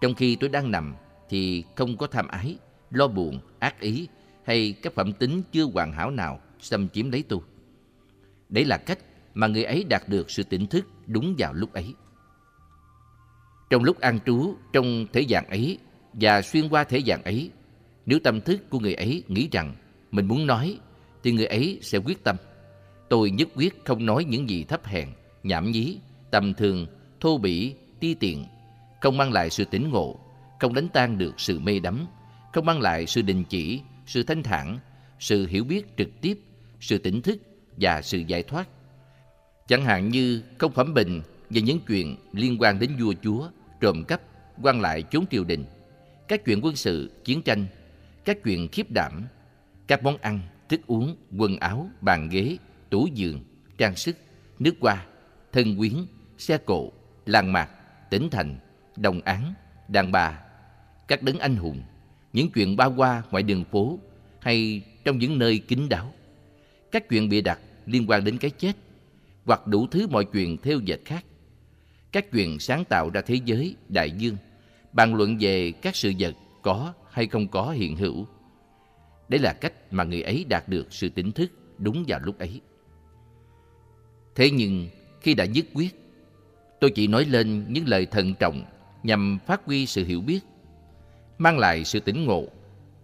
trong 0.00 0.14
khi 0.14 0.36
tôi 0.36 0.48
đang 0.48 0.70
nằm 0.70 0.94
thì 1.28 1.64
không 1.76 1.96
có 1.96 2.06
tham 2.06 2.28
ái, 2.28 2.56
lo 2.90 3.08
buồn, 3.08 3.40
ác 3.58 3.80
ý 3.80 4.08
hay 4.44 4.74
các 4.82 4.92
phẩm 4.94 5.12
tính 5.12 5.42
chưa 5.52 5.64
hoàn 5.64 5.92
hảo 5.92 6.10
nào 6.10 6.40
xâm 6.58 6.88
chiếm 6.88 7.10
lấy 7.10 7.22
tôi. 7.28 7.40
Đấy 8.48 8.64
là 8.64 8.76
cách 8.76 8.98
mà 9.34 9.46
người 9.46 9.64
ấy 9.64 9.84
đạt 9.90 10.02
được 10.08 10.30
sự 10.30 10.42
tỉnh 10.42 10.66
thức 10.66 10.86
đúng 11.06 11.34
vào 11.38 11.54
lúc 11.54 11.72
ấy. 11.72 11.94
Trong 13.72 13.84
lúc 13.84 14.00
an 14.00 14.18
trú 14.26 14.54
trong 14.72 15.06
thế 15.12 15.24
dạng 15.28 15.46
ấy 15.46 15.78
và 16.12 16.42
xuyên 16.42 16.68
qua 16.68 16.84
thế 16.84 17.00
dạng 17.06 17.22
ấy, 17.22 17.50
nếu 18.06 18.18
tâm 18.24 18.40
thức 18.40 18.70
của 18.70 18.78
người 18.78 18.94
ấy 18.94 19.22
nghĩ 19.28 19.48
rằng 19.52 19.74
mình 20.10 20.26
muốn 20.26 20.46
nói, 20.46 20.78
thì 21.22 21.32
người 21.32 21.46
ấy 21.46 21.78
sẽ 21.82 21.98
quyết 21.98 22.24
tâm. 22.24 22.36
Tôi 23.08 23.30
nhất 23.30 23.48
quyết 23.54 23.84
không 23.84 24.06
nói 24.06 24.24
những 24.24 24.50
gì 24.50 24.64
thấp 24.64 24.84
hèn, 24.84 25.08
nhảm 25.42 25.70
nhí, 25.70 25.98
tầm 26.30 26.54
thường, 26.54 26.86
thô 27.20 27.38
bỉ, 27.38 27.74
ti 28.00 28.14
tiện, 28.14 28.44
không 29.00 29.16
mang 29.16 29.32
lại 29.32 29.50
sự 29.50 29.64
tỉnh 29.64 29.90
ngộ, 29.90 30.18
không 30.60 30.74
đánh 30.74 30.88
tan 30.88 31.18
được 31.18 31.40
sự 31.40 31.58
mê 31.58 31.80
đắm, 31.80 32.06
không 32.52 32.66
mang 32.66 32.80
lại 32.80 33.06
sự 33.06 33.22
đình 33.22 33.44
chỉ, 33.44 33.80
sự 34.06 34.22
thanh 34.22 34.42
thản, 34.42 34.78
sự 35.20 35.46
hiểu 35.46 35.64
biết 35.64 35.96
trực 35.96 36.20
tiếp, 36.20 36.38
sự 36.80 36.98
tỉnh 36.98 37.22
thức 37.22 37.38
và 37.76 38.02
sự 38.02 38.18
giải 38.18 38.42
thoát. 38.42 38.68
Chẳng 39.68 39.84
hạn 39.84 40.08
như 40.08 40.42
không 40.58 40.72
phẩm 40.72 40.94
bình 40.94 41.22
về 41.50 41.60
những 41.60 41.80
chuyện 41.88 42.16
liên 42.32 42.56
quan 42.60 42.78
đến 42.78 42.90
vua 43.00 43.14
chúa, 43.22 43.48
trộm 43.82 44.04
cắp, 44.04 44.20
quan 44.62 44.80
lại 44.80 45.02
trốn 45.02 45.24
triều 45.30 45.44
đình, 45.44 45.64
các 46.28 46.44
chuyện 46.44 46.60
quân 46.62 46.76
sự, 46.76 47.10
chiến 47.24 47.42
tranh, 47.42 47.66
các 48.24 48.38
chuyện 48.44 48.68
khiếp 48.72 48.90
đảm, 48.90 49.22
các 49.86 50.02
món 50.02 50.16
ăn, 50.16 50.40
thức 50.68 50.80
uống, 50.86 51.16
quần 51.38 51.58
áo, 51.58 51.90
bàn 52.00 52.28
ghế, 52.28 52.56
tủ 52.90 53.06
giường, 53.14 53.44
trang 53.78 53.96
sức, 53.96 54.16
nước 54.58 54.74
hoa, 54.80 55.06
thân 55.52 55.76
quyến, 55.76 55.92
xe 56.38 56.58
cộ, 56.58 56.92
làng 57.26 57.52
mạc, 57.52 57.68
tỉnh 58.10 58.28
thành, 58.30 58.56
đồng 58.96 59.20
án, 59.20 59.54
đàn 59.88 60.12
bà, 60.12 60.38
các 61.08 61.22
đấng 61.22 61.38
anh 61.38 61.56
hùng, 61.56 61.82
những 62.32 62.50
chuyện 62.50 62.76
ba 62.76 62.86
qua 62.86 63.22
ngoài 63.30 63.42
đường 63.42 63.64
phố 63.64 63.98
hay 64.40 64.82
trong 65.04 65.18
những 65.18 65.38
nơi 65.38 65.58
kín 65.58 65.88
đáo, 65.88 66.12
các 66.92 67.08
chuyện 67.08 67.28
bịa 67.28 67.40
đặt 67.40 67.58
liên 67.86 68.10
quan 68.10 68.24
đến 68.24 68.38
cái 68.38 68.50
chết 68.50 68.72
hoặc 69.44 69.66
đủ 69.66 69.86
thứ 69.86 70.06
mọi 70.08 70.24
chuyện 70.32 70.56
theo 70.62 70.78
dệt 70.78 71.00
khác, 71.04 71.24
các 72.12 72.32
chuyện 72.32 72.58
sáng 72.58 72.84
tạo 72.84 73.10
ra 73.10 73.20
thế 73.20 73.38
giới, 73.44 73.76
đại 73.88 74.10
dương, 74.10 74.36
bàn 74.92 75.14
luận 75.14 75.36
về 75.40 75.72
các 75.72 75.96
sự 75.96 76.12
vật 76.18 76.34
có 76.62 76.92
hay 77.10 77.26
không 77.26 77.48
có 77.48 77.70
hiện 77.70 77.96
hữu. 77.96 78.26
Đấy 79.28 79.40
là 79.40 79.52
cách 79.52 79.72
mà 79.90 80.04
người 80.04 80.22
ấy 80.22 80.44
đạt 80.48 80.68
được 80.68 80.92
sự 80.92 81.08
tỉnh 81.08 81.32
thức 81.32 81.50
đúng 81.78 82.04
vào 82.08 82.20
lúc 82.22 82.38
ấy. 82.38 82.60
Thế 84.34 84.50
nhưng 84.50 84.88
khi 85.20 85.34
đã 85.34 85.44
dứt 85.44 85.66
quyết, 85.74 85.94
tôi 86.80 86.90
chỉ 86.90 87.06
nói 87.06 87.24
lên 87.24 87.64
những 87.68 87.88
lời 87.88 88.06
thận 88.06 88.34
trọng 88.34 88.64
nhằm 89.02 89.38
phát 89.46 89.64
huy 89.64 89.86
sự 89.86 90.04
hiểu 90.04 90.20
biết, 90.20 90.40
mang 91.38 91.58
lại 91.58 91.84
sự 91.84 92.00
tỉnh 92.00 92.24
ngộ, 92.24 92.46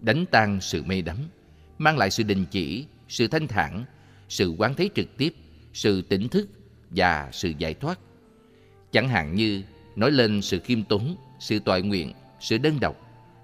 đánh 0.01 0.25
tan 0.31 0.61
sự 0.61 0.83
mê 0.83 1.03
đắm, 1.03 1.17
mang 1.79 1.99
lại 1.99 2.11
sự 2.11 2.23
đình 2.23 2.45
chỉ, 2.51 2.87
sự 3.09 3.29
thanh 3.29 3.49
thản, 3.49 3.85
sự 4.29 4.55
quán 4.59 4.75
thấy 4.75 4.91
trực 4.95 5.17
tiếp, 5.17 5.35
sự 5.73 6.03
tỉnh 6.03 6.29
thức 6.29 6.49
và 6.91 7.29
sự 7.33 7.53
giải 7.59 7.75
thoát. 7.75 7.99
Chẳng 8.93 9.09
hạn 9.09 9.35
như 9.35 9.63
nói 9.97 10.11
lên 10.11 10.43
sự 10.43 10.59
khiêm 10.59 10.85
tốn, 10.85 11.17
sự 11.39 11.59
toại 11.59 11.83
nguyện, 11.83 12.13
sự 12.41 12.59
đơn 12.59 12.81
độc, 12.81 12.97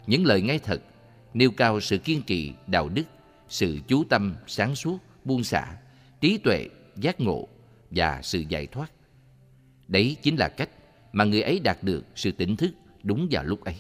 những 0.07 0.27
lời 0.27 0.43
ngay 0.43 0.59
thật, 0.59 0.83
nêu 1.35 1.51
cao 1.51 1.81
sự 1.81 1.99
kiên 1.99 2.23
trì, 2.23 2.53
đạo 2.67 2.89
đức, 2.89 3.05
sự 3.49 3.79
chú 3.89 4.05
tâm, 4.05 4.35
sáng 4.47 4.75
suốt, 4.75 4.99
buông 5.25 5.45
xả, 5.45 5.77
trí 6.21 6.39
tuệ, 6.39 6.69
giác 6.97 7.21
ngộ 7.21 7.49
và 7.91 8.21
sự 8.23 8.45
giải 8.49 8.67
thoát. 8.67 8.93
Đấy 9.89 10.17
chính 10.23 10.37
là 10.37 10.49
cách 10.49 10.71
mà 11.13 11.25
người 11.25 11.43
ấy 11.43 11.61
đạt 11.61 11.83
được 11.83 12.05
sự 12.15 12.33
tỉnh 12.33 12.57
thức 12.57 12.71
đúng 13.03 13.29
vào 13.31 13.45
lúc 13.45 13.65
ấy. 13.65 13.77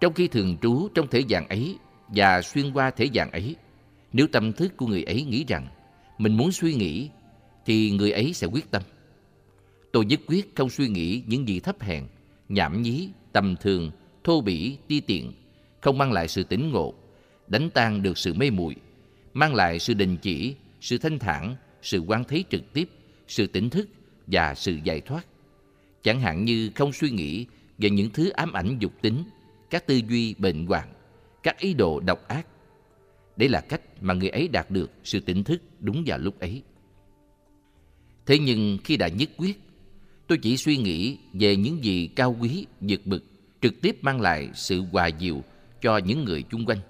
Trong 0.00 0.12
khi 0.12 0.28
thường 0.28 0.56
trú 0.62 0.88
trong 0.94 1.08
thể 1.08 1.22
dạng 1.30 1.48
ấy 1.48 1.76
và 2.08 2.42
xuyên 2.42 2.72
qua 2.72 2.90
thể 2.90 3.08
dạng 3.14 3.30
ấy, 3.30 3.56
nếu 4.12 4.26
tâm 4.32 4.52
thức 4.52 4.76
của 4.76 4.86
người 4.86 5.02
ấy 5.02 5.22
nghĩ 5.22 5.44
rằng 5.48 5.68
mình 6.18 6.36
muốn 6.36 6.52
suy 6.52 6.74
nghĩ, 6.74 7.10
thì 7.66 7.90
người 7.90 8.12
ấy 8.12 8.32
sẽ 8.32 8.46
quyết 8.46 8.70
tâm. 8.70 8.82
Tôi 9.94 10.04
nhất 10.04 10.20
quyết 10.26 10.56
không 10.56 10.70
suy 10.70 10.88
nghĩ 10.88 11.22
những 11.26 11.48
gì 11.48 11.60
thấp 11.60 11.80
hèn, 11.80 12.04
nhảm 12.48 12.82
nhí, 12.82 13.08
tầm 13.32 13.56
thường, 13.60 13.90
thô 14.24 14.40
bỉ, 14.40 14.76
ti 14.88 15.00
tiện, 15.00 15.32
không 15.80 15.98
mang 15.98 16.12
lại 16.12 16.28
sự 16.28 16.44
tỉnh 16.44 16.70
ngộ, 16.70 16.94
đánh 17.46 17.70
tan 17.74 18.02
được 18.02 18.18
sự 18.18 18.34
mê 18.34 18.50
muội, 18.50 18.76
mang 19.34 19.54
lại 19.54 19.78
sự 19.78 19.94
đình 19.94 20.16
chỉ, 20.16 20.54
sự 20.80 20.98
thanh 20.98 21.18
thản, 21.18 21.56
sự 21.82 21.98
quan 21.98 22.24
thấy 22.24 22.44
trực 22.50 22.72
tiếp, 22.72 22.88
sự 23.28 23.46
tỉnh 23.46 23.70
thức 23.70 23.88
và 24.26 24.54
sự 24.54 24.78
giải 24.84 25.00
thoát. 25.00 25.26
Chẳng 26.02 26.20
hạn 26.20 26.44
như 26.44 26.70
không 26.74 26.92
suy 26.92 27.10
nghĩ 27.10 27.46
về 27.78 27.90
những 27.90 28.10
thứ 28.10 28.28
ám 28.30 28.52
ảnh 28.52 28.78
dục 28.78 28.92
tính, 29.02 29.24
các 29.70 29.86
tư 29.86 30.00
duy 30.08 30.34
bệnh 30.38 30.66
hoạn, 30.66 30.92
các 31.42 31.58
ý 31.58 31.74
đồ 31.74 32.00
độc 32.00 32.28
ác. 32.28 32.46
Đấy 33.36 33.48
là 33.48 33.60
cách 33.60 33.80
mà 34.00 34.14
người 34.14 34.28
ấy 34.28 34.48
đạt 34.48 34.70
được 34.70 34.90
sự 35.04 35.20
tỉnh 35.20 35.44
thức 35.44 35.62
đúng 35.80 36.02
vào 36.06 36.18
lúc 36.18 36.40
ấy. 36.40 36.62
Thế 38.26 38.38
nhưng 38.38 38.78
khi 38.84 38.96
đã 38.96 39.08
nhất 39.08 39.30
quyết, 39.36 39.60
tôi 40.26 40.38
chỉ 40.38 40.56
suy 40.56 40.76
nghĩ 40.76 41.18
về 41.32 41.56
những 41.56 41.84
gì 41.84 42.06
cao 42.06 42.36
quý, 42.40 42.66
vượt 42.80 43.06
bực, 43.06 43.24
trực 43.60 43.80
tiếp 43.80 43.98
mang 44.02 44.20
lại 44.20 44.50
sự 44.54 44.82
hòa 44.92 45.10
diệu 45.20 45.42
cho 45.80 45.98
những 45.98 46.24
người 46.24 46.42
chung 46.42 46.66
quanh. 46.66 46.80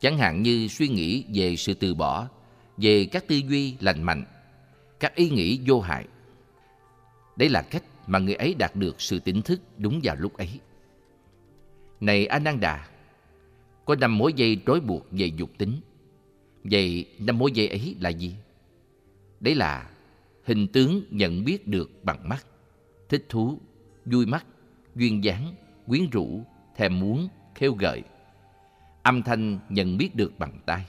Chẳng 0.00 0.18
hạn 0.18 0.42
như 0.42 0.68
suy 0.68 0.88
nghĩ 0.88 1.24
về 1.34 1.56
sự 1.56 1.74
từ 1.74 1.94
bỏ, 1.94 2.28
về 2.76 3.04
các 3.04 3.28
tư 3.28 3.36
duy 3.36 3.74
lành 3.80 4.02
mạnh, 4.02 4.24
các 5.00 5.14
ý 5.14 5.30
nghĩ 5.30 5.60
vô 5.66 5.80
hại. 5.80 6.06
Đấy 7.36 7.48
là 7.48 7.62
cách 7.62 7.82
mà 8.06 8.18
người 8.18 8.34
ấy 8.34 8.54
đạt 8.54 8.76
được 8.76 9.00
sự 9.00 9.18
tỉnh 9.18 9.42
thức 9.42 9.60
đúng 9.78 10.00
vào 10.02 10.16
lúc 10.16 10.36
ấy. 10.36 10.48
Này 12.00 12.26
Ananda, 12.26 12.88
có 13.84 13.94
năm 13.94 14.18
mối 14.18 14.32
dây 14.32 14.58
trói 14.66 14.80
buộc 14.80 15.06
về 15.10 15.26
dục 15.26 15.50
tính. 15.58 15.80
Vậy 16.64 17.06
năm 17.18 17.38
mối 17.38 17.52
dây 17.52 17.68
ấy 17.68 17.96
là 18.00 18.08
gì? 18.08 18.34
Đấy 19.40 19.54
là 19.54 19.90
hình 20.44 20.66
tướng 20.66 21.02
nhận 21.10 21.44
biết 21.44 21.66
được 21.66 22.04
bằng 22.04 22.28
mắt, 22.28 22.46
thích 23.12 23.26
thú, 23.28 23.58
vui 24.04 24.26
mắt, 24.26 24.46
duyên 24.94 25.24
dáng, 25.24 25.54
quyến 25.86 26.10
rũ, 26.10 26.44
thèm 26.76 27.00
muốn, 27.00 27.28
khêu 27.54 27.74
gợi. 27.74 28.02
Âm 29.02 29.22
thanh 29.22 29.58
nhận 29.68 29.96
biết 29.98 30.16
được 30.16 30.38
bằng 30.38 30.58
tai. 30.66 30.84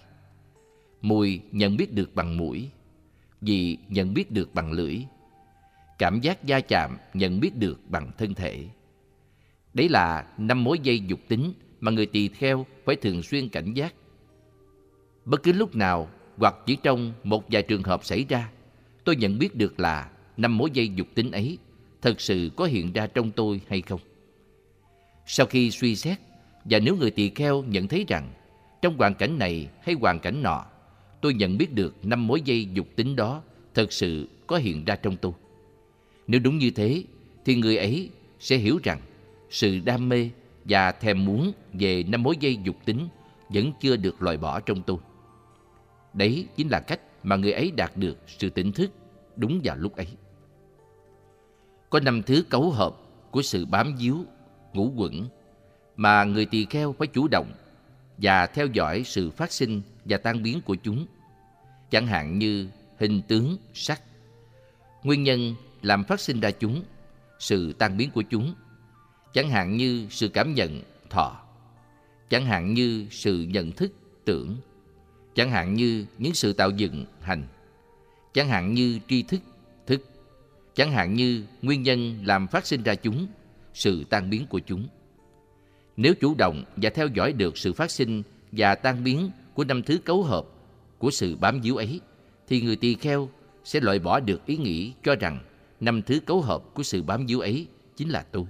Mùi 1.02 1.42
nhận 1.52 1.78
biết 1.78 1.94
được 1.94 2.16
bằng 2.16 2.38
mũi. 2.38 2.70
Vị 3.42 3.78
nhận 3.90 4.14
biết 4.14 4.32
được 4.32 4.54
bằng 4.54 4.72
lưỡi. 4.72 4.98
Cảm 6.00 6.22
giác 6.22 6.44
da 6.44 6.60
chạm 6.60 6.98
nhận 7.14 7.40
biết 7.40 7.56
được 7.56 7.80
bằng 7.90 8.12
thân 8.18 8.34
thể. 8.34 8.66
Đấy 9.74 9.90
là 9.90 10.28
năm 10.38 10.64
mối 10.64 10.80
dây 10.84 11.00
dục 11.00 11.20
tính 11.28 11.54
mà 11.80 11.92
người 11.92 12.06
tỳ 12.06 12.28
kheo 12.28 12.66
phải 12.86 12.96
thường 12.96 13.24
xuyên 13.24 13.50
cảnh 13.50 13.74
giác. 13.74 13.94
Bất 15.26 15.44
cứ 15.44 15.52
lúc 15.52 15.76
nào 15.76 16.10
hoặc 16.38 16.56
chỉ 16.66 16.78
trong 16.84 17.14
một 17.24 17.44
vài 17.52 17.64
trường 17.64 17.84
hợp 17.84 18.06
xảy 18.06 18.26
ra, 18.30 18.52
tôi 19.04 19.16
nhận 19.16 19.40
biết 19.40 19.56
được 19.56 19.80
là 19.80 20.10
năm 20.38 20.58
mối 20.58 20.70
dây 20.74 20.90
dục 20.90 21.08
tính 21.16 21.32
ấy 21.32 21.58
thật 22.04 22.22
sự 22.22 22.50
có 22.56 22.66
hiện 22.66 22.94
ra 22.94 23.08
trong 23.08 23.32
tôi 23.32 23.62
hay 23.68 23.82
không. 23.82 24.00
Sau 25.26 25.46
khi 25.46 25.72
suy 25.72 25.96
xét, 25.96 26.18
và 26.66 26.80
nếu 26.80 26.96
người 26.96 27.12
tỳ 27.12 27.30
kheo 27.30 27.64
nhận 27.64 27.88
thấy 27.88 28.06
rằng 28.08 28.34
trong 28.82 28.98
hoàn 28.98 29.16
cảnh 29.16 29.40
này 29.40 29.68
hay 29.82 29.96
hoàn 29.96 30.20
cảnh 30.20 30.44
nọ, 30.44 30.66
tôi 31.22 31.34
nhận 31.34 31.58
biết 31.58 31.74
được 31.74 32.06
năm 32.06 32.28
mối 32.28 32.42
dây 32.42 32.66
dục 32.66 32.88
tính 32.96 33.16
đó 33.16 33.42
thật 33.74 33.94
sự 33.94 34.28
có 34.48 34.58
hiện 34.58 34.86
ra 34.86 34.96
trong 34.96 35.18
tôi. 35.18 35.32
Nếu 36.28 36.40
đúng 36.40 36.58
như 36.58 36.72
thế, 36.72 37.04
thì 37.46 37.56
người 37.56 37.78
ấy 37.78 38.10
sẽ 38.40 38.58
hiểu 38.58 38.80
rằng 38.84 39.02
sự 39.50 39.80
đam 39.80 40.10
mê 40.10 40.30
và 40.64 40.92
thèm 40.92 41.26
muốn 41.26 41.52
về 41.74 42.04
năm 42.04 42.24
mối 42.24 42.36
dây 42.40 42.58
dục 42.64 42.76
tính 42.86 43.08
vẫn 43.50 43.72
chưa 43.82 43.96
được 43.96 44.22
loại 44.22 44.38
bỏ 44.38 44.60
trong 44.60 44.82
tôi. 44.82 44.98
Đấy 46.14 46.48
chính 46.56 46.70
là 46.70 46.80
cách 46.80 47.00
mà 47.24 47.36
người 47.36 47.52
ấy 47.52 47.72
đạt 47.72 47.98
được 47.98 48.18
sự 48.28 48.50
tỉnh 48.50 48.72
thức 48.72 48.92
đúng 49.36 49.62
vào 49.64 49.78
lúc 49.78 49.96
ấy. 49.96 50.08
Có 51.94 52.00
năm 52.00 52.24
thứ 52.24 52.44
cấu 52.50 52.72
hợp 52.72 52.96
của 53.32 53.42
sự 53.42 53.66
bám 53.66 53.96
víu, 53.96 54.26
ngũ 54.74 54.94
quẩn 54.96 55.28
mà 55.96 56.24
người 56.24 56.46
tỳ 56.46 56.66
kheo 56.66 56.96
phải 57.00 57.08
chủ 57.08 57.28
động 57.28 57.52
và 58.18 58.48
theo 58.48 58.68
dõi 58.68 59.04
sự 59.06 59.32
phát 59.32 59.52
sinh 59.52 59.82
và 60.06 60.18
tan 60.18 60.44
biến 60.44 60.62
của 60.62 60.76
chúng. 60.76 61.06
Chẳng 61.92 62.08
hạn 62.08 62.40
như 62.40 62.68
hình 63.00 63.22
tướng, 63.28 63.58
sắc. 63.74 64.02
Nguyên 65.04 65.24
nhân 65.24 65.56
làm 65.82 66.04
phát 66.04 66.20
sinh 66.20 66.40
ra 66.40 66.52
chúng, 66.52 66.84
sự 67.40 67.74
tan 67.74 67.98
biến 67.98 68.10
của 68.12 68.24
chúng. 68.30 68.56
Chẳng 69.34 69.50
hạn 69.50 69.78
như 69.78 70.08
sự 70.10 70.28
cảm 70.28 70.54
nhận, 70.54 70.82
thọ. 71.10 71.42
Chẳng 72.30 72.46
hạn 72.46 72.74
như 72.74 73.08
sự 73.12 73.42
nhận 73.50 73.72
thức, 73.72 73.94
tưởng. 74.26 74.58
Chẳng 75.36 75.52
hạn 75.52 75.74
như 75.74 76.06
những 76.18 76.34
sự 76.34 76.54
tạo 76.54 76.70
dựng, 76.70 77.06
hành. 77.22 77.44
Chẳng 78.34 78.48
hạn 78.48 78.74
như 78.74 79.00
tri 79.08 79.24
thức, 79.24 79.38
thức. 79.38 79.53
Chẳng 80.76 80.92
hạn 80.92 81.14
như 81.14 81.44
nguyên 81.62 81.84
nhân 81.84 82.20
làm 82.26 82.48
phát 82.48 82.66
sinh 82.66 82.84
ra 82.84 82.96
chúng, 82.96 83.28
sự 83.74 84.04
tan 84.10 84.30
biến 84.30 84.46
của 84.48 84.60
chúng. 84.60 84.88
Nếu 85.98 86.14
chủ 86.22 86.36
động 86.38 86.64
và 86.76 86.90
theo 86.90 87.08
dõi 87.08 87.34
được 87.34 87.58
sự 87.58 87.74
phát 87.74 87.92
sinh 87.92 88.24
và 88.52 88.76
tan 88.76 89.04
biến 89.04 89.32
của 89.54 89.64
năm 89.64 89.84
thứ 89.84 89.98
cấu 89.98 90.24
hợp 90.24 90.46
của 90.98 91.12
sự 91.12 91.36
bám 91.36 91.62
víu 91.62 91.76
ấy, 91.76 92.02
thì 92.48 92.62
người 92.62 92.76
tỳ 92.76 92.96
kheo 92.96 93.30
sẽ 93.64 93.80
loại 93.80 94.00
bỏ 94.00 94.20
được 94.20 94.46
ý 94.46 94.58
nghĩ 94.58 94.94
cho 95.04 95.16
rằng 95.16 95.40
năm 95.80 96.02
thứ 96.02 96.20
cấu 96.20 96.42
hợp 96.42 96.64
của 96.74 96.84
sự 96.84 97.04
bám 97.04 97.26
víu 97.26 97.40
ấy 97.40 97.68
chính 97.96 98.10
là 98.10 98.26
tôi. 98.32 98.46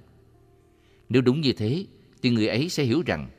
Nếu 1.09 1.21
đúng 1.21 1.41
như 1.41 1.53
thế, 1.53 1.85
thì 2.21 2.29
người 2.29 2.47
ấy 2.47 2.69
sẽ 2.69 2.83
hiểu 2.83 3.03
rằng 3.05 3.29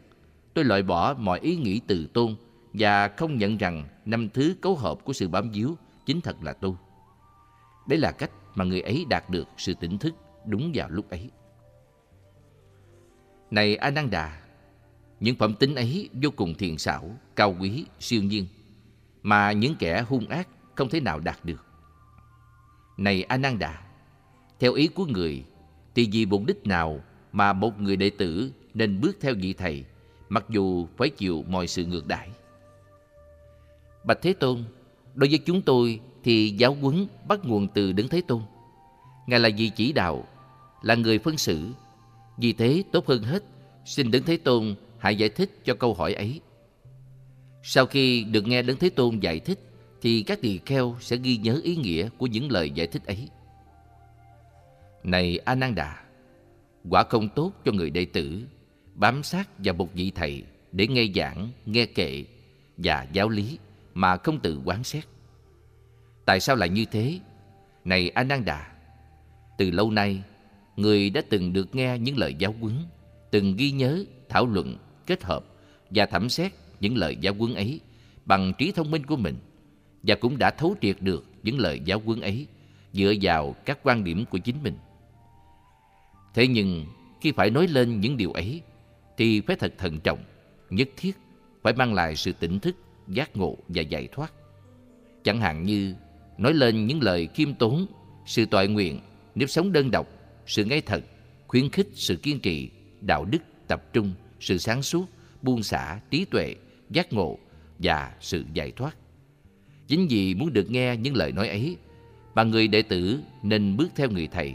tôi 0.54 0.64
loại 0.64 0.82
bỏ 0.82 1.14
mọi 1.18 1.40
ý 1.40 1.56
nghĩ 1.56 1.80
từ 1.86 2.06
tôn 2.06 2.34
và 2.72 3.08
không 3.08 3.38
nhận 3.38 3.56
rằng 3.56 3.88
năm 4.04 4.28
thứ 4.28 4.54
cấu 4.60 4.74
hợp 4.76 5.04
của 5.04 5.12
sự 5.12 5.28
bám 5.28 5.50
víu 5.50 5.76
chính 6.06 6.20
thật 6.20 6.36
là 6.42 6.52
tôi. 6.52 6.72
Đấy 7.88 7.98
là 7.98 8.12
cách 8.12 8.30
mà 8.54 8.64
người 8.64 8.80
ấy 8.80 9.06
đạt 9.10 9.30
được 9.30 9.48
sự 9.56 9.74
tỉnh 9.74 9.98
thức 9.98 10.14
đúng 10.46 10.72
vào 10.74 10.88
lúc 10.90 11.10
ấy. 11.10 11.30
Này 13.50 13.76
Ananda, 13.76 14.40
những 15.20 15.36
phẩm 15.36 15.54
tính 15.54 15.74
ấy 15.74 16.08
vô 16.22 16.30
cùng 16.36 16.54
thiền 16.54 16.78
xảo, 16.78 17.10
cao 17.36 17.56
quý, 17.60 17.84
siêu 18.00 18.22
nhiên, 18.22 18.46
mà 19.22 19.52
những 19.52 19.76
kẻ 19.78 20.04
hung 20.08 20.28
ác 20.28 20.48
không 20.74 20.88
thể 20.88 21.00
nào 21.00 21.20
đạt 21.20 21.44
được. 21.44 21.64
Này 22.96 23.22
Ananda, 23.22 23.86
theo 24.60 24.72
ý 24.72 24.86
của 24.86 25.06
người, 25.06 25.44
thì 25.94 26.08
vì 26.12 26.26
mục 26.26 26.42
đích 26.46 26.66
nào 26.66 27.00
mà 27.32 27.52
một 27.52 27.80
người 27.80 27.96
đệ 27.96 28.10
tử 28.10 28.52
nên 28.74 29.00
bước 29.00 29.16
theo 29.20 29.34
vị 29.34 29.52
thầy, 29.52 29.84
mặc 30.28 30.44
dù 30.48 30.86
phải 30.96 31.08
chịu 31.10 31.44
mọi 31.48 31.66
sự 31.66 31.84
ngược 31.84 32.06
đãi? 32.06 32.28
Bạch 34.04 34.18
Thế 34.22 34.32
Tôn, 34.32 34.64
đối 35.14 35.30
với 35.30 35.38
chúng 35.38 35.62
tôi 35.62 36.00
thì 36.24 36.50
giáo 36.50 36.74
huấn 36.74 37.06
bắt 37.28 37.40
nguồn 37.44 37.68
từ 37.74 37.92
Đấng 37.92 38.08
Thế 38.08 38.20
Tôn. 38.20 38.42
Ngài 39.26 39.40
là 39.40 39.48
vị 39.56 39.70
chỉ 39.76 39.92
đạo, 39.92 40.24
là 40.82 40.94
người 40.94 41.18
phân 41.18 41.38
xử. 41.38 41.68
Vì 42.38 42.52
thế 42.52 42.82
tốt 42.92 43.06
hơn 43.06 43.22
hết, 43.22 43.44
xin 43.84 44.10
Đấng 44.10 44.22
Thế 44.22 44.36
Tôn 44.36 44.74
hãy 44.98 45.16
giải 45.16 45.28
thích 45.28 45.60
cho 45.64 45.74
câu 45.74 45.94
hỏi 45.94 46.14
ấy. 46.14 46.40
Sau 47.62 47.86
khi 47.86 48.24
được 48.24 48.46
nghe 48.46 48.62
Đấng 48.62 48.76
Thế 48.76 48.90
Tôn 48.90 49.20
giải 49.20 49.38
thích, 49.38 49.58
thì 50.02 50.22
các 50.22 50.40
tỳ 50.40 50.58
kheo 50.66 50.96
sẽ 51.00 51.16
ghi 51.16 51.36
nhớ 51.36 51.60
ý 51.64 51.76
nghĩa 51.76 52.08
của 52.18 52.26
những 52.26 52.50
lời 52.50 52.70
giải 52.70 52.86
thích 52.86 53.06
ấy. 53.06 53.28
Này 55.04 55.38
Ananda, 55.38 56.02
quả 56.88 57.02
không 57.02 57.28
tốt 57.28 57.52
cho 57.64 57.72
người 57.72 57.90
đệ 57.90 58.04
tử 58.04 58.42
bám 58.94 59.22
sát 59.22 59.48
vào 59.58 59.74
một 59.74 59.94
vị 59.94 60.12
thầy 60.14 60.42
để 60.72 60.86
nghe 60.86 61.06
giảng, 61.14 61.50
nghe 61.66 61.86
kệ 61.86 62.24
và 62.76 63.06
giáo 63.12 63.28
lý 63.28 63.58
mà 63.94 64.16
không 64.16 64.40
tự 64.40 64.60
quán 64.64 64.84
xét. 64.84 65.04
Tại 66.24 66.40
sao 66.40 66.56
lại 66.56 66.68
như 66.68 66.84
thế? 66.84 67.18
Này 67.84 68.10
Ananda, 68.10 68.72
từ 69.58 69.70
lâu 69.70 69.90
nay, 69.90 70.22
người 70.76 71.10
đã 71.10 71.22
từng 71.30 71.52
được 71.52 71.74
nghe 71.74 71.98
những 71.98 72.18
lời 72.18 72.34
giáo 72.38 72.54
huấn, 72.60 72.74
từng 73.30 73.56
ghi 73.56 73.70
nhớ, 73.70 74.04
thảo 74.28 74.46
luận, 74.46 74.76
kết 75.06 75.24
hợp 75.24 75.44
và 75.90 76.06
thẩm 76.06 76.28
xét 76.28 76.52
những 76.80 76.96
lời 76.96 77.16
giáo 77.20 77.34
huấn 77.34 77.54
ấy 77.54 77.80
bằng 78.24 78.52
trí 78.58 78.72
thông 78.72 78.90
minh 78.90 79.06
của 79.06 79.16
mình 79.16 79.36
và 80.02 80.14
cũng 80.14 80.38
đã 80.38 80.50
thấu 80.50 80.74
triệt 80.80 80.96
được 81.00 81.24
những 81.42 81.58
lời 81.58 81.80
giáo 81.84 82.02
huấn 82.04 82.20
ấy 82.20 82.46
dựa 82.92 83.12
vào 83.22 83.52
các 83.64 83.78
quan 83.82 84.04
điểm 84.04 84.24
của 84.24 84.38
chính 84.38 84.62
mình. 84.62 84.76
Thế 86.34 86.46
nhưng 86.46 86.86
khi 87.20 87.32
phải 87.32 87.50
nói 87.50 87.68
lên 87.68 88.00
những 88.00 88.16
điều 88.16 88.32
ấy 88.32 88.62
thì 89.16 89.40
phải 89.40 89.56
thật 89.56 89.74
thận 89.78 90.00
trọng, 90.00 90.18
nhất 90.70 90.88
thiết 90.96 91.16
phải 91.62 91.72
mang 91.72 91.94
lại 91.94 92.16
sự 92.16 92.32
tỉnh 92.32 92.60
thức, 92.60 92.76
giác 93.08 93.36
ngộ 93.36 93.56
và 93.68 93.82
giải 93.82 94.08
thoát. 94.12 94.32
Chẳng 95.24 95.40
hạn 95.40 95.62
như 95.62 95.94
nói 96.38 96.54
lên 96.54 96.86
những 96.86 97.02
lời 97.02 97.28
khiêm 97.34 97.54
tốn, 97.54 97.86
sự 98.26 98.46
toại 98.46 98.68
nguyện, 98.68 99.00
nếp 99.34 99.50
sống 99.50 99.72
đơn 99.72 99.90
độc, 99.90 100.08
sự 100.46 100.64
ngay 100.64 100.80
thật, 100.80 101.00
khuyến 101.46 101.70
khích 101.70 101.88
sự 101.94 102.16
kiên 102.16 102.40
trì, 102.40 102.70
đạo 103.00 103.24
đức, 103.24 103.38
tập 103.68 103.92
trung, 103.92 104.12
sự 104.40 104.58
sáng 104.58 104.82
suốt, 104.82 105.06
buông 105.42 105.62
xả, 105.62 106.00
trí 106.10 106.24
tuệ, 106.24 106.54
giác 106.90 107.12
ngộ 107.12 107.38
và 107.78 108.12
sự 108.20 108.44
giải 108.52 108.70
thoát. 108.70 108.96
Chính 109.86 110.06
vì 110.10 110.34
muốn 110.34 110.52
được 110.52 110.70
nghe 110.70 110.96
những 110.96 111.16
lời 111.16 111.32
nói 111.32 111.48
ấy, 111.48 111.76
mà 112.34 112.42
người 112.42 112.68
đệ 112.68 112.82
tử 112.82 113.20
nên 113.42 113.76
bước 113.76 113.88
theo 113.96 114.10
người 114.10 114.28
thầy 114.32 114.54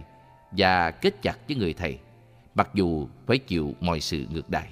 và 0.52 0.92
kết 0.92 1.22
chặt 1.22 1.38
với 1.48 1.58
người 1.58 1.74
thầy, 1.74 1.98
mặc 2.56 2.70
dù 2.74 3.08
phải 3.28 3.38
chịu 3.38 3.76
mọi 3.82 4.00
sự 4.00 4.26
ngược 4.32 4.50
đãi. 4.50 4.68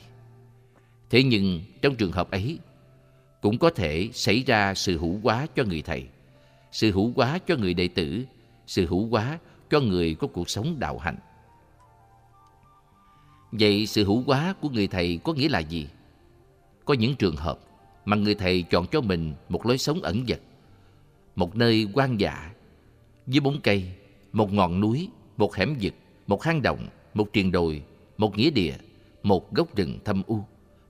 Thế 1.09 1.23
nhưng 1.23 1.61
trong 1.81 1.95
trường 1.95 2.11
hợp 2.11 2.31
ấy, 2.31 2.59
cũng 3.41 3.57
có 3.57 3.69
thể 3.69 4.09
xảy 4.13 4.43
ra 4.47 4.73
sự 4.73 4.97
hữu 4.97 5.19
quá 5.23 5.47
cho 5.55 5.63
người 5.63 5.81
thầy, 5.81 6.07
sự 6.71 6.91
hữu 6.91 7.11
quá 7.15 7.39
cho 7.47 7.55
người 7.55 7.73
đệ 7.73 7.87
tử, 7.87 8.25
sự 8.67 8.87
hữu 8.87 9.07
quá 9.09 9.39
cho 9.69 9.79
người 9.79 10.15
có 10.15 10.27
cuộc 10.27 10.49
sống 10.49 10.79
đạo 10.79 10.97
hạnh. 10.97 11.17
Vậy 13.51 13.85
sự 13.85 14.05
hữu 14.05 14.23
quá 14.25 14.55
của 14.61 14.69
người 14.69 14.87
thầy 14.87 15.19
có 15.23 15.33
nghĩa 15.33 15.49
là 15.49 15.59
gì? 15.59 15.87
Có 16.85 16.93
những 16.93 17.15
trường 17.15 17.35
hợp 17.35 17.59
mà 18.05 18.17
người 18.17 18.35
thầy 18.35 18.61
chọn 18.61 18.87
cho 18.87 19.01
mình 19.01 19.33
một 19.49 19.65
lối 19.65 19.77
sống 19.77 20.01
ẩn 20.01 20.25
dật, 20.27 20.39
một 21.35 21.55
nơi 21.55 21.87
quan 21.93 22.19
dạ, 22.19 22.51
dưới 23.27 23.39
bóng 23.39 23.61
cây, 23.63 23.91
một 24.33 24.53
ngọn 24.53 24.79
núi, 24.79 25.09
một 25.37 25.55
hẻm 25.55 25.75
vực, 25.81 25.93
một 26.27 26.43
hang 26.43 26.61
động, 26.61 26.87
một 27.13 27.33
triền 27.33 27.51
đồi, 27.51 27.83
một 28.17 28.37
nghĩa 28.37 28.49
địa, 28.49 28.73
một 29.23 29.53
gốc 29.53 29.75
rừng 29.75 29.99
thâm 30.05 30.23
u, 30.27 30.43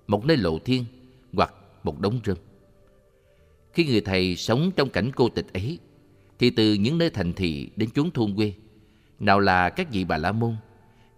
một 0.08 0.26
nơi 0.26 0.38
lộ 0.38 0.60
thiên 0.60 0.86
hoặc 1.34 1.54
một 1.84 2.00
đống 2.00 2.20
rơm. 2.26 2.38
Khi 3.78 3.86
người 3.86 4.02
thầy 4.02 4.36
sống 4.36 4.72
trong 4.76 4.90
cảnh 4.90 5.12
cô 5.16 5.30
tịch 5.30 5.54
ấy, 5.54 5.80
thì 6.40 6.50
từ 6.50 6.74
những 6.74 6.98
nơi 6.98 7.10
thành 7.10 7.34
thị 7.34 7.70
đến 7.76 7.90
chốn 7.90 8.12
thôn 8.12 8.36
quê, 8.36 8.54
nào 9.20 9.40
là 9.40 9.70
các 9.70 9.92
vị 9.92 10.04
bà 10.04 10.18
la 10.18 10.32
môn, 10.32 10.56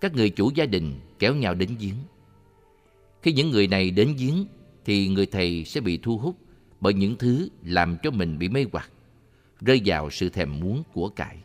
các 0.01 0.16
người 0.16 0.30
chủ 0.30 0.51
gia 0.55 0.66
đình 0.66 0.99
kéo 1.20 1.36
nhau 1.36 1.53
đến 1.53 1.70
giếng. 1.80 1.95
Khi 3.22 3.34
những 3.34 3.49
người 3.49 3.68
này 3.68 3.91
đến 3.91 4.16
giếng, 4.18 4.45
thì 4.86 5.07
người 5.07 5.26
thầy 5.26 5.64
sẽ 5.66 5.82
bị 5.82 5.97
thu 5.97 6.18
hút 6.18 6.36
bởi 6.80 6.93
những 6.93 7.16
thứ 7.16 7.49
làm 7.64 7.97
cho 8.03 8.12
mình 8.12 8.39
bị 8.39 8.49
mê 8.49 8.66
hoặc, 8.72 8.91
rơi 9.62 9.82
vào 9.86 10.10
sự 10.10 10.30
thèm 10.30 10.60
muốn 10.60 10.84
của 10.93 11.10
cải 11.10 11.38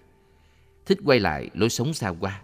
thích 0.87 0.99
quay 1.05 1.21
lại 1.21 1.51
lối 1.55 1.69
sống 1.69 1.95
xa 1.95 2.09
qua. 2.21 2.43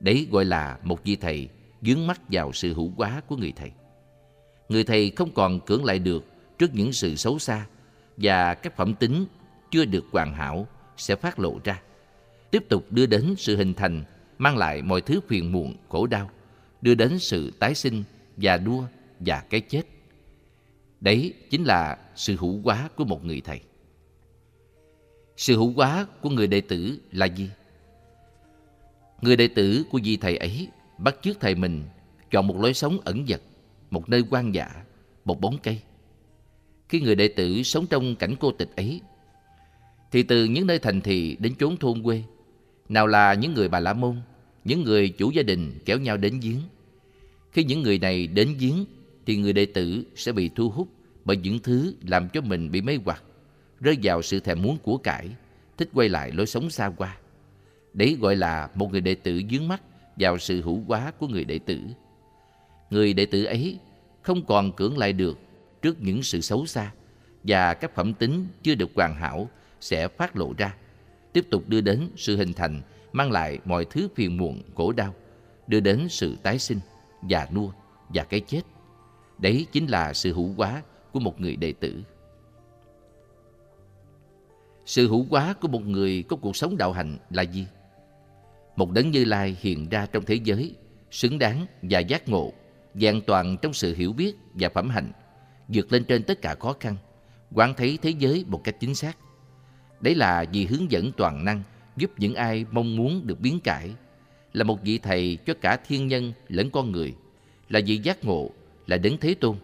Đấy 0.00 0.28
gọi 0.30 0.44
là 0.44 0.78
một 0.82 1.04
vị 1.04 1.16
thầy 1.16 1.48
dướng 1.82 2.06
mắt 2.06 2.20
vào 2.28 2.52
sự 2.52 2.74
hữu 2.74 2.92
quá 2.96 3.22
của 3.28 3.36
người 3.36 3.52
thầy. 3.56 3.70
Người 4.68 4.84
thầy 4.84 5.10
không 5.10 5.30
còn 5.34 5.60
cưỡng 5.60 5.84
lại 5.84 5.98
được 5.98 6.24
trước 6.58 6.74
những 6.74 6.92
sự 6.92 7.14
xấu 7.14 7.38
xa 7.38 7.66
và 8.16 8.54
các 8.54 8.76
phẩm 8.76 8.94
tính 8.94 9.26
chưa 9.70 9.84
được 9.84 10.04
hoàn 10.12 10.34
hảo 10.34 10.66
sẽ 10.96 11.16
phát 11.16 11.38
lộ 11.38 11.60
ra. 11.64 11.82
Tiếp 12.50 12.64
tục 12.68 12.86
đưa 12.90 13.06
đến 13.06 13.34
sự 13.38 13.56
hình 13.56 13.74
thành, 13.74 14.04
mang 14.38 14.56
lại 14.56 14.82
mọi 14.82 15.00
thứ 15.00 15.20
phiền 15.28 15.52
muộn, 15.52 15.76
khổ 15.88 16.06
đau, 16.06 16.30
đưa 16.82 16.94
đến 16.94 17.18
sự 17.18 17.50
tái 17.58 17.74
sinh, 17.74 18.04
và 18.36 18.56
đua 18.56 18.84
và 19.20 19.40
cái 19.50 19.60
chết. 19.60 19.82
Đấy 21.00 21.34
chính 21.50 21.64
là 21.64 21.98
sự 22.14 22.36
hữu 22.36 22.60
quá 22.62 22.88
của 22.96 23.04
một 23.04 23.24
người 23.24 23.40
thầy. 23.40 23.60
Sự 25.36 25.56
hữu 25.56 25.72
quá 25.74 26.06
của 26.20 26.30
người 26.30 26.46
đệ 26.46 26.60
tử 26.60 26.98
là 27.12 27.26
gì? 27.26 27.50
Người 29.20 29.36
đệ 29.36 29.48
tử 29.48 29.84
của 29.90 30.00
vị 30.04 30.16
thầy 30.16 30.36
ấy 30.36 30.68
bắt 30.98 31.16
chước 31.22 31.40
thầy 31.40 31.54
mình 31.54 31.84
chọn 32.30 32.46
một 32.46 32.56
lối 32.60 32.74
sống 32.74 32.98
ẩn 33.04 33.26
dật, 33.28 33.40
một 33.90 34.08
nơi 34.08 34.24
quan 34.30 34.54
dạ, 34.54 34.84
một 35.24 35.40
bóng 35.40 35.58
cây. 35.62 35.80
Khi 36.88 37.00
người 37.00 37.14
đệ 37.14 37.28
tử 37.28 37.62
sống 37.62 37.86
trong 37.86 38.16
cảnh 38.16 38.34
cô 38.40 38.52
tịch 38.52 38.76
ấy, 38.76 39.00
thì 40.12 40.22
từ 40.22 40.44
những 40.44 40.66
nơi 40.66 40.78
thành 40.78 41.00
thị 41.00 41.36
đến 41.40 41.54
chốn 41.58 41.76
thôn 41.76 42.02
quê, 42.02 42.22
nào 42.88 43.06
là 43.06 43.34
những 43.34 43.54
người 43.54 43.68
bà 43.68 43.80
la 43.80 43.92
môn, 43.92 44.16
những 44.64 44.84
người 44.84 45.08
chủ 45.08 45.30
gia 45.30 45.42
đình 45.42 45.72
kéo 45.84 45.98
nhau 45.98 46.16
đến 46.16 46.40
giếng. 46.40 46.60
Khi 47.52 47.64
những 47.64 47.82
người 47.82 47.98
này 47.98 48.26
đến 48.26 48.56
giếng, 48.58 48.84
thì 49.26 49.36
người 49.36 49.52
đệ 49.52 49.66
tử 49.66 50.04
sẽ 50.16 50.32
bị 50.32 50.50
thu 50.54 50.70
hút 50.70 50.88
bởi 51.24 51.36
những 51.36 51.58
thứ 51.58 51.94
làm 52.08 52.28
cho 52.28 52.40
mình 52.40 52.70
bị 52.70 52.80
mê 52.80 52.98
hoặc 53.04 53.22
rơi 53.80 53.98
vào 54.02 54.22
sự 54.22 54.40
thèm 54.40 54.62
muốn 54.62 54.78
của 54.82 54.96
cải, 54.96 55.28
thích 55.76 55.88
quay 55.94 56.08
lại 56.08 56.32
lối 56.32 56.46
sống 56.46 56.70
xa 56.70 56.90
qua. 56.96 57.16
Đấy 57.94 58.16
gọi 58.20 58.36
là 58.36 58.70
một 58.74 58.92
người 58.92 59.00
đệ 59.00 59.14
tử 59.14 59.42
dướng 59.50 59.68
mắt 59.68 59.82
vào 60.16 60.38
sự 60.38 60.62
hữu 60.62 60.82
quá 60.86 61.12
của 61.18 61.28
người 61.28 61.44
đệ 61.44 61.58
tử. 61.58 61.80
Người 62.90 63.12
đệ 63.12 63.26
tử 63.26 63.44
ấy 63.44 63.78
không 64.22 64.46
còn 64.46 64.72
cưỡng 64.72 64.98
lại 64.98 65.12
được 65.12 65.38
trước 65.84 66.02
những 66.02 66.22
sự 66.22 66.40
xấu 66.40 66.66
xa 66.66 66.92
và 67.42 67.74
các 67.74 67.94
phẩm 67.94 68.14
tính 68.14 68.46
chưa 68.62 68.74
được 68.74 68.90
hoàn 68.94 69.14
hảo 69.14 69.48
sẽ 69.80 70.08
phát 70.08 70.36
lộ 70.36 70.54
ra, 70.58 70.74
tiếp 71.32 71.46
tục 71.50 71.62
đưa 71.68 71.80
đến 71.80 72.08
sự 72.16 72.36
hình 72.36 72.52
thành, 72.52 72.82
mang 73.12 73.32
lại 73.32 73.58
mọi 73.64 73.84
thứ 73.84 74.08
phiền 74.14 74.36
muộn, 74.36 74.62
khổ 74.76 74.92
đau, 74.92 75.14
đưa 75.66 75.80
đến 75.80 76.06
sự 76.10 76.36
tái 76.42 76.58
sinh, 76.58 76.78
già 77.28 77.46
nua 77.54 77.70
và 78.08 78.24
cái 78.24 78.40
chết. 78.40 78.60
Đấy 79.38 79.66
chính 79.72 79.86
là 79.86 80.12
sự 80.12 80.32
hữu 80.32 80.54
quá 80.56 80.82
của 81.12 81.20
một 81.20 81.40
người 81.40 81.56
đệ 81.56 81.72
tử. 81.72 82.02
Sự 84.86 85.08
hữu 85.08 85.26
quá 85.30 85.54
của 85.60 85.68
một 85.68 85.82
người 85.82 86.24
có 86.28 86.36
cuộc 86.36 86.56
sống 86.56 86.76
đạo 86.76 86.92
hạnh 86.92 87.18
là 87.30 87.42
gì? 87.42 87.66
Một 88.76 88.90
đấng 88.90 89.10
Như 89.10 89.24
Lai 89.24 89.56
hiện 89.60 89.88
ra 89.88 90.06
trong 90.12 90.24
thế 90.24 90.34
giới, 90.34 90.74
xứng 91.10 91.38
đáng 91.38 91.66
và 91.82 91.98
giác 91.98 92.28
ngộ, 92.28 92.52
dạng 92.94 93.20
toàn 93.20 93.56
trong 93.62 93.72
sự 93.72 93.94
hiểu 93.94 94.12
biết 94.12 94.34
và 94.54 94.68
phẩm 94.68 94.90
hạnh, 94.90 95.12
vượt 95.68 95.92
lên 95.92 96.04
trên 96.04 96.22
tất 96.22 96.42
cả 96.42 96.54
khó 96.54 96.76
khăn, 96.80 96.96
quán 97.52 97.74
thấy 97.76 97.98
thế 98.02 98.10
giới 98.10 98.44
một 98.48 98.64
cách 98.64 98.76
chính 98.80 98.94
xác. 98.94 99.16
Đấy 100.00 100.14
là 100.14 100.44
vì 100.52 100.66
hướng 100.66 100.90
dẫn 100.90 101.12
toàn 101.16 101.44
năng 101.44 101.62
giúp 101.96 102.10
những 102.18 102.34
ai 102.34 102.66
mong 102.72 102.96
muốn 102.96 103.26
được 103.26 103.40
biến 103.40 103.60
cải, 103.60 103.90
là 104.52 104.64
một 104.64 104.82
vị 104.82 104.98
thầy 104.98 105.38
cho 105.46 105.54
cả 105.60 105.76
thiên 105.86 106.08
nhân 106.08 106.32
lẫn 106.48 106.70
con 106.70 106.92
người, 106.92 107.14
là 107.68 107.80
vị 107.86 107.98
giác 107.98 108.24
ngộ, 108.24 108.50
là 108.86 108.96
đấng 108.96 109.18
thế 109.18 109.34
tôn. 109.34 109.56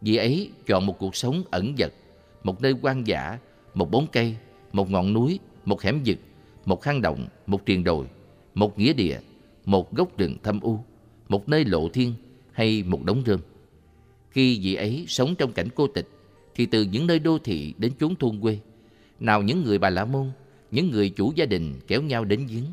Vị 0.00 0.16
ấy 0.16 0.50
chọn 0.66 0.86
một 0.86 0.98
cuộc 0.98 1.16
sống 1.16 1.42
ẩn 1.50 1.74
dật, 1.78 1.92
một 2.42 2.62
nơi 2.62 2.74
quan 2.82 3.06
giả 3.06 3.38
một 3.74 3.90
bóng 3.90 4.06
cây, 4.12 4.36
một 4.72 4.90
ngọn 4.90 5.12
núi, 5.12 5.38
một 5.64 5.82
hẻm 5.82 6.00
vực, 6.04 6.18
một 6.64 6.84
hang 6.84 7.02
động, 7.02 7.26
một 7.46 7.66
triền 7.66 7.84
đồi, 7.84 8.06
một 8.54 8.78
nghĩa 8.78 8.92
địa, 8.92 9.18
một 9.64 9.94
gốc 9.94 10.18
rừng 10.18 10.36
thâm 10.42 10.60
u, 10.60 10.78
một 11.28 11.48
nơi 11.48 11.64
lộ 11.64 11.88
thiên 11.88 12.14
hay 12.52 12.82
một 12.82 13.04
đống 13.04 13.22
rơm. 13.26 13.40
Khi 14.32 14.60
vị 14.62 14.74
ấy 14.74 15.04
sống 15.08 15.34
trong 15.38 15.52
cảnh 15.52 15.68
cô 15.74 15.86
tịch, 15.86 16.08
thì 16.54 16.66
từ 16.66 16.82
những 16.82 17.06
nơi 17.06 17.18
đô 17.18 17.38
thị 17.38 17.74
đến 17.78 17.92
chốn 18.00 18.16
thôn 18.16 18.40
quê, 18.40 18.58
nào 19.20 19.42
những 19.42 19.64
người 19.64 19.78
bà 19.78 19.90
la 19.90 20.04
môn, 20.04 20.30
những 20.70 20.90
người 20.90 21.10
chủ 21.10 21.32
gia 21.36 21.46
đình 21.46 21.74
kéo 21.86 22.02
nhau 22.02 22.24
đến 22.24 22.46
giếng. 22.50 22.64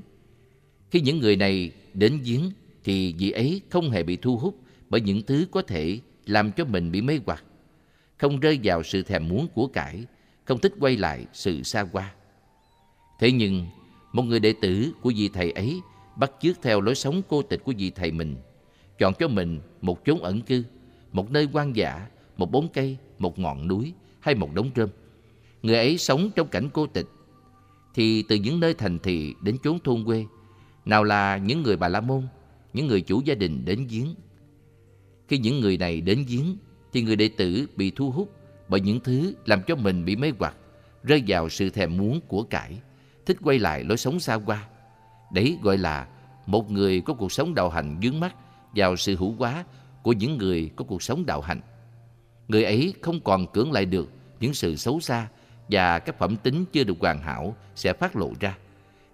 Khi 0.92 1.02
những 1.02 1.20
người 1.20 1.36
này 1.36 1.72
đến 1.94 2.20
giếng, 2.24 2.52
thì 2.84 3.16
vị 3.18 3.32
ấy 3.32 3.62
không 3.70 3.92
hề 3.92 4.04
bị 4.04 4.16
thu 4.16 4.38
hút 4.38 4.56
bởi 4.90 5.02
những 5.02 5.22
thứ 5.22 5.46
có 5.52 5.62
thể 5.62 6.00
làm 6.26 6.52
cho 6.52 6.66
mình 6.66 6.92
bị 6.92 7.02
mê 7.02 7.20
hoặc, 7.26 7.44
không 8.18 8.40
rơi 8.40 8.60
vào 8.64 8.84
sự 8.84 9.04
thèm 9.04 9.28
muốn 9.28 9.48
của 9.48 9.68
cải 9.68 10.06
không 10.46 10.60
thích 10.60 10.74
quay 10.80 10.98
lại 10.98 11.26
sự 11.34 11.64
xa 11.64 11.86
qua. 11.92 12.14
Thế 13.20 13.32
nhưng, 13.32 13.66
một 14.14 14.24
người 14.24 14.40
đệ 14.40 14.54
tử 14.62 14.92
của 15.02 15.12
vị 15.16 15.30
thầy 15.34 15.52
ấy 15.52 15.82
bắt 16.16 16.32
chước 16.42 16.62
theo 16.62 16.82
lối 16.82 16.96
sống 16.96 17.22
cô 17.30 17.42
tịch 17.42 17.64
của 17.64 17.74
vị 17.78 17.92
thầy 17.96 18.12
mình, 18.12 18.36
chọn 19.00 19.14
cho 19.20 19.28
mình 19.28 19.60
một 19.82 20.06
chốn 20.06 20.24
ẩn 20.24 20.42
cư, 20.42 20.64
một 21.12 21.32
nơi 21.32 21.48
quan 21.54 21.76
dã, 21.76 22.08
một 22.38 22.52
bóng 22.52 22.68
cây, 22.74 22.98
một 23.20 23.40
ngọn 23.40 23.68
núi 23.68 23.94
hay 24.20 24.36
một 24.36 24.54
đống 24.54 24.70
rơm. 24.76 24.90
Người 25.64 25.76
ấy 25.76 25.98
sống 25.98 26.32
trong 26.36 26.48
cảnh 26.48 26.70
cô 26.74 26.88
tịch, 26.88 27.08
thì 27.94 28.24
từ 28.24 28.36
những 28.36 28.60
nơi 28.60 28.74
thành 28.74 29.00
thị 29.00 29.36
đến 29.42 29.58
chốn 29.64 29.80
thôn 29.84 30.06
quê, 30.06 30.26
nào 30.86 31.04
là 31.04 31.38
những 31.38 31.64
người 31.64 31.78
Bà 31.78 31.88
La 31.88 32.02
Môn, 32.02 32.28
những 32.74 32.88
người 32.88 33.02
chủ 33.02 33.22
gia 33.26 33.36
đình 33.36 33.66
đến 33.66 33.88
giếng. 33.90 34.16
Khi 35.28 35.38
những 35.38 35.60
người 35.60 35.78
này 35.78 36.02
đến 36.02 36.26
giếng, 36.28 36.58
thì 36.94 37.02
người 37.02 37.16
đệ 37.16 37.30
tử 37.38 37.68
bị 37.76 37.92
thu 37.92 38.12
hút 38.12 38.32
bởi 38.68 38.82
những 38.82 39.00
thứ 39.00 39.34
làm 39.46 39.62
cho 39.68 39.76
mình 39.76 40.06
bị 40.06 40.16
mê 40.16 40.32
hoặc, 40.40 40.56
rơi 41.04 41.24
vào 41.28 41.50
sự 41.50 41.70
thèm 41.70 41.98
muốn 41.98 42.22
của 42.28 42.44
cải, 42.44 42.80
thích 43.26 43.38
quay 43.44 43.60
lại 43.60 43.84
lối 43.84 43.98
sống 43.98 44.20
xa 44.20 44.36
hoa. 44.36 44.68
Đấy 45.34 45.58
gọi 45.62 45.78
là 45.78 46.08
một 46.46 46.72
người 46.72 47.02
có 47.02 47.14
cuộc 47.14 47.32
sống 47.32 47.56
đạo 47.56 47.70
hành 47.70 48.00
dướng 48.04 48.20
mắt 48.20 48.36
vào 48.76 48.96
sự 48.96 49.16
hữu 49.16 49.36
quá 49.38 49.66
của 50.04 50.14
những 50.14 50.38
người 50.38 50.70
có 50.76 50.86
cuộc 50.86 51.04
sống 51.04 51.26
đạo 51.26 51.42
hạnh, 51.42 51.62
Người 52.50 52.64
ấy 52.64 52.94
không 53.02 53.20
còn 53.20 53.48
cưỡng 53.48 53.72
lại 53.72 53.86
được 53.86 54.10
những 54.40 54.54
sự 54.54 54.76
xấu 54.76 55.00
xa 55.00 55.28
và 55.70 56.00
các 56.00 56.20
phẩm 56.20 56.36
tính 56.44 56.66
chưa 56.72 56.84
được 56.84 57.00
hoàn 57.00 57.22
hảo 57.22 57.56
sẽ 57.76 57.94
phát 57.94 58.16
lộ 58.16 58.32
ra, 58.40 58.58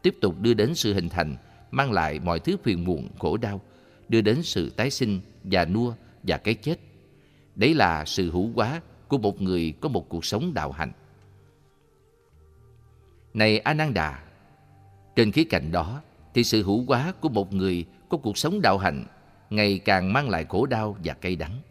tiếp 0.01 0.15
tục 0.21 0.36
đưa 0.41 0.53
đến 0.53 0.75
sự 0.75 0.93
hình 0.93 1.09
thành, 1.09 1.36
mang 1.71 1.91
lại 1.91 2.19
mọi 2.19 2.39
thứ 2.39 2.57
phiền 2.63 2.83
muộn, 2.83 3.09
khổ 3.19 3.38
đau, 3.38 3.61
đưa 4.09 4.21
đến 4.21 4.43
sự 4.43 4.69
tái 4.69 4.89
sinh, 4.89 5.21
già 5.43 5.65
nua 5.65 5.93
và 6.23 6.38
cái 6.38 6.53
chết. 6.53 6.79
Đấy 7.55 7.73
là 7.73 8.05
sự 8.05 8.31
hữu 8.31 8.51
quá 8.55 8.81
của 9.07 9.17
một 9.17 9.41
người 9.41 9.73
có 9.81 9.89
một 9.89 10.09
cuộc 10.09 10.25
sống 10.25 10.53
đạo 10.53 10.71
hạnh. 10.71 10.91
Này 13.33 13.59
Ananda, 13.59 14.23
trên 15.15 15.31
khía 15.31 15.43
cạnh 15.43 15.71
đó 15.71 16.01
thì 16.33 16.43
sự 16.43 16.63
hữu 16.63 16.86
quá 16.86 17.13
của 17.21 17.29
một 17.29 17.53
người 17.53 17.86
có 18.09 18.17
cuộc 18.17 18.38
sống 18.38 18.61
đạo 18.61 18.77
hạnh 18.77 19.05
ngày 19.49 19.79
càng 19.79 20.13
mang 20.13 20.29
lại 20.29 20.45
khổ 20.49 20.65
đau 20.65 20.97
và 21.03 21.13
cay 21.13 21.35
đắng, 21.35 21.61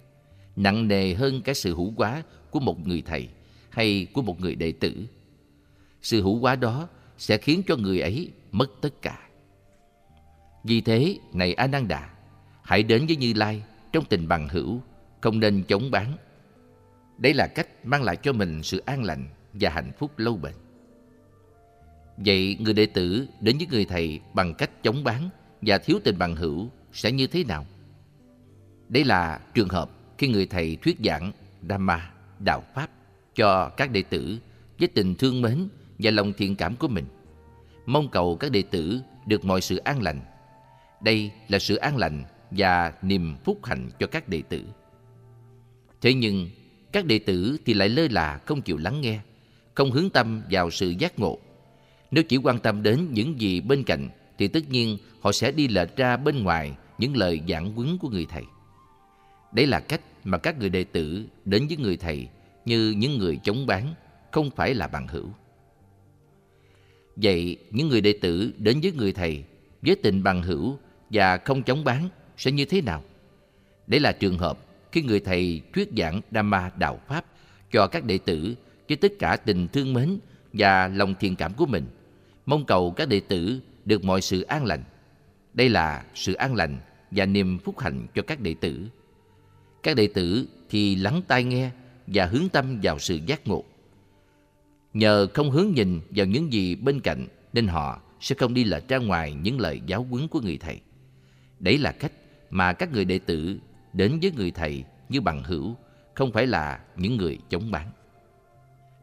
nặng 0.57 0.89
nề 0.89 1.14
hơn 1.14 1.43
cái 1.43 1.55
sự 1.55 1.75
hữu 1.75 1.93
quá 1.97 2.22
của 2.51 2.61
một 2.61 2.87
người 2.87 3.03
thầy 3.07 3.29
hay 3.70 4.07
của 4.12 4.22
một 4.22 4.41
người 4.41 4.55
đệ 4.55 4.72
tử. 4.72 5.07
Sự 6.03 6.22
hữu 6.22 6.41
quá 6.41 6.57
đó 6.57 6.89
sẽ 7.18 7.37
khiến 7.39 7.62
cho 7.66 7.77
người 7.77 8.01
ấy 8.01 8.31
mất 8.53 8.70
tất 8.81 9.03
cả. 9.03 9.18
Vì 10.64 10.81
thế, 10.81 11.18
này 11.33 11.55
a 11.55 11.66
nan 11.66 11.89
đà 11.89 12.11
hãy 12.62 12.83
đến 12.83 13.07
với 13.07 13.16
Như 13.16 13.33
Lai 13.33 13.62
trong 13.93 14.05
tình 14.05 14.29
bằng 14.29 14.49
hữu, 14.49 14.81
không 15.20 15.41
nên 15.41 15.62
chống 15.68 15.91
bán. 15.91 16.16
Đấy 17.18 17.35
là 17.35 17.47
cách 17.47 17.68
mang 17.85 18.03
lại 18.03 18.16
cho 18.16 18.33
mình 18.33 18.62
sự 18.62 18.83
an 18.87 19.05
lành 19.05 19.29
và 19.53 19.70
hạnh 19.70 19.93
phúc 19.99 20.18
lâu 20.18 20.37
bền. 20.37 20.53
Vậy 22.16 22.57
người 22.61 22.75
đệ 22.75 22.87
tử 22.87 23.27
đến 23.41 23.59
với 23.59 23.66
người 23.70 23.85
thầy 23.85 24.20
bằng 24.35 24.55
cách 24.55 24.83
chống 24.83 25.05
bán 25.05 25.29
và 25.62 25.79
thiếu 25.79 25.99
tình 26.05 26.18
bằng 26.18 26.37
hữu 26.37 26.68
sẽ 26.95 27.13
như 27.13 27.27
thế 27.27 27.45
nào? 27.45 27.67
Đây 28.89 29.05
là 29.05 29.41
trường 29.55 29.69
hợp 29.69 29.91
khi 30.19 30.29
người 30.29 30.47
thầy 30.47 30.77
thuyết 30.77 30.97
giảng 31.05 31.33
Dhamma, 31.69 32.11
Đạo 32.39 32.63
Pháp 32.75 32.91
cho 33.35 33.69
các 33.69 33.91
đệ 33.91 34.03
tử 34.03 34.39
với 34.79 34.89
tình 34.89 35.15
thương 35.15 35.43
mến 35.43 35.69
và 35.99 36.11
lòng 36.11 36.33
thiện 36.33 36.57
cảm 36.57 36.77
của 36.77 36.89
mình. 36.89 37.05
Mong 37.87 38.09
cầu 38.09 38.37
các 38.37 38.51
đệ 38.51 38.63
tử 38.63 39.01
được 39.27 39.45
mọi 39.45 39.61
sự 39.61 39.77
an 39.77 40.03
lành. 40.03 40.21
Đây 41.03 41.31
là 41.49 41.59
sự 41.59 41.77
an 41.77 41.97
lành 41.97 42.25
và 42.51 42.93
niềm 43.03 43.37
phúc 43.45 43.65
hạnh 43.65 43.91
cho 43.99 44.07
các 44.07 44.29
đệ 44.29 44.43
tử. 44.43 44.65
Thế 46.01 46.15
nhưng, 46.15 46.51
các 46.93 47.05
đệ 47.05 47.19
tử 47.19 47.57
thì 47.67 47.75
lại 47.75 47.89
lơ 47.89 48.09
là 48.11 48.39
không 48.47 48.63
chịu 48.63 48.77
lắng 48.77 49.01
nghe, 49.01 49.21
không 49.75 49.91
hướng 49.91 50.11
tâm 50.11 50.43
vào 50.51 50.71
sự 50.71 50.95
giác 50.99 51.19
ngộ. 51.19 51.39
Nếu 52.11 52.25
chỉ 52.25 52.37
quan 52.37 52.59
tâm 52.59 52.83
đến 52.83 53.09
những 53.11 53.41
gì 53.41 53.61
bên 53.61 53.85
cạnh 53.85 54.09
thì 54.39 54.49
tất 54.49 54.71
nhiên 54.71 54.99
họ 55.21 55.33
sẽ 55.33 55.53
đi 55.53 55.69
lệch 55.69 55.97
ra 55.97 56.17
bên 56.17 56.43
ngoài 56.43 56.75
những 56.99 57.17
lời 57.17 57.41
giảng 57.49 57.75
huấn 57.75 57.99
của 57.99 58.09
người 58.09 58.27
thầy. 58.27 58.43
Đấy 59.53 59.67
là 59.67 59.81
cách 59.81 60.01
mà 60.25 60.39
các 60.39 60.59
người 60.59 60.69
đệ 60.69 60.85
tử 60.85 61.27
đến 61.45 61.67
với 61.67 61.77
người 61.77 61.97
thầy 61.97 62.29
như 62.65 62.91
những 62.91 63.19
người 63.19 63.39
chống 63.45 63.67
bán, 63.67 63.95
không 64.31 64.51
phải 64.51 64.75
là 64.75 64.87
bằng 64.87 65.09
hữu. 65.09 65.27
Vậy 67.17 67.57
những 67.71 67.89
người 67.89 68.01
đệ 68.01 68.19
tử 68.23 68.53
đến 68.59 68.81
với 68.83 68.93
người 68.93 69.13
thầy 69.13 69.45
với 69.83 69.97
tình 69.97 70.23
bằng 70.23 70.43
hữu 70.43 70.79
và 71.11 71.37
không 71.37 71.63
chống 71.63 71.85
bán 71.85 72.09
sẽ 72.37 72.53
như 72.53 72.65
thế 72.65 72.81
nào? 72.81 73.03
Đấy 73.87 74.01
là 74.01 74.13
trường 74.13 74.39
hợp 74.39 74.59
khi 74.93 75.03
người 75.03 75.21
thầy 75.21 75.61
thuyết 75.73 75.91
giảng 75.97 76.21
Dhamma 76.31 76.71
Đạo 76.79 77.01
Pháp 77.09 77.25
cho 77.73 77.87
các 77.87 78.05
đệ 78.05 78.19
tử 78.19 78.55
với 78.89 78.97
tất 78.97 79.13
cả 79.19 79.37
tình 79.37 79.69
thương 79.69 79.93
mến 79.93 80.19
và 80.53 80.89
lòng 80.89 81.15
thiện 81.21 81.37
cảm 81.37 81.55
của 81.55 81.67
mình, 81.67 81.87
mong 82.47 82.65
cầu 82.65 82.91
các 82.91 83.09
đệ 83.09 83.21
tử 83.21 83.61
được 83.85 84.05
mọi 84.05 84.21
sự 84.21 84.43
an 84.43 84.65
lành. 84.65 84.83
Đây 85.55 85.69
là 85.69 86.05
sự 86.15 86.35
an 86.35 86.55
lành 86.55 86.79
và 87.11 87.27
niềm 87.27 87.59
phúc 87.59 87.79
hạnh 87.79 88.07
cho 88.15 88.23
các 88.23 88.41
đệ 88.41 88.55
tử. 88.55 88.89
Các 89.83 89.97
đệ 89.97 90.07
tử 90.07 90.47
thì 90.71 90.97
lắng 90.97 91.23
tai 91.29 91.45
nghe 91.45 91.71
và 92.07 92.27
hướng 92.27 92.49
tâm 92.49 92.81
vào 92.83 92.99
sự 92.99 93.19
giác 93.27 93.47
ngộ. 93.47 93.65
Nhờ 94.95 95.27
không 95.35 95.51
hướng 95.51 95.73
nhìn 95.75 96.01
vào 96.11 96.27
những 96.27 96.53
gì 96.53 96.75
bên 96.75 97.01
cạnh 97.01 97.27
nên 97.53 97.67
họ 97.67 98.01
sẽ 98.21 98.35
không 98.35 98.55
đi 98.55 98.65
lệch 98.65 98.89
ra 98.89 98.99
ngoài 98.99 99.35
những 99.35 99.61
lời 99.61 99.81
giáo 99.87 100.07
huấn 100.11 100.29
của 100.29 100.41
người 100.41 100.57
thầy. 100.57 100.81
Đấy 101.61 101.79
là 101.79 101.93
cách 101.93 102.13
mà 102.51 102.73
các 102.73 102.93
người 102.93 103.05
đệ 103.05 103.19
tử 103.19 103.59
đến 103.93 104.19
với 104.23 104.33
người 104.37 104.51
thầy 104.51 104.85
như 105.09 105.21
bằng 105.21 105.43
hữu, 105.43 105.77
không 106.15 106.33
phải 106.33 106.47
là 106.47 106.81
những 106.97 107.17
người 107.17 107.39
chống 107.51 107.71
bán. 107.71 107.91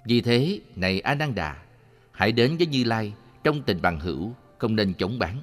Vì 0.06 0.22
thế, 0.22 0.60
này 0.76 1.00
Ananda, 1.00 1.64
hãy 2.12 2.32
đến 2.32 2.58
với 2.58 2.68
Như 2.68 2.84
Lai 2.84 3.14
trong 3.44 3.62
tình 3.62 3.82
bằng 3.82 4.00
hữu, 4.00 4.34
không 4.58 4.76
nên 4.76 4.94
chống 4.94 5.20
bán. 5.20 5.42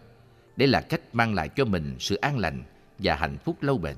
Đây 0.59 0.69
là 0.69 0.81
cách 0.81 1.01
mang 1.13 1.35
lại 1.35 1.49
cho 1.49 1.65
mình 1.65 1.97
sự 1.99 2.15
an 2.15 2.39
lành 2.39 2.63
và 2.99 3.15
hạnh 3.15 3.39
phúc 3.45 3.57
lâu 3.61 3.79
bền. 3.79 3.97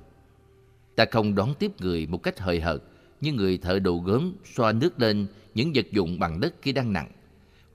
Ta 0.97 1.05
không 1.11 1.35
đón 1.35 1.55
tiếp 1.59 1.73
người 1.81 2.07
một 2.07 2.23
cách 2.23 2.41
hời 2.41 2.61
hợt 2.61 2.83
như 3.21 3.33
người 3.33 3.59
thợ 3.59 3.79
đồ 3.79 3.97
gốm 3.97 4.33
xoa 4.55 4.73
nước 4.73 5.01
lên 5.01 5.27
những 5.55 5.73
vật 5.75 5.87
dụng 5.91 6.19
bằng 6.19 6.41
đất 6.41 6.55
khi 6.63 6.73
đang 6.73 6.93
nặng. 6.93 7.11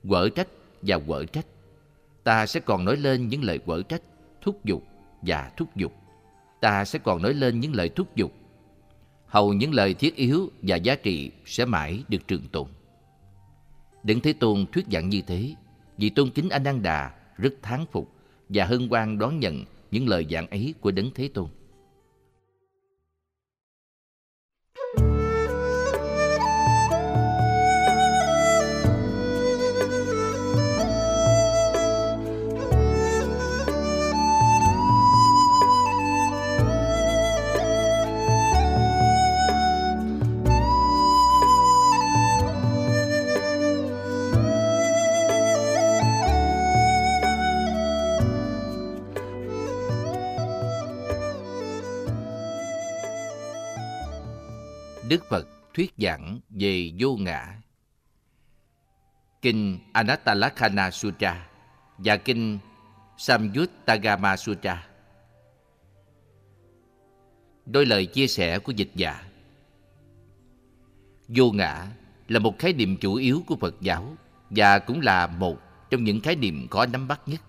Quở 0.08 0.28
trách 0.28 0.48
và 0.82 0.98
quở 0.98 1.24
trách. 1.24 1.46
Ta 2.24 2.46
sẽ 2.46 2.60
còn 2.60 2.84
nói 2.84 2.96
lên 2.96 3.28
những 3.28 3.44
lời 3.44 3.58
quở 3.58 3.82
trách, 3.82 4.02
thúc 4.40 4.64
giục 4.64 4.82
và 5.22 5.50
thúc 5.56 5.76
giục. 5.76 5.92
Ta 6.60 6.84
sẽ 6.84 6.98
còn 6.98 7.22
nói 7.22 7.34
lên 7.34 7.60
những 7.60 7.74
lời 7.74 7.88
thúc 7.88 8.16
giục. 8.16 8.32
Hầu 9.26 9.52
những 9.52 9.74
lời 9.74 9.94
thiết 9.94 10.16
yếu 10.16 10.50
và 10.62 10.76
giá 10.76 10.94
trị 10.94 11.30
sẽ 11.44 11.64
mãi 11.64 12.02
được 12.08 12.28
trường 12.28 12.48
tồn. 12.48 12.68
Đừng 14.02 14.20
Thế 14.20 14.32
Tôn 14.32 14.66
thuyết 14.72 14.86
giảng 14.92 15.08
như 15.08 15.22
thế, 15.26 15.54
vì 15.98 16.10
tôn 16.10 16.30
kính 16.30 16.48
anh 16.48 16.62
Năng 16.62 16.82
Đà 16.82 17.10
rất 17.36 17.54
thán 17.62 17.84
phục 17.92 18.15
và 18.48 18.64
hân 18.64 18.88
hoan 18.88 19.18
đón 19.18 19.40
nhận 19.40 19.64
những 19.90 20.08
lời 20.08 20.26
giảng 20.30 20.46
ấy 20.46 20.74
của 20.80 20.90
Đấng 20.90 21.10
Thế 21.14 21.28
Tôn. 21.28 21.48
Đức 55.16 55.24
Phật 55.28 55.46
thuyết 55.74 55.94
giảng 55.98 56.40
về 56.50 56.92
vô 56.98 57.16
ngã. 57.16 57.60
Kinh 59.42 59.78
Anattalakhana 59.92 60.90
Sutra 60.90 61.48
và 61.98 62.16
Kinh 62.16 62.58
Samyuttagama 63.18 64.36
Sutra. 64.36 64.86
Đôi 67.66 67.86
lời 67.86 68.06
chia 68.06 68.26
sẻ 68.26 68.58
của 68.58 68.72
dịch 68.72 68.90
giả 68.94 69.24
Vô 71.28 71.52
ngã 71.52 71.86
là 72.28 72.38
một 72.38 72.58
khái 72.58 72.72
niệm 72.72 72.96
chủ 72.96 73.14
yếu 73.14 73.42
của 73.46 73.56
Phật 73.56 73.74
giáo 73.80 74.16
và 74.50 74.78
cũng 74.78 75.00
là 75.00 75.26
một 75.26 75.58
trong 75.90 76.04
những 76.04 76.20
khái 76.20 76.36
niệm 76.36 76.68
khó 76.68 76.86
nắm 76.86 77.08
bắt 77.08 77.20
nhất. 77.26 77.40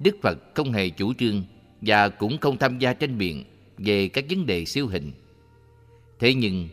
Đức 0.00 0.16
Phật 0.22 0.38
không 0.54 0.72
hề 0.72 0.88
chủ 0.88 1.14
trương 1.14 1.44
và 1.80 2.08
cũng 2.08 2.38
không 2.38 2.58
tham 2.58 2.78
gia 2.78 2.92
tranh 2.92 3.18
biện 3.18 3.44
về 3.78 4.08
các 4.08 4.24
vấn 4.30 4.46
đề 4.46 4.64
siêu 4.64 4.86
hình 4.86 5.12
Thế 6.18 6.34
nhưng, 6.34 6.68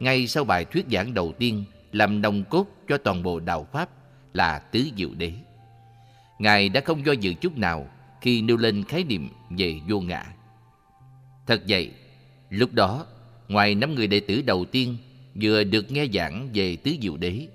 ngay 0.00 0.26
sau 0.26 0.44
bài 0.44 0.64
thuyết 0.64 0.86
giảng 0.92 1.14
đầu 1.14 1.32
tiên 1.38 1.64
làm 1.92 2.22
nồng 2.22 2.44
cốt 2.44 2.66
cho 2.88 2.98
toàn 2.98 3.22
bộ 3.22 3.40
đạo 3.40 3.66
Pháp 3.72 3.88
là 4.34 4.58
Tứ 4.58 4.84
Diệu 4.96 5.08
Đế. 5.18 5.32
Ngài 6.38 6.68
đã 6.68 6.80
không 6.80 7.06
do 7.06 7.12
dự 7.12 7.34
chút 7.34 7.58
nào 7.58 7.86
khi 8.20 8.42
nêu 8.42 8.56
lên 8.56 8.84
khái 8.84 9.04
niệm 9.04 9.28
về 9.50 9.80
vô 9.88 10.00
ngã. 10.00 10.24
Thật 11.46 11.62
vậy, 11.68 11.92
lúc 12.50 12.72
đó, 12.72 13.06
ngoài 13.48 13.74
năm 13.74 13.94
người 13.94 14.06
đệ 14.06 14.20
tử 14.20 14.42
đầu 14.42 14.64
tiên 14.64 14.96
vừa 15.42 15.64
được 15.64 15.90
nghe 15.90 16.06
giảng 16.14 16.48
về 16.54 16.76
Tứ 16.76 16.94
Diệu 17.00 17.16
Đế, 17.16 17.46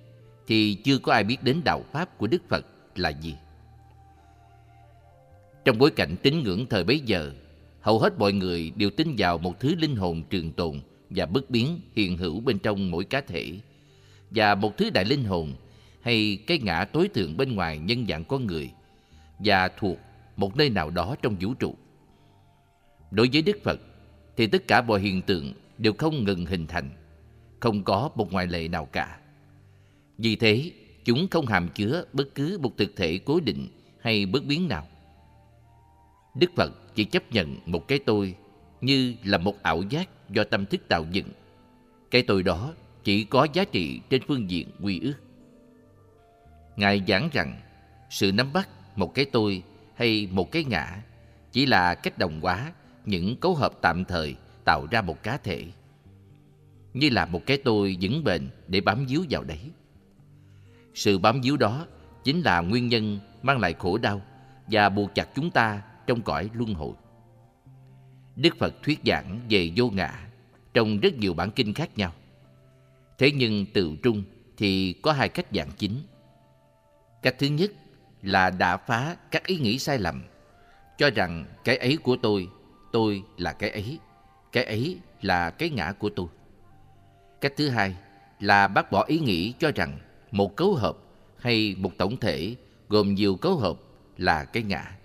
thì 0.47 0.73
chưa 0.73 0.97
có 0.97 1.13
ai 1.13 1.23
biết 1.23 1.43
đến 1.43 1.61
đạo 1.65 1.83
Pháp 1.91 2.17
của 2.17 2.27
Đức 2.27 2.41
Phật 2.49 2.65
là 2.95 3.09
gì. 3.09 3.35
Trong 5.65 5.77
bối 5.77 5.91
cảnh 5.91 6.15
tín 6.21 6.43
ngưỡng 6.43 6.65
thời 6.65 6.83
bấy 6.83 6.99
giờ, 6.99 7.31
hầu 7.81 7.99
hết 7.99 8.19
mọi 8.19 8.33
người 8.33 8.71
đều 8.75 8.89
tin 8.89 9.15
vào 9.17 9.37
một 9.37 9.59
thứ 9.59 9.75
linh 9.75 9.95
hồn 9.95 10.23
trường 10.29 10.51
tồn 10.51 10.81
và 11.09 11.25
bất 11.25 11.49
biến 11.49 11.79
hiện 11.95 12.17
hữu 12.17 12.39
bên 12.39 12.59
trong 12.59 12.91
mỗi 12.91 13.03
cá 13.03 13.21
thể 13.21 13.59
và 14.31 14.55
một 14.55 14.77
thứ 14.77 14.89
đại 14.89 15.05
linh 15.05 15.23
hồn 15.23 15.53
hay 16.01 16.39
cái 16.47 16.59
ngã 16.59 16.85
tối 16.85 17.09
thượng 17.13 17.37
bên 17.37 17.55
ngoài 17.55 17.77
nhân 17.77 18.05
dạng 18.09 18.23
con 18.23 18.47
người 18.47 18.71
và 19.39 19.67
thuộc 19.67 19.97
một 20.35 20.57
nơi 20.57 20.69
nào 20.69 20.89
đó 20.89 21.15
trong 21.21 21.35
vũ 21.39 21.53
trụ. 21.53 21.75
Đối 23.11 23.29
với 23.33 23.41
Đức 23.41 23.57
Phật 23.63 23.79
thì 24.37 24.47
tất 24.47 24.67
cả 24.67 24.81
mọi 24.81 25.01
hiện 25.01 25.21
tượng 25.21 25.53
đều 25.77 25.93
không 25.93 26.23
ngừng 26.23 26.45
hình 26.45 26.67
thành, 26.67 26.89
không 27.59 27.83
có 27.83 28.09
một 28.15 28.31
ngoại 28.31 28.47
lệ 28.47 28.67
nào 28.67 28.85
cả. 28.85 29.19
Vì 30.17 30.35
thế, 30.35 30.71
chúng 31.05 31.27
không 31.31 31.45
hàm 31.45 31.69
chứa 31.75 32.03
bất 32.13 32.35
cứ 32.35 32.57
một 32.61 32.71
thực 32.77 32.95
thể 32.95 33.19
cố 33.25 33.39
định 33.39 33.67
hay 33.99 34.25
bất 34.25 34.45
biến 34.45 34.67
nào. 34.67 34.87
Đức 36.35 36.51
Phật 36.55 36.95
chỉ 36.95 37.03
chấp 37.05 37.31
nhận 37.31 37.55
một 37.65 37.87
cái 37.87 37.99
tôi 37.99 38.35
như 38.81 39.15
là 39.23 39.37
một 39.37 39.63
ảo 39.63 39.83
giác 39.89 40.09
do 40.29 40.43
tâm 40.43 40.65
thức 40.65 40.81
tạo 40.87 41.05
dựng. 41.11 41.29
Cái 42.11 42.21
tôi 42.21 42.43
đó 42.43 42.73
chỉ 43.03 43.23
có 43.23 43.47
giá 43.53 43.63
trị 43.63 43.99
trên 44.09 44.21
phương 44.27 44.49
diện 44.49 44.67
quy 44.81 44.99
ước. 44.99 45.15
Ngài 46.75 47.03
giảng 47.07 47.29
rằng, 47.33 47.61
sự 48.09 48.31
nắm 48.31 48.53
bắt 48.53 48.69
một 48.95 49.13
cái 49.13 49.25
tôi 49.25 49.63
hay 49.95 50.27
một 50.31 50.51
cái 50.51 50.63
ngã 50.63 51.01
chỉ 51.51 51.65
là 51.65 51.95
cách 51.95 52.17
đồng 52.17 52.41
hóa 52.41 52.71
những 53.05 53.35
cấu 53.35 53.55
hợp 53.55 53.71
tạm 53.81 54.05
thời 54.05 54.35
tạo 54.63 54.87
ra 54.91 55.01
một 55.01 55.23
cá 55.23 55.37
thể. 55.37 55.65
Như 56.93 57.09
là 57.09 57.25
một 57.25 57.41
cái 57.45 57.57
tôi 57.57 57.97
vững 58.01 58.23
bền 58.23 58.49
để 58.67 58.81
bám 58.81 59.05
víu 59.05 59.25
vào 59.29 59.43
đấy. 59.43 59.59
Sự 60.93 61.17
bám 61.17 61.41
víu 61.41 61.57
đó 61.57 61.85
chính 62.23 62.41
là 62.41 62.61
nguyên 62.61 62.87
nhân 62.87 63.19
mang 63.43 63.59
lại 63.59 63.73
khổ 63.79 63.97
đau 63.97 64.21
và 64.67 64.89
buộc 64.89 65.15
chặt 65.15 65.29
chúng 65.35 65.51
ta 65.51 65.81
trong 66.07 66.21
cõi 66.21 66.49
luân 66.53 66.73
hồi. 66.73 66.93
Đức 68.35 68.57
Phật 68.59 68.83
thuyết 68.83 68.99
giảng 69.05 69.39
về 69.49 69.71
vô 69.75 69.89
ngã 69.89 70.27
trong 70.73 70.99
rất 70.99 71.17
nhiều 71.17 71.33
bản 71.33 71.51
kinh 71.51 71.73
khác 71.73 71.97
nhau. 71.97 72.13
Thế 73.17 73.31
nhưng 73.31 73.65
từ 73.73 73.95
trung 74.03 74.23
thì 74.57 74.93
có 74.93 75.11
hai 75.11 75.29
cách 75.29 75.45
giảng 75.53 75.71
chính. 75.77 76.01
Cách 77.21 77.35
thứ 77.39 77.47
nhất 77.47 77.71
là 78.21 78.49
đã 78.49 78.77
phá 78.77 79.15
các 79.31 79.47
ý 79.47 79.57
nghĩ 79.57 79.79
sai 79.79 79.97
lầm, 79.97 80.23
cho 80.97 81.09
rằng 81.09 81.45
cái 81.63 81.77
ấy 81.77 81.97
của 81.97 82.17
tôi, 82.21 82.47
tôi 82.91 83.23
là 83.37 83.53
cái 83.53 83.69
ấy, 83.69 83.99
cái 84.51 84.63
ấy 84.63 84.99
là 85.21 85.49
cái 85.49 85.69
ngã 85.69 85.91
của 85.91 86.09
tôi. 86.09 86.27
Cách 87.41 87.53
thứ 87.57 87.69
hai 87.69 87.95
là 88.39 88.67
bác 88.67 88.91
bỏ 88.91 89.03
ý 89.03 89.19
nghĩ 89.19 89.53
cho 89.59 89.71
rằng 89.75 89.99
một 90.31 90.55
cấu 90.55 90.73
hợp 90.73 90.97
hay 91.37 91.75
một 91.77 91.91
tổng 91.97 92.17
thể 92.17 92.55
gồm 92.89 93.15
nhiều 93.15 93.35
cấu 93.35 93.57
hợp 93.57 93.77
là 94.17 94.45
cái 94.45 94.63
ngã. 94.63 94.97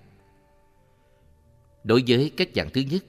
Đối 1.85 2.03
với 2.07 2.31
cách 2.37 2.49
dạng 2.55 2.71
thứ 2.71 2.81
nhất, 2.81 3.05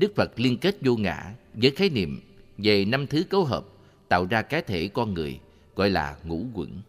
Đức 0.00 0.14
Phật 0.16 0.40
liên 0.40 0.58
kết 0.58 0.76
vô 0.80 0.96
ngã 0.96 1.34
với 1.54 1.70
khái 1.70 1.90
niệm 1.90 2.20
về 2.58 2.84
năm 2.84 3.06
thứ 3.06 3.24
cấu 3.30 3.44
hợp 3.44 3.64
tạo 4.08 4.26
ra 4.26 4.42
cái 4.42 4.62
thể 4.62 4.88
con 4.88 5.14
người 5.14 5.40
gọi 5.76 5.90
là 5.90 6.16
ngũ 6.24 6.46
quẩn. 6.54 6.80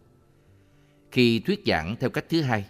Khi 1.12 1.40
thuyết 1.40 1.62
giảng 1.66 1.96
theo 2.00 2.10
cách 2.10 2.26
thứ 2.30 2.42
hai, 2.42 2.66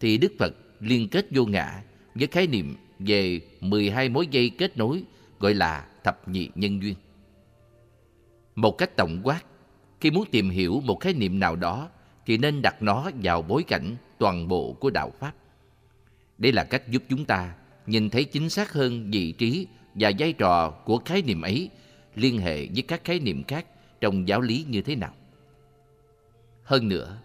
thì 0.00 0.18
Đức 0.18 0.32
Phật 0.38 0.54
liên 0.80 1.08
kết 1.08 1.26
vô 1.30 1.44
ngã 1.44 1.82
với 2.14 2.26
khái 2.26 2.46
niệm 2.46 2.76
về 2.98 3.40
12 3.60 4.08
mối 4.08 4.26
dây 4.26 4.50
kết 4.50 4.76
nối 4.76 5.02
gọi 5.38 5.54
là 5.54 5.88
thập 6.04 6.28
nhị 6.28 6.48
nhân 6.54 6.82
duyên. 6.82 6.94
Một 8.54 8.78
cách 8.78 8.96
tổng 8.96 9.20
quát, 9.22 9.44
khi 10.00 10.10
muốn 10.10 10.28
tìm 10.30 10.50
hiểu 10.50 10.80
một 10.84 11.00
khái 11.00 11.14
niệm 11.14 11.40
nào 11.40 11.56
đó 11.56 11.88
thì 12.26 12.38
nên 12.38 12.62
đặt 12.62 12.82
nó 12.82 13.10
vào 13.22 13.42
bối 13.42 13.62
cảnh 13.62 13.96
toàn 14.18 14.48
bộ 14.48 14.72
của 14.72 14.90
đạo 14.90 15.12
Pháp. 15.20 15.32
Đây 16.38 16.52
là 16.52 16.64
cách 16.64 16.88
giúp 16.88 17.02
chúng 17.08 17.24
ta 17.24 17.54
nhìn 17.86 18.10
thấy 18.10 18.24
chính 18.24 18.50
xác 18.50 18.72
hơn 18.72 19.10
vị 19.10 19.32
trí 19.32 19.66
và 19.94 20.12
vai 20.18 20.32
trò 20.32 20.70
của 20.70 20.98
khái 21.04 21.22
niệm 21.22 21.42
ấy 21.42 21.70
liên 22.14 22.38
hệ 22.38 22.66
với 22.66 22.82
các 22.82 23.04
khái 23.04 23.18
niệm 23.18 23.44
khác 23.44 23.66
trong 24.00 24.28
giáo 24.28 24.40
lý 24.40 24.64
như 24.68 24.82
thế 24.82 24.96
nào. 24.96 25.14
Hơn 26.64 26.88
nữa, 26.88 27.18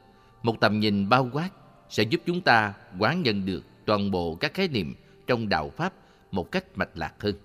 một 0.43 0.59
tầm 0.61 0.80
nhìn 0.80 1.09
bao 1.09 1.30
quát 1.34 1.49
sẽ 1.89 2.03
giúp 2.03 2.22
chúng 2.26 2.41
ta 2.41 2.74
quán 2.99 3.24
nhận 3.24 3.45
được 3.45 3.63
toàn 3.86 4.11
bộ 4.11 4.36
các 4.36 4.53
khái 4.53 4.68
niệm 4.68 4.95
trong 5.28 5.49
đạo 5.49 5.70
Pháp 5.70 5.93
một 6.32 6.51
cách 6.51 6.78
mạch 6.78 6.97
lạc 6.97 7.13
hơn. 7.20 7.36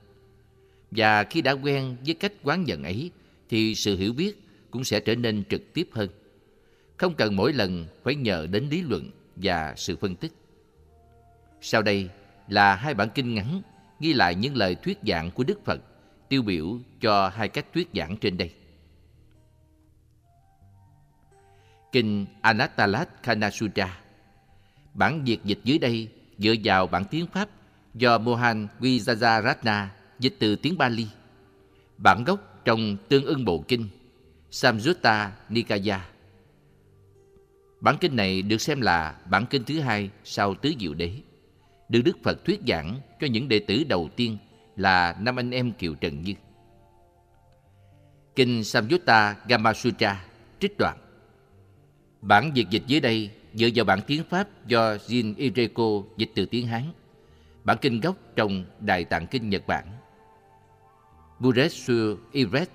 Và 0.90 1.24
khi 1.24 1.42
đã 1.42 1.52
quen 1.52 1.96
với 2.06 2.14
cách 2.14 2.32
quán 2.42 2.64
nhận 2.64 2.82
ấy, 2.82 3.10
thì 3.48 3.74
sự 3.74 3.96
hiểu 3.96 4.12
biết 4.12 4.42
cũng 4.70 4.84
sẽ 4.84 5.00
trở 5.00 5.14
nên 5.14 5.44
trực 5.44 5.74
tiếp 5.74 5.88
hơn. 5.92 6.08
Không 6.96 7.14
cần 7.14 7.36
mỗi 7.36 7.52
lần 7.52 7.86
phải 8.04 8.14
nhờ 8.14 8.46
đến 8.50 8.68
lý 8.70 8.82
luận 8.82 9.10
và 9.36 9.74
sự 9.76 9.96
phân 9.96 10.16
tích. 10.16 10.32
Sau 11.60 11.82
đây 11.82 12.08
là 12.48 12.74
hai 12.74 12.94
bản 12.94 13.08
kinh 13.14 13.34
ngắn 13.34 13.62
ghi 14.02 14.12
lại 14.12 14.34
những 14.34 14.56
lời 14.56 14.74
thuyết 14.74 14.98
giảng 15.06 15.30
của 15.30 15.44
Đức 15.44 15.64
Phật, 15.64 15.80
tiêu 16.28 16.42
biểu 16.42 16.78
cho 17.00 17.28
hai 17.28 17.48
cách 17.48 17.66
thuyết 17.74 17.88
giảng 17.94 18.16
trên 18.16 18.36
đây. 18.36 18.50
Kinh 21.92 22.26
Anattalat 22.40 23.22
Kanasutra 23.22 23.98
Bản 24.94 25.24
việt 25.24 25.38
dịch 25.44 25.58
dưới 25.64 25.78
đây 25.78 26.08
dựa 26.38 26.54
vào 26.64 26.86
bản 26.86 27.04
tiếng 27.10 27.26
Pháp 27.26 27.48
do 27.94 28.18
Mohan 28.18 28.68
Vijayaratna 28.80 29.86
dịch 30.18 30.36
từ 30.38 30.56
tiếng 30.56 30.78
Bali. 30.78 31.06
Bản 31.98 32.24
gốc 32.24 32.60
trong 32.64 32.96
tương 33.08 33.24
ưng 33.24 33.44
bộ 33.44 33.64
kinh 33.68 33.88
Samyutta 34.50 35.32
Nikaya. 35.48 36.08
Bản 37.80 37.96
kinh 38.00 38.16
này 38.16 38.42
được 38.42 38.60
xem 38.60 38.80
là 38.80 39.16
bản 39.30 39.46
kinh 39.50 39.64
thứ 39.64 39.80
hai 39.80 40.10
sau 40.24 40.54
Tứ 40.54 40.72
Diệu 40.80 40.94
Đế. 40.94 41.16
Được 41.92 42.02
Đức 42.04 42.18
Phật 42.22 42.44
thuyết 42.44 42.60
giảng 42.68 43.00
cho 43.20 43.26
những 43.26 43.48
đệ 43.48 43.58
tử 43.58 43.84
đầu 43.88 44.08
tiên 44.16 44.38
là 44.76 45.16
năm 45.20 45.38
anh 45.38 45.50
em 45.50 45.72
Kiều 45.72 45.94
Trần 45.94 46.22
Như. 46.22 46.34
Kinh 48.34 48.64
Samyutta 48.64 49.36
Gamasutra 49.48 50.24
trích 50.60 50.78
đoạn 50.78 50.98
Bản 52.20 52.50
dịch 52.54 52.66
dịch 52.70 52.82
dưới 52.86 53.00
đây 53.00 53.30
dựa 53.54 53.68
vào 53.74 53.84
bản 53.84 54.00
tiếng 54.06 54.24
Pháp 54.24 54.66
do 54.66 54.94
Jin 54.94 55.34
Ireko 55.36 56.02
dịch 56.16 56.30
từ 56.34 56.46
tiếng 56.46 56.66
Hán. 56.66 56.82
Bản 57.64 57.76
kinh 57.80 58.00
gốc 58.00 58.16
trong 58.36 58.64
Đại 58.80 59.04
Tạng 59.04 59.26
Kinh 59.26 59.48
Nhật 59.48 59.66
Bản. 59.66 59.86
Buresu 61.38 61.68
sur 61.68 62.18
Iret 62.32 62.68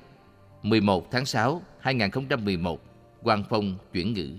11 0.64 1.12
tháng 1.12 1.26
6 1.26 1.62
2011 1.80 2.82
Quang 3.24 3.44
Phong 3.50 3.78
chuyển 3.94 4.14
ngữ 4.14 4.30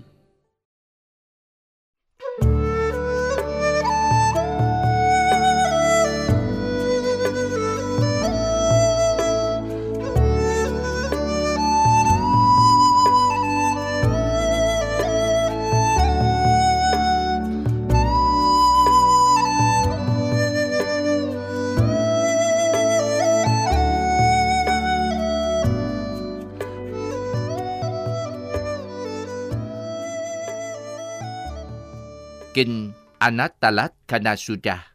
Kinh 32.59 32.91
Anattalat 33.17 33.93
Kanasutra. 34.07 34.87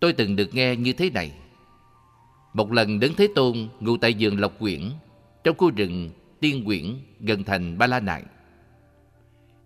Tôi 0.00 0.12
từng 0.12 0.36
được 0.36 0.54
nghe 0.54 0.76
như 0.76 0.92
thế 0.92 1.10
này. 1.10 1.32
Một 2.54 2.72
lần 2.72 3.00
Đấng 3.00 3.14
Thế 3.14 3.28
Tôn 3.34 3.68
ngủ 3.80 3.96
tại 3.96 4.16
vườn 4.18 4.40
Lộc 4.40 4.58
Quyển, 4.58 4.90
Trong 5.44 5.56
khu 5.56 5.70
rừng 5.70 6.10
Tiên 6.40 6.64
Quyển 6.64 6.96
gần 7.20 7.44
thành 7.44 7.78
Ba 7.78 7.86
La 7.86 8.00
Nại. 8.00 8.22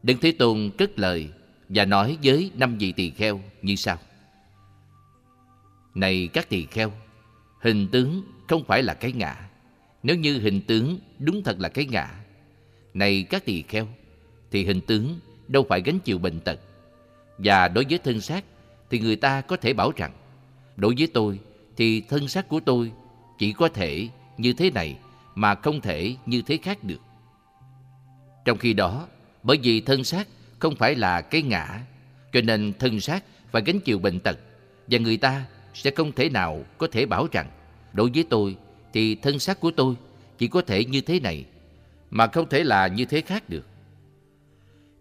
Đấng 0.02 0.18
Thế 0.18 0.32
Tôn 0.32 0.70
cất 0.78 0.98
lời 0.98 1.28
và 1.68 1.84
nói 1.84 2.18
với 2.22 2.50
năm 2.54 2.78
vị 2.78 2.92
tỳ 2.92 3.10
kheo 3.10 3.40
như 3.62 3.76
sau. 3.76 3.98
Này 5.94 6.28
các 6.32 6.48
tỳ 6.48 6.66
kheo, 6.66 6.92
Hình 7.60 7.88
tướng 7.92 8.22
không 8.48 8.64
phải 8.64 8.82
là 8.82 8.94
cái 8.94 9.12
ngã. 9.12 9.50
Nếu 10.02 10.16
như 10.16 10.38
hình 10.38 10.60
tướng 10.60 10.98
đúng 11.18 11.42
thật 11.42 11.56
là 11.60 11.68
cái 11.68 11.86
ngã, 11.86 12.24
Này 12.94 13.26
các 13.30 13.44
tỳ 13.44 13.62
kheo, 13.62 13.88
Thì 14.50 14.64
hình 14.64 14.80
tướng 14.80 15.18
đâu 15.48 15.66
phải 15.68 15.82
gánh 15.84 15.98
chịu 15.98 16.18
bệnh 16.18 16.40
tật. 16.40 16.60
Và 17.38 17.68
đối 17.68 17.84
với 17.90 17.98
thân 17.98 18.20
xác 18.20 18.44
thì 18.90 18.98
người 18.98 19.16
ta 19.16 19.40
có 19.40 19.56
thể 19.56 19.72
bảo 19.72 19.92
rằng 19.96 20.12
đối 20.76 20.94
với 20.98 21.08
tôi 21.14 21.40
thì 21.76 22.00
thân 22.00 22.28
xác 22.28 22.48
của 22.48 22.60
tôi 22.60 22.92
chỉ 23.38 23.52
có 23.52 23.68
thể 23.68 24.08
như 24.38 24.52
thế 24.52 24.70
này 24.70 24.96
mà 25.34 25.54
không 25.54 25.80
thể 25.80 26.16
như 26.26 26.42
thế 26.42 26.56
khác 26.56 26.84
được. 26.84 27.00
Trong 28.44 28.58
khi 28.58 28.72
đó, 28.72 29.06
bởi 29.42 29.58
vì 29.62 29.80
thân 29.80 30.04
xác 30.04 30.28
không 30.58 30.76
phải 30.76 30.94
là 30.94 31.20
cái 31.20 31.42
ngã, 31.42 31.80
cho 32.32 32.40
nên 32.40 32.72
thân 32.78 33.00
xác 33.00 33.24
phải 33.52 33.62
gánh 33.66 33.80
chịu 33.80 33.98
bệnh 33.98 34.20
tật 34.20 34.38
và 34.86 34.98
người 34.98 35.16
ta 35.16 35.44
sẽ 35.74 35.90
không 35.90 36.12
thể 36.12 36.28
nào 36.28 36.64
có 36.78 36.86
thể 36.92 37.06
bảo 37.06 37.26
rằng 37.32 37.50
đối 37.92 38.10
với 38.14 38.24
tôi 38.30 38.56
thì 38.92 39.14
thân 39.14 39.38
xác 39.38 39.60
của 39.60 39.70
tôi 39.70 39.94
chỉ 40.38 40.48
có 40.48 40.62
thể 40.62 40.84
như 40.84 41.00
thế 41.00 41.20
này 41.20 41.44
mà 42.10 42.26
không 42.26 42.48
thể 42.48 42.64
là 42.64 42.86
như 42.86 43.04
thế 43.04 43.20
khác 43.20 43.48
được. 43.48 43.66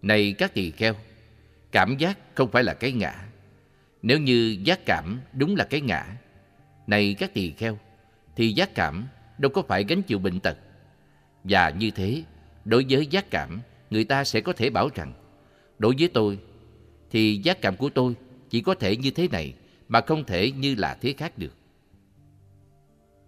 Này 0.04 0.34
các 0.38 0.54
tỳ 0.54 0.70
kheo, 0.70 0.94
cảm 1.72 1.96
giác 1.96 2.18
không 2.34 2.50
phải 2.50 2.62
là 2.62 2.74
cái 2.74 2.92
ngã. 2.92 3.28
Nếu 4.02 4.18
như 4.18 4.56
giác 4.64 4.80
cảm 4.86 5.20
đúng 5.32 5.56
là 5.56 5.64
cái 5.64 5.80
ngã, 5.80 6.06
này 6.86 7.16
các 7.18 7.34
tỳ 7.34 7.50
kheo, 7.50 7.78
thì 8.36 8.52
giác 8.52 8.74
cảm 8.74 9.06
đâu 9.38 9.50
có 9.50 9.62
phải 9.62 9.84
gánh 9.84 10.02
chịu 10.02 10.18
bệnh 10.18 10.40
tật. 10.40 10.58
Và 11.44 11.70
như 11.70 11.90
thế, 11.90 12.22
đối 12.64 12.86
với 12.88 13.06
giác 13.06 13.30
cảm 13.30 13.60
người 13.90 14.04
ta 14.04 14.24
sẽ 14.24 14.40
có 14.40 14.52
thể 14.52 14.70
bảo 14.70 14.88
rằng 14.94 15.12
đối 15.78 15.94
với 15.98 16.08
tôi 16.08 16.38
thì 17.10 17.40
giác 17.44 17.60
cảm 17.60 17.76
của 17.76 17.90
tôi 17.90 18.14
chỉ 18.50 18.60
có 18.60 18.74
thể 18.74 18.96
như 18.96 19.10
thế 19.10 19.28
này 19.28 19.54
mà 19.88 20.00
không 20.00 20.24
thể 20.24 20.50
như 20.50 20.74
là 20.74 20.94
thế 21.00 21.14
khác 21.18 21.38
được. 21.38 21.56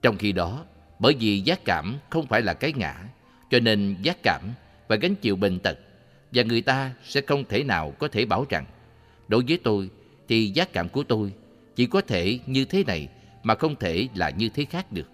Trong 0.02 0.16
khi 0.16 0.32
đó, 0.32 0.64
bởi 0.98 1.14
vì 1.20 1.40
giác 1.40 1.64
cảm 1.64 1.98
không 2.10 2.26
phải 2.26 2.42
là 2.42 2.54
cái 2.54 2.72
ngã, 2.72 3.08
cho 3.50 3.60
nên 3.60 3.96
giác 4.02 4.16
cảm 4.22 4.42
và 4.88 4.96
gánh 4.96 5.14
chịu 5.14 5.36
bệnh 5.36 5.58
tật 5.58 5.78
và 6.32 6.42
người 6.42 6.62
ta 6.62 6.94
sẽ 7.04 7.20
không 7.20 7.44
thể 7.44 7.64
nào 7.64 7.90
có 7.98 8.08
thể 8.08 8.24
bảo 8.24 8.46
rằng 8.48 8.66
đối 9.28 9.44
với 9.48 9.58
tôi 9.64 9.90
thì 10.28 10.48
giác 10.48 10.72
cảm 10.72 10.88
của 10.88 11.02
tôi 11.02 11.32
chỉ 11.76 11.86
có 11.86 12.00
thể 12.00 12.38
như 12.46 12.64
thế 12.64 12.84
này 12.84 13.08
mà 13.42 13.54
không 13.54 13.76
thể 13.76 14.08
là 14.14 14.30
như 14.30 14.48
thế 14.48 14.64
khác 14.64 14.92
được. 14.92 15.10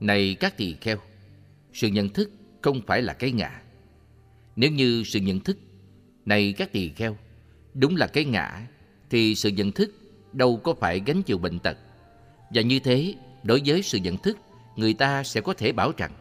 Này 0.00 0.36
các 0.40 0.56
tỳ 0.56 0.74
kheo, 0.80 0.96
sự 1.72 1.88
nhận 1.88 2.08
thức 2.08 2.30
không 2.62 2.80
phải 2.86 3.02
là 3.02 3.12
cái 3.12 3.32
ngã. 3.32 3.62
Nếu 4.56 4.70
như 4.70 5.02
sự 5.06 5.20
nhận 5.20 5.40
thức 5.40 5.58
này 6.26 6.54
các 6.56 6.72
tỳ 6.72 6.88
kheo 6.88 7.16
đúng 7.74 7.96
là 7.96 8.06
cái 8.06 8.24
ngã 8.24 8.66
thì 9.10 9.34
sự 9.34 9.48
nhận 9.48 9.72
thức 9.72 9.94
đâu 10.32 10.56
có 10.56 10.74
phải 10.74 11.02
gánh 11.06 11.22
chịu 11.22 11.38
bệnh 11.38 11.58
tật. 11.58 11.76
Và 12.50 12.62
như 12.62 12.78
thế, 12.78 13.14
đối 13.42 13.62
với 13.66 13.82
sự 13.82 13.98
nhận 13.98 14.16
thức, 14.16 14.38
người 14.76 14.94
ta 14.94 15.22
sẽ 15.22 15.40
có 15.40 15.54
thể 15.54 15.72
bảo 15.72 15.92
rằng 15.96 16.12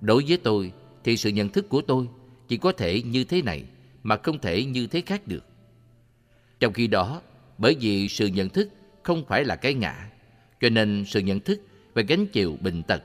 đối 0.00 0.24
với 0.28 0.36
tôi 0.36 0.72
thì 1.04 1.16
sự 1.16 1.30
nhận 1.30 1.48
thức 1.48 1.68
của 1.68 1.80
tôi 1.80 2.08
chỉ 2.54 2.58
có 2.58 2.72
thể 2.72 3.02
như 3.02 3.24
thế 3.24 3.42
này 3.42 3.64
mà 4.02 4.16
không 4.16 4.38
thể 4.38 4.64
như 4.64 4.86
thế 4.86 5.02
khác 5.06 5.26
được. 5.26 5.44
Trong 6.60 6.72
khi 6.72 6.86
đó, 6.86 7.22
bởi 7.58 7.76
vì 7.80 8.08
sự 8.08 8.26
nhận 8.26 8.48
thức 8.48 8.68
không 9.02 9.24
phải 9.28 9.44
là 9.44 9.56
cái 9.56 9.74
ngã, 9.74 10.10
cho 10.60 10.68
nên 10.68 11.04
sự 11.06 11.20
nhận 11.20 11.40
thức 11.40 11.60
phải 11.94 12.04
gánh 12.04 12.26
chịu 12.26 12.58
bệnh 12.60 12.82
tật. 12.82 13.02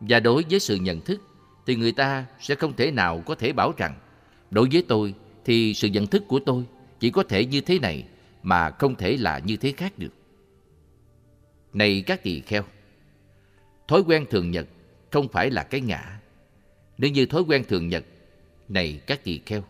Và 0.00 0.20
đối 0.20 0.44
với 0.50 0.60
sự 0.60 0.76
nhận 0.76 1.00
thức 1.00 1.20
thì 1.66 1.76
người 1.76 1.92
ta 1.92 2.26
sẽ 2.40 2.54
không 2.54 2.76
thể 2.76 2.90
nào 2.90 3.22
có 3.26 3.34
thể 3.34 3.52
bảo 3.52 3.72
rằng 3.76 3.94
đối 4.50 4.68
với 4.72 4.84
tôi 4.88 5.14
thì 5.44 5.74
sự 5.74 5.88
nhận 5.88 6.06
thức 6.06 6.24
của 6.28 6.40
tôi 6.46 6.64
chỉ 7.00 7.10
có 7.10 7.22
thể 7.22 7.46
như 7.46 7.60
thế 7.60 7.78
này 7.78 8.04
mà 8.42 8.70
không 8.70 8.94
thể 8.94 9.16
là 9.16 9.38
như 9.38 9.56
thế 9.56 9.72
khác 9.72 9.98
được. 9.98 10.12
Này 11.72 12.02
các 12.06 12.22
tỳ 12.22 12.40
kheo, 12.40 12.64
thói 13.88 14.02
quen 14.06 14.26
thường 14.30 14.50
nhật 14.50 14.66
không 15.10 15.28
phải 15.28 15.50
là 15.50 15.62
cái 15.62 15.80
ngã. 15.80 16.20
Nếu 16.98 17.10
như 17.10 17.26
thói 17.26 17.42
quen 17.42 17.64
thường 17.68 17.88
nhật, 17.88 18.04
này 18.68 19.00
các 19.06 19.24
tỳ 19.24 19.40
kheo, 19.46 19.64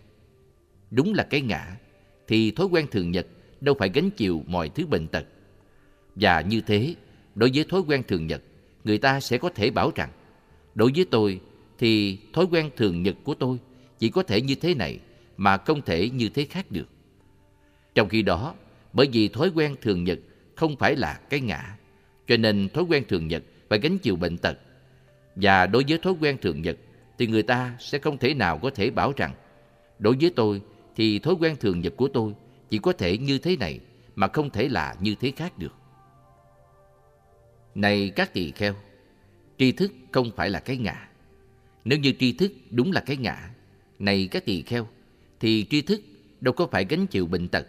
đúng 0.91 1.15
là 1.15 1.25
cái 1.25 1.41
ngã, 1.41 1.77
thì 2.29 2.51
thói 2.51 2.67
quen 2.67 2.87
thường 2.91 3.11
nhật 3.11 3.27
đâu 3.61 3.75
phải 3.79 3.91
gánh 3.95 4.11
chịu 4.11 4.43
mọi 4.47 4.69
thứ 4.69 4.87
bệnh 4.87 5.07
tật. 5.07 5.25
Và 6.15 6.41
như 6.41 6.61
thế, 6.61 6.95
đối 7.35 7.51
với 7.55 7.65
thói 7.65 7.81
quen 7.81 8.03
thường 8.09 8.27
nhật, 8.27 8.43
người 8.85 8.99
ta 8.99 9.21
sẽ 9.21 9.39
có 9.39 9.51
thể 9.55 9.71
bảo 9.71 9.93
rằng, 9.95 10.11
đối 10.75 10.93
với 10.95 11.05
tôi 11.11 11.41
thì 11.79 12.19
thói 12.33 12.47
quen 12.51 12.71
thường 12.77 13.03
nhật 13.03 13.17
của 13.25 13.35
tôi 13.35 13.59
chỉ 13.99 14.09
có 14.09 14.23
thể 14.23 14.41
như 14.41 14.55
thế 14.55 14.75
này 14.75 14.99
mà 15.37 15.57
không 15.57 15.83
thể 15.83 16.11
như 16.11 16.29
thế 16.29 16.45
khác 16.45 16.71
được. 16.71 16.89
Trong 17.95 18.09
khi 18.09 18.23
đó, 18.23 18.55
bởi 18.93 19.09
vì 19.13 19.29
thói 19.29 19.51
quen 19.55 19.77
thường 19.83 20.05
nhật 20.05 20.19
không 20.55 20.77
phải 20.77 20.97
là 20.97 21.21
cái 21.31 21.41
ngã, 21.41 21.77
cho 22.27 22.37
nên 22.37 22.69
thói 22.69 22.85
quen 22.85 23.05
thường 23.09 23.29
nhật 23.29 23.43
phải 23.69 23.79
gánh 23.79 23.99
chịu 23.99 24.17
bệnh 24.17 24.39
tật. 24.39 24.59
Và 25.37 25.67
đối 25.67 25.85
với 25.89 25.99
thói 25.99 26.15
quen 26.21 26.37
thường 26.41 26.63
nhật 26.63 26.77
thì 27.23 27.29
người 27.29 27.43
ta 27.43 27.77
sẽ 27.79 27.99
không 27.99 28.19
thể 28.19 28.35
nào 28.35 28.59
có 28.59 28.71
thể 28.71 28.91
bảo 28.91 29.13
rằng 29.17 29.35
đối 29.99 30.17
với 30.21 30.31
tôi 30.37 30.63
thì 30.97 31.19
thói 31.19 31.35
quen 31.41 31.57
thường 31.61 31.81
nhật 31.81 31.93
của 31.97 32.09
tôi 32.09 32.33
chỉ 32.71 32.79
có 32.79 32.93
thể 32.93 33.19
như 33.19 33.39
thế 33.39 33.57
này 33.57 33.81
mà 34.15 34.29
không 34.29 34.51
thể 34.51 34.69
là 34.69 34.95
như 35.01 35.15
thế 35.21 35.33
khác 35.37 35.59
được. 35.59 35.75
Này 37.75 38.13
các 38.17 38.35
tỳ 38.35 38.51
kheo, 38.51 38.75
tri 39.59 39.73
thức 39.73 39.93
không 40.13 40.31
phải 40.37 40.51
là 40.51 40.61
cái 40.61 40.77
ngã. 40.77 41.09
Nếu 41.85 41.99
như 41.99 42.13
tri 42.19 42.33
thức 42.33 42.53
đúng 42.71 42.93
là 42.93 43.01
cái 43.01 43.17
ngã, 43.17 43.51
này 43.99 44.29
các 44.31 44.45
tỳ 44.45 44.63
kheo, 44.63 44.89
thì 45.41 45.67
tri 45.71 45.83
thức 45.83 46.01
đâu 46.41 46.55
có 46.55 46.67
phải 46.67 46.87
gánh 46.89 47.07
chịu 47.07 47.27
bệnh 47.27 47.49
tật. 47.49 47.67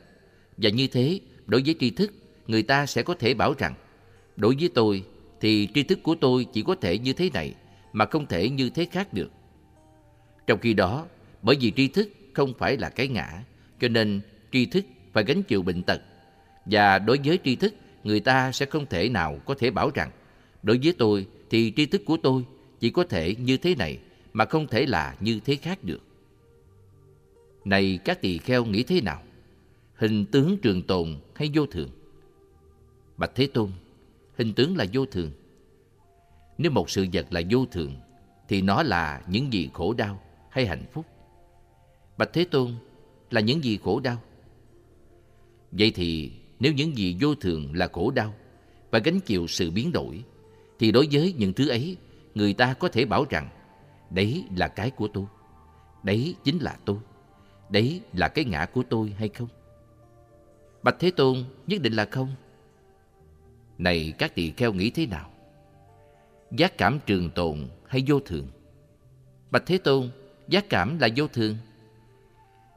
Và 0.57 0.69
như 0.69 0.87
thế, 0.87 1.19
đối 1.45 1.61
với 1.65 1.75
tri 1.79 1.89
thức, 1.89 2.13
người 2.47 2.63
ta 2.63 2.85
sẽ 2.85 3.03
có 3.03 3.13
thể 3.13 3.33
bảo 3.33 3.53
rằng, 3.57 3.73
đối 4.35 4.55
với 4.55 4.69
tôi 4.73 5.05
thì 5.41 5.67
tri 5.73 5.83
thức 5.83 5.99
của 6.03 6.15
tôi 6.15 6.45
chỉ 6.53 6.63
có 6.63 6.75
thể 6.75 6.97
như 6.97 7.13
thế 7.13 7.29
này 7.33 7.53
mà 7.93 8.05
không 8.05 8.25
thể 8.25 8.49
như 8.49 8.69
thế 8.69 8.85
khác 8.85 9.13
được. 9.13 9.31
Trong 10.47 10.59
khi 10.59 10.73
đó, 10.73 11.05
bởi 11.41 11.57
vì 11.59 11.71
tri 11.71 11.87
thức 11.87 12.09
không 12.33 12.53
phải 12.57 12.77
là 12.77 12.89
cái 12.89 13.07
ngã, 13.07 13.43
cho 13.79 13.87
nên 13.87 14.21
tri 14.51 14.65
thức 14.65 14.85
phải 15.13 15.23
gánh 15.23 15.43
chịu 15.43 15.61
bệnh 15.61 15.83
tật. 15.83 16.01
Và 16.65 16.99
đối 16.99 17.19
với 17.25 17.39
tri 17.43 17.55
thức, 17.55 17.73
người 18.03 18.19
ta 18.19 18.51
sẽ 18.51 18.65
không 18.65 18.85
thể 18.85 19.09
nào 19.09 19.39
có 19.45 19.55
thể 19.59 19.71
bảo 19.71 19.91
rằng, 19.93 20.11
đối 20.63 20.79
với 20.83 20.93
tôi 20.97 21.27
thì 21.49 21.73
tri 21.75 21.85
thức 21.85 22.01
của 22.05 22.17
tôi 22.23 22.43
chỉ 22.79 22.89
có 22.89 23.03
thể 23.03 23.35
như 23.35 23.57
thế 23.57 23.75
này 23.75 23.99
mà 24.33 24.45
không 24.45 24.67
thể 24.67 24.85
là 24.85 25.15
như 25.19 25.39
thế 25.45 25.55
khác 25.55 25.83
được. 25.83 26.01
Này 27.65 27.99
các 28.05 28.21
tỳ 28.21 28.37
kheo 28.37 28.65
nghĩ 28.65 28.83
thế 28.83 29.01
nào? 29.01 29.23
Hình 29.95 30.25
tướng 30.25 30.57
trường 30.57 30.81
tồn 30.81 31.17
hay 31.35 31.49
vô 31.53 31.65
thường? 31.65 31.89
Bạch 33.17 33.31
Thế 33.35 33.47
Tôn, 33.53 33.71
hình 34.37 34.53
tướng 34.53 34.77
là 34.77 34.85
vô 34.93 35.05
thường. 35.05 35.31
Nếu 36.57 36.71
một 36.71 36.89
sự 36.89 37.05
vật 37.13 37.33
là 37.33 37.41
vô 37.49 37.65
thường, 37.65 37.95
thì 38.47 38.61
nó 38.61 38.83
là 38.83 39.21
những 39.27 39.53
gì 39.53 39.69
khổ 39.73 39.93
đau 39.93 40.21
hay 40.53 40.65
hạnh 40.65 40.85
phúc? 40.91 41.05
Bạch 42.17 42.33
Thế 42.33 42.45
Tôn, 42.45 42.75
là 43.31 43.41
những 43.41 43.63
gì 43.63 43.79
khổ 43.83 43.99
đau? 43.99 44.17
Vậy 45.71 45.91
thì 45.95 46.31
nếu 46.59 46.73
những 46.73 46.97
gì 46.97 47.17
vô 47.21 47.35
thường 47.35 47.75
là 47.75 47.87
khổ 47.87 48.11
đau 48.11 48.33
và 48.91 48.99
gánh 48.99 49.19
chịu 49.19 49.47
sự 49.47 49.71
biến 49.71 49.91
đổi, 49.91 50.23
thì 50.79 50.91
đối 50.91 51.07
với 51.11 51.33
những 51.37 51.53
thứ 51.53 51.69
ấy, 51.69 51.97
người 52.35 52.53
ta 52.53 52.73
có 52.73 52.87
thể 52.87 53.05
bảo 53.05 53.25
rằng 53.29 53.49
đấy 54.09 54.43
là 54.57 54.67
cái 54.67 54.91
của 54.91 55.07
tôi, 55.13 55.25
đấy 56.03 56.35
chính 56.43 56.57
là 56.57 56.77
tôi, 56.85 56.97
đấy 57.69 58.01
là 58.13 58.27
cái 58.27 58.45
ngã 58.45 58.65
của 58.65 58.83
tôi 58.89 59.15
hay 59.17 59.29
không? 59.29 59.47
Bạch 60.83 60.95
Thế 60.99 61.11
Tôn 61.11 61.43
nhất 61.67 61.81
định 61.81 61.93
là 61.93 62.05
không. 62.11 62.35
Này 63.77 64.13
các 64.17 64.35
tỳ 64.35 64.51
kheo 64.51 64.73
nghĩ 64.73 64.89
thế 64.89 65.05
nào? 65.05 65.29
Giác 66.51 66.77
cảm 66.77 66.99
trường 67.05 67.29
tồn 67.29 67.67
hay 67.87 68.03
vô 68.07 68.19
thường? 68.19 68.47
Bạch 69.51 69.63
Thế 69.65 69.77
Tôn, 69.77 70.09
giác 70.47 70.69
cảm 70.69 70.99
là 70.99 71.09
vô 71.15 71.27
thường. 71.27 71.57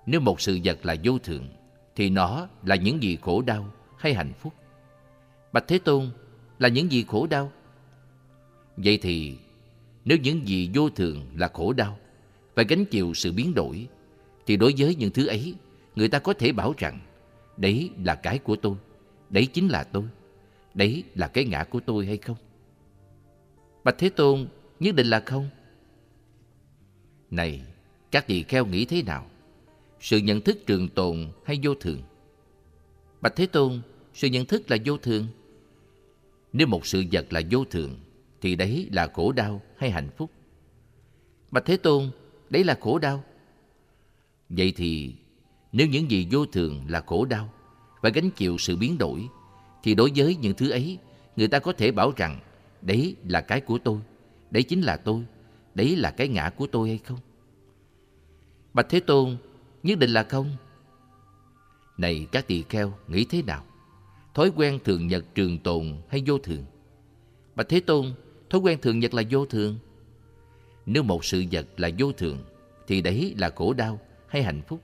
Nếu 0.07 0.21
một 0.21 0.41
sự 0.41 0.59
vật 0.65 0.87
là 0.87 0.97
vô 1.05 1.19
thường, 1.19 1.49
thì 1.97 2.11
nó 2.11 2.49
là 2.65 2.77
những 2.77 3.03
gì 3.03 3.19
khổ 3.23 3.43
đau 3.43 3.73
hay 3.99 4.15
hạnh 4.15 4.33
phúc? 4.39 4.55
Bạch 5.53 5.65
Thế 5.69 5.79
Tôn, 5.79 6.11
là 6.59 6.69
những 6.69 6.93
gì 6.93 7.05
khổ 7.09 7.27
đau? 7.27 7.53
Vậy 8.77 8.99
thì, 9.03 9.37
nếu 10.05 10.19
những 10.19 10.49
gì 10.49 10.71
vô 10.75 10.91
thường 10.91 11.27
là 11.37 11.49
khổ 11.49 11.73
đau, 11.73 11.99
phải 12.55 12.65
gánh 12.69 12.85
chịu 12.85 13.15
sự 13.15 13.33
biến 13.33 13.55
đổi, 13.55 13.89
thì 14.47 14.57
đối 14.57 14.75
với 14.79 14.95
những 14.95 15.11
thứ 15.11 15.27
ấy, 15.27 15.55
người 15.97 16.09
ta 16.09 16.19
có 16.19 16.33
thể 16.33 16.53
bảo 16.53 16.75
rằng, 16.79 17.01
đấy 17.57 17.91
là 18.05 18.15
cái 18.15 18.39
của 18.39 18.57
tôi, 18.57 18.75
đấy 19.31 19.47
chính 19.47 19.69
là 19.69 19.85
tôi, 19.85 20.05
đấy 20.75 21.05
là 21.15 21.29
cái 21.29 21.45
ngã 21.45 21.65
của 21.65 21.81
tôi 21.81 22.07
hay 22.07 22.17
không? 22.17 22.37
Bạch 23.85 23.99
Thế 23.99 24.09
Tôn 24.09 24.49
nhất 24.81 24.95
định 24.95 25.07
là 25.07 25.21
không. 25.27 25.49
Này, 27.31 27.63
các 28.11 28.27
tỳ 28.27 28.43
kheo 28.43 28.67
nghĩ 28.67 28.85
thế 28.85 29.03
nào? 29.03 29.27
Sự 30.01 30.19
nhận 30.19 30.41
thức 30.41 30.59
trường 30.67 30.89
tồn 30.89 31.29
hay 31.45 31.59
vô 31.63 31.75
thường? 31.75 32.03
Bạch 33.21 33.37
Thế 33.37 33.47
Tôn, 33.47 33.81
sự 34.15 34.29
nhận 34.29 34.47
thức 34.47 34.71
là 34.71 34.77
vô 34.85 34.97
thường. 34.97 35.27
Nếu 36.53 36.67
một 36.67 36.87
sự 36.87 37.05
vật 37.13 37.33
là 37.33 37.43
vô 37.51 37.65
thường, 37.65 37.99
thì 38.41 38.57
đấy 38.57 38.89
là 38.93 39.07
khổ 39.07 39.33
đau 39.33 39.63
hay 39.77 39.91
hạnh 39.91 40.09
phúc? 40.17 40.31
Bạch 41.51 41.65
Thế 41.65 41.77
Tôn, 41.77 42.11
đấy 42.51 42.65
là 42.65 42.79
khổ 42.81 42.99
đau. 42.99 43.25
Vậy 44.49 44.73
thì, 44.77 45.15
nếu 45.73 45.87
những 45.87 46.11
gì 46.11 46.29
vô 46.31 46.47
thường 46.47 46.85
là 46.89 47.01
khổ 47.07 47.25
đau 47.25 47.53
và 48.01 48.11
gánh 48.11 48.31
chịu 48.31 48.59
sự 48.59 48.77
biến 48.77 48.99
đổi, 48.99 49.29
thì 49.83 49.95
đối 49.95 50.13
với 50.17 50.37
những 50.37 50.55
thứ 50.55 50.71
ấy, 50.71 50.99
người 51.37 51.49
ta 51.49 51.59
có 51.59 51.73
thể 51.73 51.91
bảo 51.91 52.13
rằng 52.17 52.41
đấy 52.83 53.17
là 53.29 53.41
cái 53.41 53.61
của 53.61 53.79
tôi, 53.79 53.99
đấy 54.51 54.63
chính 54.63 54.81
là 54.81 54.97
tôi, 54.97 55.23
đấy 55.77 55.97
là 55.97 56.11
cái 56.11 56.29
ngã 56.29 56.51
của 56.57 56.67
tôi 56.67 56.89
hay 56.89 56.99
không? 56.99 57.19
Bạch 58.75 58.87
Thế 58.89 59.01
Tôn, 59.01 59.37
nhất 59.83 59.99
định 59.99 60.11
là 60.11 60.23
không. 60.23 60.57
Này 61.99 62.27
các 62.33 62.47
tỳ 62.47 62.63
kheo, 62.63 62.93
nghĩ 63.09 63.25
thế 63.25 63.43
nào? 63.43 63.65
Thói 64.35 64.53
quen 64.57 64.79
thường 64.85 65.07
nhật 65.07 65.25
trường 65.35 65.59
tồn 65.59 65.97
hay 66.09 66.23
vô 66.27 66.39
thường? 66.39 66.65
Bạch 67.55 67.69
Thế 67.69 67.81
Tôn, 67.81 68.15
thói 68.51 68.61
quen 68.61 68.79
thường 68.83 68.99
nhật 68.99 69.15
là 69.15 69.23
vô 69.31 69.47
thường. 69.47 69.79
Nếu 70.87 71.03
một 71.03 71.25
sự 71.25 71.45
vật 71.53 71.67
là 71.77 71.91
vô 71.99 72.13
thường, 72.13 72.39
thì 72.87 73.01
đấy 73.01 73.35
là 73.39 73.51
khổ 73.57 73.73
đau 73.73 74.01
hay 74.29 74.43
hạnh 74.43 74.63
phúc? 74.69 74.83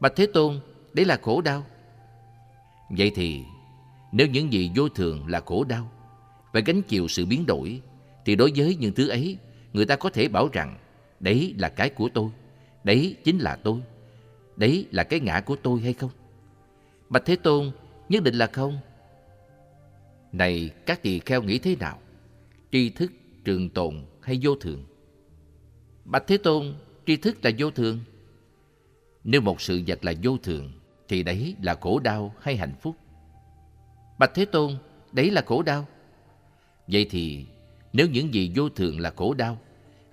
Bạch 0.00 0.12
Thế 0.16 0.26
Tôn, 0.26 0.60
đấy 0.92 1.06
là 1.06 1.18
khổ 1.22 1.40
đau. 1.40 1.66
Vậy 2.90 3.12
thì, 3.14 3.42
nếu 4.12 4.26
những 4.26 4.52
gì 4.52 4.70
vô 4.76 4.88
thường 4.88 5.26
là 5.26 5.40
khổ 5.40 5.64
đau, 5.64 5.92
phải 6.52 6.62
gánh 6.66 6.82
chịu 6.82 7.08
sự 7.08 7.26
biến 7.26 7.46
đổi, 7.46 7.82
thì 8.24 8.36
đối 8.36 8.52
với 8.56 8.76
những 8.76 8.94
thứ 8.94 9.08
ấy, 9.08 9.38
người 9.74 9.86
ta 9.86 9.96
có 9.96 10.10
thể 10.10 10.28
bảo 10.28 10.48
rằng, 10.52 10.78
đấy 11.20 11.54
là 11.58 11.68
cái 11.68 11.90
của 11.90 12.08
tôi, 12.14 12.30
đấy 12.84 13.16
chính 13.24 13.38
là 13.38 13.56
tôi, 13.56 13.80
đấy 14.56 14.86
là 14.90 15.04
cái 15.04 15.20
ngã 15.20 15.40
của 15.40 15.56
tôi 15.56 15.80
hay 15.80 15.92
không? 15.92 16.10
Bạch 17.08 17.24
Thế 17.24 17.36
Tôn, 17.36 17.70
nhất 18.08 18.22
định 18.22 18.34
là 18.34 18.46
không. 18.46 18.78
Này, 20.32 20.70
các 20.86 21.02
tỳ 21.02 21.18
kheo 21.18 21.42
nghĩ 21.42 21.58
thế 21.58 21.76
nào? 21.76 21.98
Tri 22.72 22.90
thức, 22.90 23.12
trường 23.44 23.70
tồn 23.70 24.04
hay 24.20 24.38
vô 24.42 24.54
thường? 24.54 24.84
Bạch 26.04 26.26
Thế 26.26 26.36
Tôn, 26.36 26.74
tri 27.06 27.16
thức 27.16 27.44
là 27.44 27.50
vô 27.58 27.70
thường. 27.70 28.00
Nếu 29.24 29.40
một 29.40 29.60
sự 29.60 29.82
vật 29.86 30.04
là 30.04 30.12
vô 30.22 30.36
thường, 30.42 30.72
thì 31.08 31.22
đấy 31.22 31.56
là 31.62 31.74
khổ 31.80 31.98
đau 31.98 32.34
hay 32.40 32.56
hạnh 32.56 32.74
phúc? 32.80 32.96
Bạch 34.18 34.34
Thế 34.34 34.44
Tôn, 34.44 34.76
đấy 35.12 35.30
là 35.30 35.42
khổ 35.46 35.62
đau. 35.62 35.86
Vậy 36.88 37.06
thì 37.10 37.46
nếu 37.94 38.08
những 38.08 38.34
gì 38.34 38.52
vô 38.54 38.68
thường 38.68 39.00
là 39.00 39.12
khổ 39.16 39.34
đau, 39.34 39.58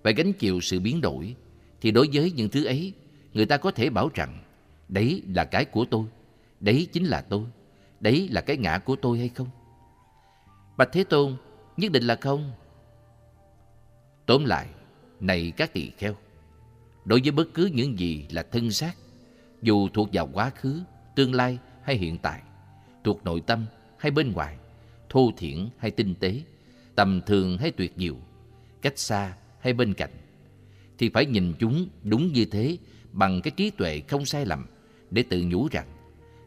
phải 0.03 0.13
gánh 0.13 0.34
chịu 0.34 0.61
sự 0.61 0.79
biến 0.79 1.01
đổi, 1.01 1.36
thì 1.82 1.91
đối 1.91 2.09
với 2.13 2.32
những 2.32 2.49
thứ 2.49 2.65
ấy, 2.65 2.93
người 3.34 3.45
ta 3.45 3.57
có 3.57 3.71
thể 3.71 3.89
bảo 3.89 4.09
rằng 4.13 4.43
đấy 4.89 5.21
là 5.36 5.45
cái 5.45 5.65
của 5.65 5.86
tôi, 5.86 6.05
đấy 6.59 6.88
chính 6.91 7.03
là 7.03 7.21
tôi, 7.21 7.43
đấy 7.99 8.29
là 8.32 8.41
cái 8.41 8.57
ngã 8.57 8.77
của 8.77 8.95
tôi 8.95 9.19
hay 9.19 9.29
không? 9.29 9.47
Bạch 10.77 10.89
Thế 10.91 11.03
Tôn, 11.03 11.36
nhất 11.77 11.91
định 11.91 12.03
là 12.03 12.15
không. 12.15 12.51
Tóm 14.25 14.45
lại, 14.45 14.67
này 15.19 15.51
các 15.57 15.73
tỳ 15.73 15.91
kheo, 15.97 16.15
đối 17.05 17.21
với 17.21 17.32
bất 17.32 17.53
cứ 17.53 17.65
những 17.65 17.99
gì 17.99 18.25
là 18.29 18.43
thân 18.43 18.71
xác, 18.71 18.93
dù 19.61 19.89
thuộc 19.93 20.09
vào 20.13 20.29
quá 20.34 20.49
khứ, 20.49 20.82
tương 21.15 21.34
lai 21.34 21.57
hay 21.84 21.95
hiện 21.95 22.17
tại, 22.17 22.41
thuộc 23.03 23.23
nội 23.23 23.41
tâm 23.41 23.65
hay 23.97 24.11
bên 24.11 24.32
ngoài, 24.32 24.57
thô 25.09 25.32
thiển 25.38 25.69
hay 25.77 25.91
tinh 25.91 26.15
tế, 26.15 26.41
tầm 27.02 27.22
thường 27.22 27.58
hay 27.58 27.72
tuyệt 27.72 27.93
diệu, 27.97 28.16
cách 28.82 28.99
xa 28.99 29.34
hay 29.60 29.74
bên 29.74 29.93
cạnh, 29.93 30.12
thì 30.97 31.10
phải 31.14 31.26
nhìn 31.26 31.54
chúng 31.60 31.88
đúng 32.04 32.34
như 32.34 32.45
thế 32.45 32.78
bằng 33.12 33.41
cái 33.41 33.52
trí 33.52 33.70
tuệ 33.70 34.02
không 34.08 34.26
sai 34.26 34.45
lầm 34.45 34.68
để 35.12 35.24
tự 35.24 35.43
nhủ 35.43 35.68
rằng 35.72 35.88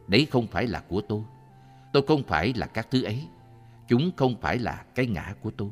đấy 0.07 0.27
không 0.31 0.47
phải 0.47 0.67
là 0.67 0.79
của 0.79 1.01
tôi. 1.01 1.21
Tôi 1.93 2.03
không 2.07 2.23
phải 2.23 2.53
là 2.55 2.65
các 2.65 2.87
thứ 2.91 3.03
ấy. 3.03 3.27
Chúng 3.87 4.11
không 4.15 4.41
phải 4.41 4.59
là 4.59 4.85
cái 4.95 5.05
ngã 5.05 5.35
của 5.41 5.51
tôi. 5.57 5.69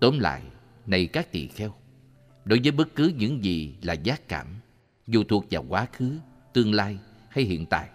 Tóm 0.00 0.18
lại, 0.18 0.42
này 0.86 1.06
các 1.06 1.32
tỳ 1.32 1.46
kheo, 1.46 1.74
đối 2.44 2.60
với 2.62 2.72
bất 2.72 2.94
cứ 2.94 3.12
những 3.16 3.44
gì 3.44 3.74
là 3.82 3.92
giác 3.92 4.28
cảm, 4.28 4.46
dù 5.06 5.24
thuộc 5.24 5.44
vào 5.50 5.64
quá 5.68 5.86
khứ, 5.92 6.18
tương 6.52 6.74
lai 6.74 6.98
hay 7.28 7.44
hiện 7.44 7.66
tại, 7.66 7.88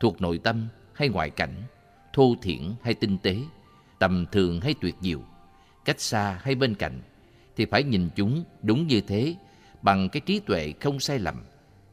thuộc 0.00 0.20
nội 0.20 0.38
tâm 0.38 0.68
hay 0.94 1.08
ngoại 1.08 1.30
cảnh, 1.30 1.62
thô 2.12 2.34
thiển 2.42 2.74
hay 2.82 2.94
tinh 2.94 3.18
tế, 3.18 3.36
tầm 4.02 4.26
thường 4.32 4.60
hay 4.60 4.74
tuyệt 4.80 4.94
diệu, 5.00 5.20
cách 5.84 6.00
xa 6.00 6.40
hay 6.42 6.54
bên 6.54 6.74
cạnh, 6.74 7.00
thì 7.56 7.64
phải 7.64 7.82
nhìn 7.82 8.08
chúng 8.16 8.44
đúng 8.62 8.86
như 8.86 9.00
thế 9.00 9.34
bằng 9.82 10.08
cái 10.08 10.20
trí 10.20 10.40
tuệ 10.40 10.72
không 10.80 11.00
sai 11.00 11.18
lầm 11.18 11.42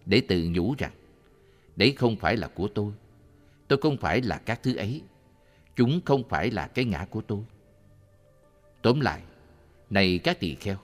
để 0.05 0.21
tự 0.27 0.49
nhủ 0.51 0.75
rằng 0.77 0.91
đấy 1.75 1.93
không 1.97 2.15
phải 2.15 2.37
là 2.37 2.47
của 2.47 2.67
tôi. 2.67 2.93
Tôi 3.67 3.79
không 3.81 3.97
phải 3.97 4.21
là 4.21 4.37
các 4.37 4.63
thứ 4.63 4.75
ấy. 4.75 5.01
Chúng 5.75 6.01
không 6.05 6.23
phải 6.29 6.51
là 6.51 6.67
cái 6.67 6.85
ngã 6.85 7.05
của 7.09 7.21
tôi. 7.21 7.39
Tóm 8.81 8.99
lại, 8.99 9.21
này 9.89 10.19
các 10.23 10.39
tỳ 10.39 10.55
kheo, 10.55 10.77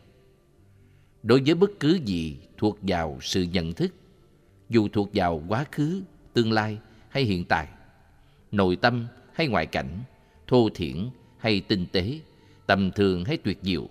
đối 1.23 1.41
với 1.45 1.55
bất 1.55 1.69
cứ 1.80 1.99
gì 2.05 2.38
thuộc 2.57 2.78
vào 2.82 3.17
sự 3.21 3.43
nhận 3.43 3.73
thức, 3.73 3.93
dù 4.69 4.88
thuộc 4.93 5.09
vào 5.13 5.43
quá 5.47 5.65
khứ, 5.71 6.01
tương 6.34 6.51
lai 6.51 6.78
hay 7.09 7.23
hiện 7.23 7.45
tại, 7.45 7.67
nội 8.51 8.76
tâm 8.76 9.07
hay 9.34 9.47
ngoại 9.47 9.65
cảnh, 9.65 9.99
thô 10.47 10.69
thiển 10.75 11.09
hay 11.37 11.61
tinh 11.61 11.85
tế, 11.91 12.19
tầm 12.65 12.91
thường 12.91 13.25
hay 13.25 13.37
tuyệt 13.37 13.59
diệu, 13.61 13.87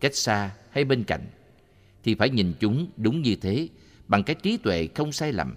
cách 0.00 0.14
xa 0.14 0.50
hay 0.70 0.84
bên 0.84 1.04
cạnh, 1.04 1.26
thì 2.04 2.14
phải 2.14 2.30
nhìn 2.30 2.52
chúng 2.60 2.86
đúng 2.96 3.22
như 3.22 3.36
thế 3.36 3.68
bằng 4.08 4.22
cái 4.22 4.36
trí 4.42 4.56
tuệ 4.56 4.88
không 4.94 5.12
sai 5.12 5.32
lầm 5.32 5.54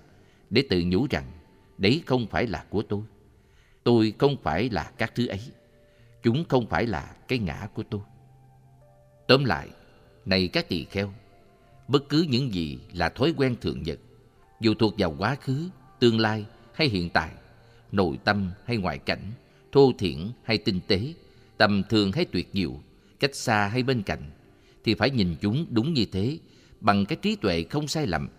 để 0.50 0.64
tự 0.70 0.84
nhủ 0.86 1.08
rằng 1.10 1.26
đấy 1.78 2.04
không 2.06 2.28
phải 2.28 2.48
là 2.48 2.66
của 2.70 2.82
tôi. 2.82 3.02
Tôi 3.84 4.14
không 4.20 4.38
phải 4.44 4.70
là 4.70 4.92
các 4.98 5.16
thứ 5.16 5.28
ấy. 5.28 5.40
Chúng 6.24 6.46
không 6.50 6.68
phải 6.68 6.88
là 6.88 7.16
cái 7.28 7.40
ngã 7.40 7.68
của 7.74 7.84
tôi. 7.90 8.02
Tóm 9.28 9.46
lại, 9.46 9.70
này 10.26 10.48
các 10.48 10.70
tỳ 10.70 10.86
kheo, 10.86 11.14
bất 11.88 12.10
cứ 12.10 12.26
những 12.30 12.54
gì 12.54 12.80
là 12.94 13.10
thói 13.10 13.34
quen 13.38 13.56
thường 13.62 13.84
nhật, 13.84 14.00
dù 14.60 14.74
thuộc 14.74 14.94
vào 14.98 15.16
quá 15.18 15.36
khứ, 15.36 15.70
tương 16.00 16.20
lai 16.20 16.46
hay 16.74 16.88
hiện 16.88 17.10
tại, 17.10 17.32
nội 17.92 18.20
tâm 18.24 18.52
hay 18.66 18.78
ngoại 18.78 18.98
cảnh, 18.98 19.32
thô 19.72 19.92
thiển 19.98 20.32
hay 20.44 20.58
tinh 20.58 20.80
tế, 20.88 21.14
tầm 21.58 21.84
thường 21.90 22.12
hay 22.12 22.26
tuyệt 22.26 22.50
diệu, 22.54 22.80
cách 23.20 23.36
xa 23.36 23.68
hay 23.68 23.84
bên 23.84 24.02
cạnh, 24.02 24.32
thì 24.84 24.94
phải 24.94 25.10
nhìn 25.10 25.36
chúng 25.42 25.66
đúng 25.70 25.94
như 25.94 26.06
thế 26.06 26.38
bằng 26.82 27.06
cái 27.06 27.18
trí 27.22 27.36
tuệ 27.36 27.64
không 27.64 27.88
sai 27.88 28.08
lầm 28.08 28.30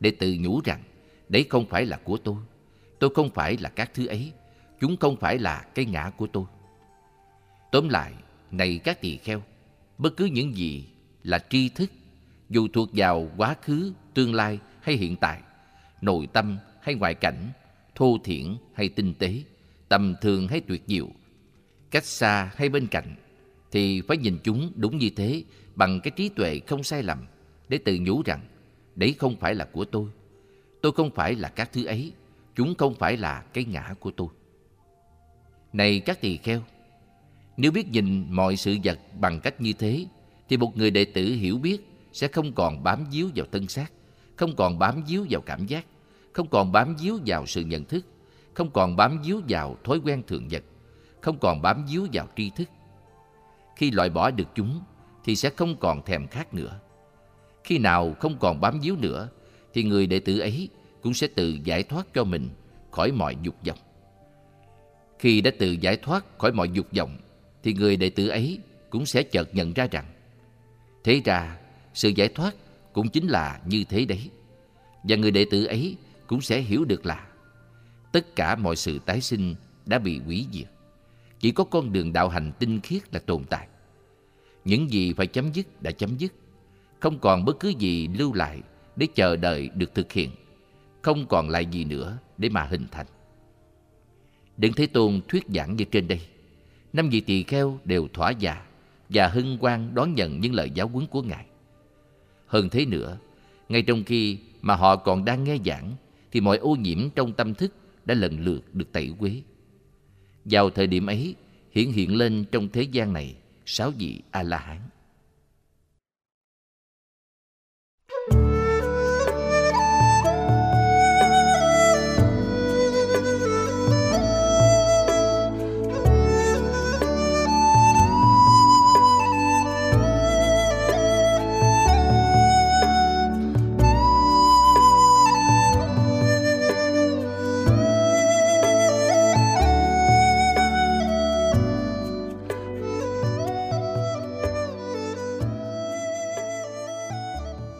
để 0.00 0.10
tự 0.10 0.36
nhủ 0.40 0.60
rằng 0.64 0.82
đấy 1.28 1.46
không 1.50 1.66
phải 1.66 1.86
là 1.86 1.96
của 1.96 2.16
tôi. 2.16 2.36
Tôi 2.98 3.10
không 3.14 3.30
phải 3.30 3.56
là 3.56 3.68
các 3.68 3.90
thứ 3.94 4.06
ấy. 4.06 4.32
Chúng 4.80 4.96
không 4.96 5.16
phải 5.16 5.38
là 5.38 5.66
cái 5.74 5.84
ngã 5.84 6.10
của 6.16 6.26
tôi. 6.26 6.44
Tóm 7.72 7.88
lại, 7.88 8.12
này 8.50 8.80
các 8.84 9.00
tỳ 9.00 9.16
kheo, 9.16 9.42
bất 9.98 10.16
cứ 10.16 10.24
những 10.24 10.56
gì 10.56 10.84
là 11.22 11.38
tri 11.50 11.68
thức, 11.68 11.90
dù 12.50 12.68
thuộc 12.72 12.88
vào 12.92 13.30
quá 13.36 13.56
khứ, 13.62 13.92
tương 14.14 14.34
lai 14.34 14.58
hay 14.80 14.96
hiện 14.96 15.16
tại, 15.16 15.40
nội 16.00 16.26
tâm 16.32 16.58
hay 16.80 16.94
ngoại 16.94 17.14
cảnh, 17.14 17.50
thô 17.94 18.18
thiển 18.24 18.56
hay 18.74 18.88
tinh 18.88 19.14
tế, 19.18 19.42
tầm 19.92 20.14
thường 20.20 20.48
hay 20.48 20.60
tuyệt 20.60 20.82
diệu, 20.86 21.08
cách 21.90 22.04
xa 22.04 22.52
hay 22.56 22.68
bên 22.68 22.86
cạnh, 22.86 23.14
thì 23.70 24.00
phải 24.00 24.16
nhìn 24.16 24.38
chúng 24.44 24.72
đúng 24.76 24.98
như 24.98 25.10
thế 25.16 25.44
bằng 25.74 26.00
cái 26.00 26.10
trí 26.16 26.28
tuệ 26.28 26.60
không 26.66 26.82
sai 26.82 27.02
lầm 27.02 27.26
để 27.68 27.78
tự 27.78 27.98
nhủ 28.00 28.22
rằng 28.22 28.40
đấy 28.96 29.14
không 29.18 29.36
phải 29.36 29.54
là 29.54 29.64
của 29.64 29.84
tôi. 29.84 30.08
Tôi 30.82 30.92
không 30.92 31.10
phải 31.10 31.34
là 31.34 31.48
các 31.48 31.72
thứ 31.72 31.84
ấy. 31.84 32.12
Chúng 32.54 32.74
không 32.74 32.94
phải 32.94 33.16
là 33.16 33.40
cái 33.52 33.64
ngã 33.64 33.94
của 34.00 34.10
tôi. 34.10 34.28
Này 35.72 36.00
các 36.00 36.20
tỳ 36.20 36.36
kheo, 36.36 36.62
nếu 37.56 37.72
biết 37.72 37.88
nhìn 37.88 38.26
mọi 38.30 38.56
sự 38.56 38.76
vật 38.84 38.98
bằng 39.20 39.40
cách 39.40 39.60
như 39.60 39.72
thế, 39.72 40.06
thì 40.48 40.56
một 40.56 40.76
người 40.76 40.90
đệ 40.90 41.04
tử 41.04 41.24
hiểu 41.24 41.58
biết 41.58 41.78
sẽ 42.12 42.28
không 42.28 42.52
còn 42.52 42.82
bám 42.82 43.04
víu 43.12 43.30
vào 43.34 43.46
thân 43.52 43.68
xác, 43.68 43.92
không 44.36 44.56
còn 44.56 44.78
bám 44.78 45.04
víu 45.08 45.26
vào 45.30 45.40
cảm 45.40 45.66
giác, 45.66 45.86
không 46.32 46.48
còn 46.48 46.72
bám 46.72 46.96
víu 46.96 47.18
vào 47.26 47.46
sự 47.46 47.60
nhận 47.60 47.84
thức, 47.84 48.06
không 48.54 48.70
còn 48.70 48.96
bám 48.96 49.22
víu 49.22 49.40
vào 49.48 49.76
thói 49.84 50.00
quen 50.04 50.22
thường 50.26 50.48
nhật, 50.48 50.62
không 51.20 51.38
còn 51.38 51.62
bám 51.62 51.86
víu 51.86 52.06
vào 52.12 52.28
tri 52.36 52.50
thức. 52.50 52.68
Khi 53.76 53.90
loại 53.90 54.10
bỏ 54.10 54.30
được 54.30 54.48
chúng, 54.54 54.80
thì 55.24 55.36
sẽ 55.36 55.50
không 55.50 55.76
còn 55.76 56.02
thèm 56.02 56.26
khát 56.26 56.54
nữa. 56.54 56.80
Khi 57.64 57.78
nào 57.78 58.14
không 58.20 58.38
còn 58.38 58.60
bám 58.60 58.80
víu 58.80 58.96
nữa, 58.96 59.28
thì 59.74 59.82
người 59.82 60.06
đệ 60.06 60.20
tử 60.20 60.38
ấy 60.38 60.68
cũng 61.02 61.14
sẽ 61.14 61.26
tự 61.26 61.58
giải 61.64 61.82
thoát 61.82 62.06
cho 62.14 62.24
mình 62.24 62.50
khỏi 62.90 63.12
mọi 63.12 63.36
dục 63.42 63.54
vọng. 63.66 63.78
Khi 65.18 65.40
đã 65.40 65.50
tự 65.58 65.72
giải 65.72 65.96
thoát 65.96 66.38
khỏi 66.38 66.52
mọi 66.52 66.68
dục 66.68 66.86
vọng, 66.96 67.16
thì 67.62 67.72
người 67.74 67.96
đệ 67.96 68.10
tử 68.10 68.28
ấy 68.28 68.58
cũng 68.90 69.06
sẽ 69.06 69.22
chợt 69.22 69.54
nhận 69.54 69.72
ra 69.72 69.86
rằng 69.90 70.04
thế 71.04 71.20
ra 71.24 71.58
sự 71.94 72.08
giải 72.08 72.28
thoát 72.28 72.54
cũng 72.92 73.08
chính 73.08 73.26
là 73.26 73.60
như 73.66 73.84
thế 73.84 74.04
đấy. 74.04 74.30
Và 75.02 75.16
người 75.16 75.30
đệ 75.30 75.46
tử 75.50 75.64
ấy 75.64 75.96
cũng 76.26 76.40
sẽ 76.40 76.60
hiểu 76.60 76.84
được 76.84 77.06
là 77.06 77.26
tất 78.12 78.36
cả 78.36 78.56
mọi 78.56 78.76
sự 78.76 78.98
tái 78.98 79.20
sinh 79.20 79.54
đã 79.86 79.98
bị 79.98 80.18
hủy 80.18 80.46
diệt. 80.52 80.66
Chỉ 81.40 81.50
có 81.50 81.64
con 81.64 81.92
đường 81.92 82.12
đạo 82.12 82.28
hành 82.28 82.52
tinh 82.58 82.80
khiết 82.80 83.14
là 83.14 83.20
tồn 83.20 83.44
tại. 83.44 83.68
Những 84.64 84.90
gì 84.90 85.12
phải 85.12 85.26
chấm 85.26 85.52
dứt 85.52 85.82
đã 85.82 85.90
chấm 85.90 86.16
dứt. 86.16 86.32
Không 87.00 87.18
còn 87.18 87.44
bất 87.44 87.60
cứ 87.60 87.68
gì 87.68 88.08
lưu 88.18 88.34
lại 88.34 88.60
để 88.96 89.06
chờ 89.14 89.36
đợi 89.36 89.68
được 89.68 89.94
thực 89.94 90.12
hiện. 90.12 90.30
Không 91.02 91.26
còn 91.26 91.48
lại 91.48 91.66
gì 91.66 91.84
nữa 91.84 92.18
để 92.38 92.48
mà 92.48 92.62
hình 92.62 92.86
thành. 92.90 93.06
Đừng 94.56 94.72
Thế 94.72 94.86
Tôn 94.86 95.20
thuyết 95.28 95.44
giảng 95.54 95.76
như 95.76 95.84
trên 95.84 96.08
đây. 96.08 96.20
Năm 96.92 97.08
vị 97.08 97.20
tỳ 97.20 97.42
kheo 97.42 97.78
đều 97.84 98.08
thỏa 98.12 98.30
dạ 98.30 98.64
và 99.08 99.28
hân 99.28 99.58
hoan 99.60 99.94
đón 99.94 100.14
nhận 100.14 100.40
những 100.40 100.54
lời 100.54 100.70
giáo 100.70 100.88
huấn 100.88 101.06
của 101.06 101.22
Ngài. 101.22 101.46
Hơn 102.46 102.68
thế 102.68 102.86
nữa, 102.86 103.18
ngay 103.68 103.82
trong 103.82 104.04
khi 104.04 104.38
mà 104.62 104.74
họ 104.74 104.96
còn 104.96 105.24
đang 105.24 105.44
nghe 105.44 105.56
giảng, 105.64 105.92
thì 106.32 106.40
mọi 106.40 106.56
ô 106.56 106.76
nhiễm 106.76 107.10
trong 107.10 107.32
tâm 107.32 107.54
thức 107.54 107.74
đã 108.04 108.14
lần 108.14 108.40
lượt 108.40 108.74
được 108.74 108.92
tẩy 108.92 109.10
quế. 109.18 109.42
Vào 110.44 110.70
thời 110.70 110.86
điểm 110.86 111.06
ấy, 111.06 111.34
hiển 111.70 111.90
hiện 111.90 112.16
lên 112.16 112.44
trong 112.52 112.68
thế 112.68 112.82
gian 112.82 113.12
này 113.12 113.36
sáu 113.66 113.90
vị 113.90 114.20
A-la-hán. 114.30 114.80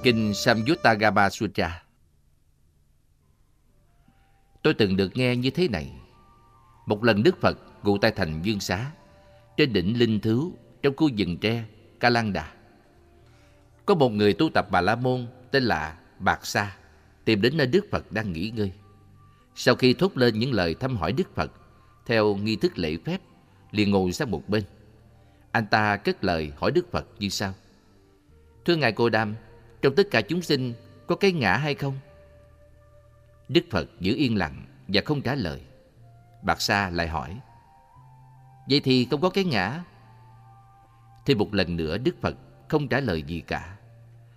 Kinh 0.03 0.35
Samyuttagama 0.35 1.31
Sutra 1.31 1.83
Tôi 4.63 4.75
từng 4.75 4.97
được 4.97 5.17
nghe 5.17 5.37
như 5.37 5.51
thế 5.51 5.69
này. 5.69 5.93
Một 6.87 7.05
lần 7.05 7.23
Đức 7.23 7.41
Phật 7.41 7.59
ngụ 7.83 7.99
tại 7.99 8.11
thành 8.11 8.43
Dương 8.43 8.61
Xá, 8.61 8.91
trên 9.57 9.73
đỉnh 9.73 9.99
Linh 9.99 10.21
Thứu, 10.21 10.53
trong 10.83 10.97
khu 10.97 11.11
rừng 11.17 11.39
tre, 11.39 11.65
Ca 12.01 12.11
Đà. 12.11 12.53
Có 13.87 13.95
một 13.95 14.09
người 14.09 14.33
tu 14.33 14.51
tập 14.55 14.67
Bà 14.71 14.81
La 14.81 14.95
Môn 14.97 15.27
tên 15.51 15.63
là 15.63 15.99
Bạc 16.19 16.47
Sa 16.47 16.77
tìm 17.25 17.43
đến 17.43 17.57
nơi 17.57 17.67
Đức 17.67 17.87
Phật 17.91 18.13
đang 18.13 18.33
nghỉ 18.33 18.51
ngơi. 18.51 18.73
Sau 19.55 19.75
khi 19.75 19.95
thốt 19.95 20.17
lên 20.17 20.39
những 20.39 20.53
lời 20.53 20.75
thăm 20.75 20.97
hỏi 20.97 21.13
Đức 21.13 21.35
Phật 21.35 21.53
theo 22.07 22.35
nghi 22.35 22.57
thức 22.57 22.79
lễ 22.79 22.97
phép, 23.05 23.21
liền 23.71 23.91
ngồi 23.91 24.13
sang 24.13 24.31
một 24.31 24.49
bên. 24.49 24.63
Anh 25.53 25.67
ta 25.67 25.97
cất 25.97 26.25
lời 26.25 26.53
hỏi 26.57 26.71
Đức 26.71 26.93
Phật 26.93 27.07
như 27.19 27.29
sau. 27.29 27.55
Thưa 28.65 28.77
Ngài 28.77 28.93
Cô 28.93 29.09
Đam, 29.09 29.35
trong 29.83 29.95
tất 29.95 30.11
cả 30.11 30.20
chúng 30.20 30.43
sinh 30.43 30.74
có 31.07 31.16
cái 31.16 31.33
ngã 31.33 31.57
hay 31.57 31.74
không? 31.74 31.95
Đức 33.49 33.64
Phật 33.70 33.89
giữ 34.01 34.14
yên 34.14 34.37
lặng 34.37 34.66
và 34.89 35.03
không 35.05 35.22
trả 35.22 35.35
lời. 35.35 35.61
Bạc 36.43 36.61
Sa 36.61 36.91
lại 36.91 37.09
hỏi. 37.09 37.41
Vậy 38.68 38.80
thì 38.80 39.07
không 39.11 39.20
có 39.20 39.30
cái 39.30 39.45
ngã. 39.45 39.85
Thêm 41.26 41.39
một 41.39 41.55
lần 41.55 41.76
nữa 41.76 41.99
Đức 41.99 42.14
Phật 42.20 42.37
không 42.68 42.89
trả 42.89 43.01
lời 43.01 43.22
gì 43.22 43.41
cả. 43.41 43.76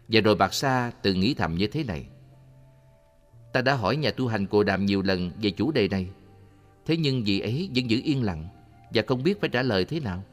Và 0.08 0.22
rồi 0.22 0.36
Bạc 0.36 0.54
Sa 0.54 0.92
tự 1.02 1.14
nghĩ 1.14 1.34
thầm 1.34 1.56
như 1.56 1.68
thế 1.68 1.84
này. 1.84 2.06
Ta 3.54 3.62
đã 3.62 3.74
hỏi 3.74 3.96
nhà 3.96 4.12
tu 4.12 4.28
hành 4.28 4.48
cồ 4.48 4.64
Đàm 4.64 4.86
nhiều 4.86 5.02
lần 5.02 5.32
về 5.42 5.50
chủ 5.50 5.72
đề 5.72 5.88
này. 5.88 6.10
Thế 6.86 6.98
nhưng 6.98 7.24
vị 7.24 7.40
ấy 7.40 7.70
vẫn 7.76 7.90
giữ 7.90 8.02
yên 8.04 8.24
lặng 8.24 8.48
và 8.94 9.04
không 9.08 9.24
biết 9.24 9.42
phải 9.42 9.50
trả 9.50 9.62
lời 9.62 9.86
thế 9.86 10.00
nào. 10.00 10.24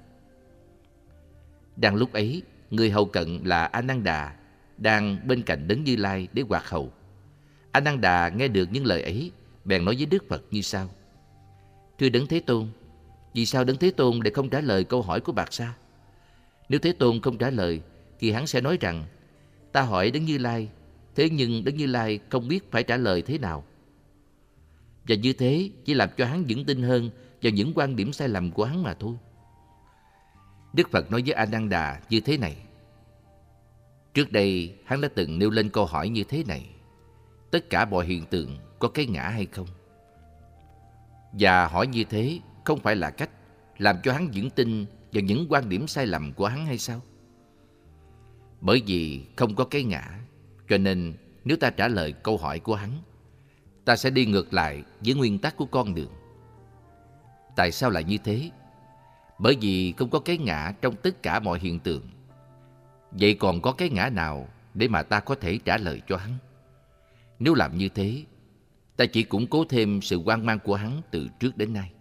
Đang 1.77 1.95
lúc 1.95 2.13
ấy, 2.13 2.43
người 2.71 2.91
hầu 2.91 3.05
cận 3.05 3.41
là 3.45 3.65
Ananda 3.65 4.37
đang 4.79 5.29
bên 5.29 5.43
cạnh 5.43 5.69
Đấng 5.69 5.85
Như 5.85 5.97
Lai 5.97 6.29
để 6.33 6.43
hoạt 6.49 6.69
hầu. 6.69 6.93
Ananda 7.73 8.29
nghe 8.29 8.49
được 8.49 8.69
những 8.73 8.87
lời 8.87 9.03
ấy, 9.03 9.33
bèn 9.65 9.85
nói 9.85 9.95
với 9.97 10.07
Đức 10.07 10.29
Phật 10.29 10.43
như 10.51 10.63
sau. 10.63 10.89
Thưa 11.99 12.09
Đấng 12.09 12.27
Thế 12.27 12.41
Tôn, 12.41 12.69
vì 13.35 13.47
sao 13.47 13.65
Đấng 13.65 13.77
Thế 13.77 13.91
Tôn 13.91 14.21
lại 14.25 14.31
không 14.31 14.51
trả 14.51 14.61
lời 14.61 14.85
câu 14.85 15.03
hỏi 15.03 15.21
của 15.21 15.33
Bạc 15.33 15.53
Sa? 15.53 15.75
Nếu 16.69 16.81
Thế 16.81 16.93
Tôn 16.93 17.21
không 17.21 17.39
trả 17.39 17.51
lời, 17.51 17.81
thì 18.19 18.31
hắn 18.31 18.47
sẽ 18.47 18.61
nói 18.61 18.79
rằng, 18.81 19.05
ta 19.73 19.83
hỏi 19.83 20.11
Đấng 20.11 20.25
Như 20.25 20.39
Lai, 20.39 20.69
thế 21.15 21.31
nhưng 21.31 21.65
Đấng 21.65 21.77
Như 21.77 21.87
Lai 21.87 22.19
không 22.29 22.49
biết 22.49 22.71
phải 22.71 22.83
trả 22.83 22.97
lời 22.97 23.23
thế 23.23 23.39
nào. 23.39 23.65
Và 25.09 25.15
như 25.15 25.33
thế 25.33 25.71
chỉ 25.85 25.95
làm 25.95 26.09
cho 26.17 26.27
hắn 26.27 26.45
vững 26.49 26.65
tin 26.65 26.83
hơn 26.83 27.11
vào 27.43 27.53
những 27.53 27.73
quan 27.75 27.97
điểm 27.97 28.13
sai 28.13 28.29
lầm 28.29 28.51
của 28.51 28.65
hắn 28.65 28.83
mà 28.83 28.95
thôi. 28.95 29.15
Đức 30.73 30.91
Phật 30.91 31.11
nói 31.11 31.23
với 31.23 31.33
Ananda 31.33 32.01
như 32.11 32.21
thế 32.21 32.37
này. 32.37 32.57
Trước 34.15 34.33
đây, 34.33 34.75
hắn 34.85 35.01
đã 35.01 35.09
từng 35.15 35.39
nêu 35.39 35.51
lên 35.51 35.69
câu 35.69 35.87
hỏi 35.87 36.09
như 36.09 36.25
thế 36.25 36.45
này. 36.45 36.67
Tất 37.51 37.71
cả 37.71 37.85
mọi 37.85 38.07
hiện 38.07 38.25
tượng 38.27 38.59
có 38.79 38.89
cái 38.89 39.07
ngã 39.07 39.29
hay 39.29 39.47
không? 39.47 39.67
Và 41.33 41.67
hỏi 41.67 41.87
như 41.87 42.05
thế 42.05 42.39
không 42.65 42.81
phải 42.81 42.97
là 42.97 43.11
cách 43.11 43.31
làm 43.79 43.97
cho 44.03 44.13
hắn 44.13 44.29
vững 44.35 44.51
tin 44.51 44.87
vào 45.13 45.23
những 45.23 45.47
quan 45.49 45.69
điểm 45.69 45.87
sai 45.87 46.07
lầm 46.07 46.33
của 46.33 46.47
hắn 46.47 46.67
hay 46.67 46.79
sao? 46.79 47.01
Bởi 48.61 48.83
vì 48.87 49.25
không 49.37 49.55
có 49.55 49.65
cái 49.65 49.85
ngã, 49.85 50.19
cho 50.69 50.79
nên 50.79 51.15
nếu 51.45 51.57
ta 51.57 51.71
trả 51.71 51.89
lời 51.89 52.13
câu 52.13 52.37
hỏi 52.37 52.59
của 52.59 52.75
hắn, 52.75 52.91
ta 53.85 53.97
sẽ 53.97 54.11
đi 54.11 54.27
ngược 54.27 54.55
lại 54.55 54.83
với 55.01 55.15
nguyên 55.15 55.39
tắc 55.39 55.57
của 55.57 55.67
con 55.67 55.95
đường. 55.95 56.13
Tại 57.57 57.73
sao 57.73 57.91
lại 57.91 58.05
như 58.05 58.19
thế? 58.25 58.51
Bởi 59.39 59.57
vì 59.61 59.93
không 59.93 60.11
có 60.11 60.19
cái 60.19 60.39
ngã 60.39 60.73
trong 60.81 60.97
tất 60.97 61.23
cả 61.23 61.41
mọi 61.41 61.59
hiện 61.59 61.81
tượng. 61.81 62.09
Vậy 63.13 63.35
còn 63.35 63.61
có 63.61 63.73
cái 63.73 63.91
ngã 63.91 64.09
nào 64.09 64.49
để 64.75 64.89
mà 64.89 65.03
ta 65.03 65.21
có 65.21 65.35
thể 65.35 65.59
trả 65.65 65.77
lời 65.77 66.03
cho 66.09 66.17
hắn? 66.17 66.33
Nếu 67.39 67.55
làm 67.55 67.79
như 67.79 67.89
thế, 67.89 68.25
ta 68.97 69.05
chỉ 69.07 69.23
củng 69.23 69.47
cố 69.47 69.65
thêm 69.69 70.01
sự 70.03 70.17
quan 70.17 70.47
mang 70.47 70.59
của 70.59 70.75
hắn 70.75 71.03
từ 71.11 71.29
trước 71.41 71.57
đến 71.57 71.73
nay. 71.73 71.93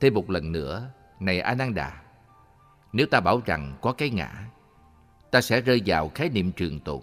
Thêm 0.00 0.14
một 0.14 0.30
lần 0.30 0.52
nữa, 0.52 0.90
này 1.20 1.40
Ananda, 1.40 2.02
nếu 2.92 3.06
ta 3.06 3.20
bảo 3.20 3.42
rằng 3.46 3.78
có 3.80 3.92
cái 3.92 4.10
ngã, 4.10 4.48
ta 5.30 5.40
sẽ 5.40 5.60
rơi 5.60 5.82
vào 5.86 6.08
khái 6.08 6.28
niệm 6.28 6.52
trường 6.52 6.80
tồn. 6.80 7.02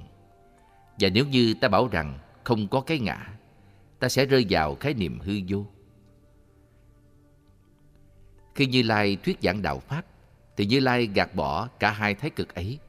Và 1.00 1.10
nếu 1.10 1.26
như 1.26 1.54
ta 1.62 1.68
bảo 1.68 1.88
rằng 1.88 2.20
không 2.44 2.68
có 2.68 2.82
cái 2.82 3.00
ngã, 3.00 3.34
ta 4.00 4.10
sẽ 4.10 4.26
rơi 4.26 4.46
vào 4.50 4.76
khái 4.76 4.94
niệm 4.94 5.20
hư 5.20 5.34
vô. 5.50 5.66
Khi 8.56 8.66
Như 8.66 8.84
Lai 8.84 9.18
thuyết 9.24 9.38
giảng 9.42 9.62
đạo 9.62 9.80
Pháp, 9.80 10.06
thì 10.58 10.66
Như 10.66 10.80
Lai 10.80 11.10
gạt 11.14 11.36
bỏ 11.36 11.68
cả 11.68 11.92
hai 11.92 12.16
thái 12.16 12.30
cực 12.30 12.56
ấy 12.56 12.80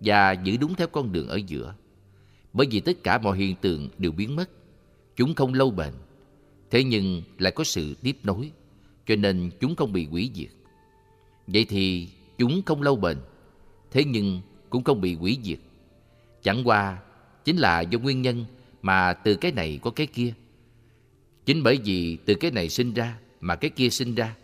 và 0.00 0.32
giữ 0.32 0.56
đúng 0.56 0.74
theo 0.74 0.86
con 0.86 1.12
đường 1.12 1.28
ở 1.28 1.40
giữa. 1.46 1.74
Bởi 2.52 2.66
vì 2.70 2.80
tất 2.80 3.02
cả 3.02 3.18
mọi 3.18 3.38
hiện 3.38 3.56
tượng 3.60 3.88
đều 3.98 4.12
biến 4.12 4.36
mất, 4.36 4.50
chúng 5.16 5.34
không 5.34 5.54
lâu 5.54 5.70
bền, 5.70 5.92
thế 6.70 6.84
nhưng 6.84 7.22
lại 7.38 7.52
có 7.52 7.64
sự 7.64 7.94
tiếp 8.02 8.16
nối, 8.22 8.50
cho 9.06 9.16
nên 9.16 9.50
chúng 9.60 9.76
không 9.76 9.92
bị 9.92 10.06
hủy 10.06 10.30
diệt. 10.34 10.50
Vậy 11.46 11.64
thì 11.64 12.08
chúng 12.38 12.62
không 12.66 12.82
lâu 12.82 12.96
bền, 12.96 13.16
thế 13.90 14.04
nhưng 14.04 14.40
cũng 14.70 14.84
không 14.84 15.00
bị 15.00 15.14
hủy 15.14 15.38
diệt. 15.42 15.58
Chẳng 16.42 16.68
qua 16.68 16.98
chính 17.44 17.56
là 17.56 17.80
do 17.80 17.98
nguyên 17.98 18.22
nhân 18.22 18.44
mà 18.82 19.12
từ 19.12 19.36
cái 19.36 19.52
này 19.52 19.78
có 19.82 19.90
cái 19.90 20.06
kia. 20.06 20.34
Chính 21.46 21.62
bởi 21.62 21.78
vì 21.84 22.16
từ 22.24 22.34
cái 22.34 22.50
này 22.50 22.68
sinh 22.68 22.94
ra 22.94 23.18
mà 23.40 23.56
cái 23.56 23.70
kia 23.70 23.90
sinh 23.90 24.14
ra, 24.14 24.34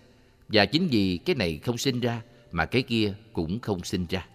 và 0.49 0.67
chính 0.67 0.87
vì 0.87 1.17
cái 1.17 1.37
này 1.37 1.59
không 1.59 1.79
sinh 1.79 2.01
ra 2.01 2.23
mà 2.53 2.67
cái 2.67 2.83
kia 2.83 3.15
cũng 3.33 3.61
không 3.61 3.85
sinh 3.85 4.07
ra. 4.11 4.27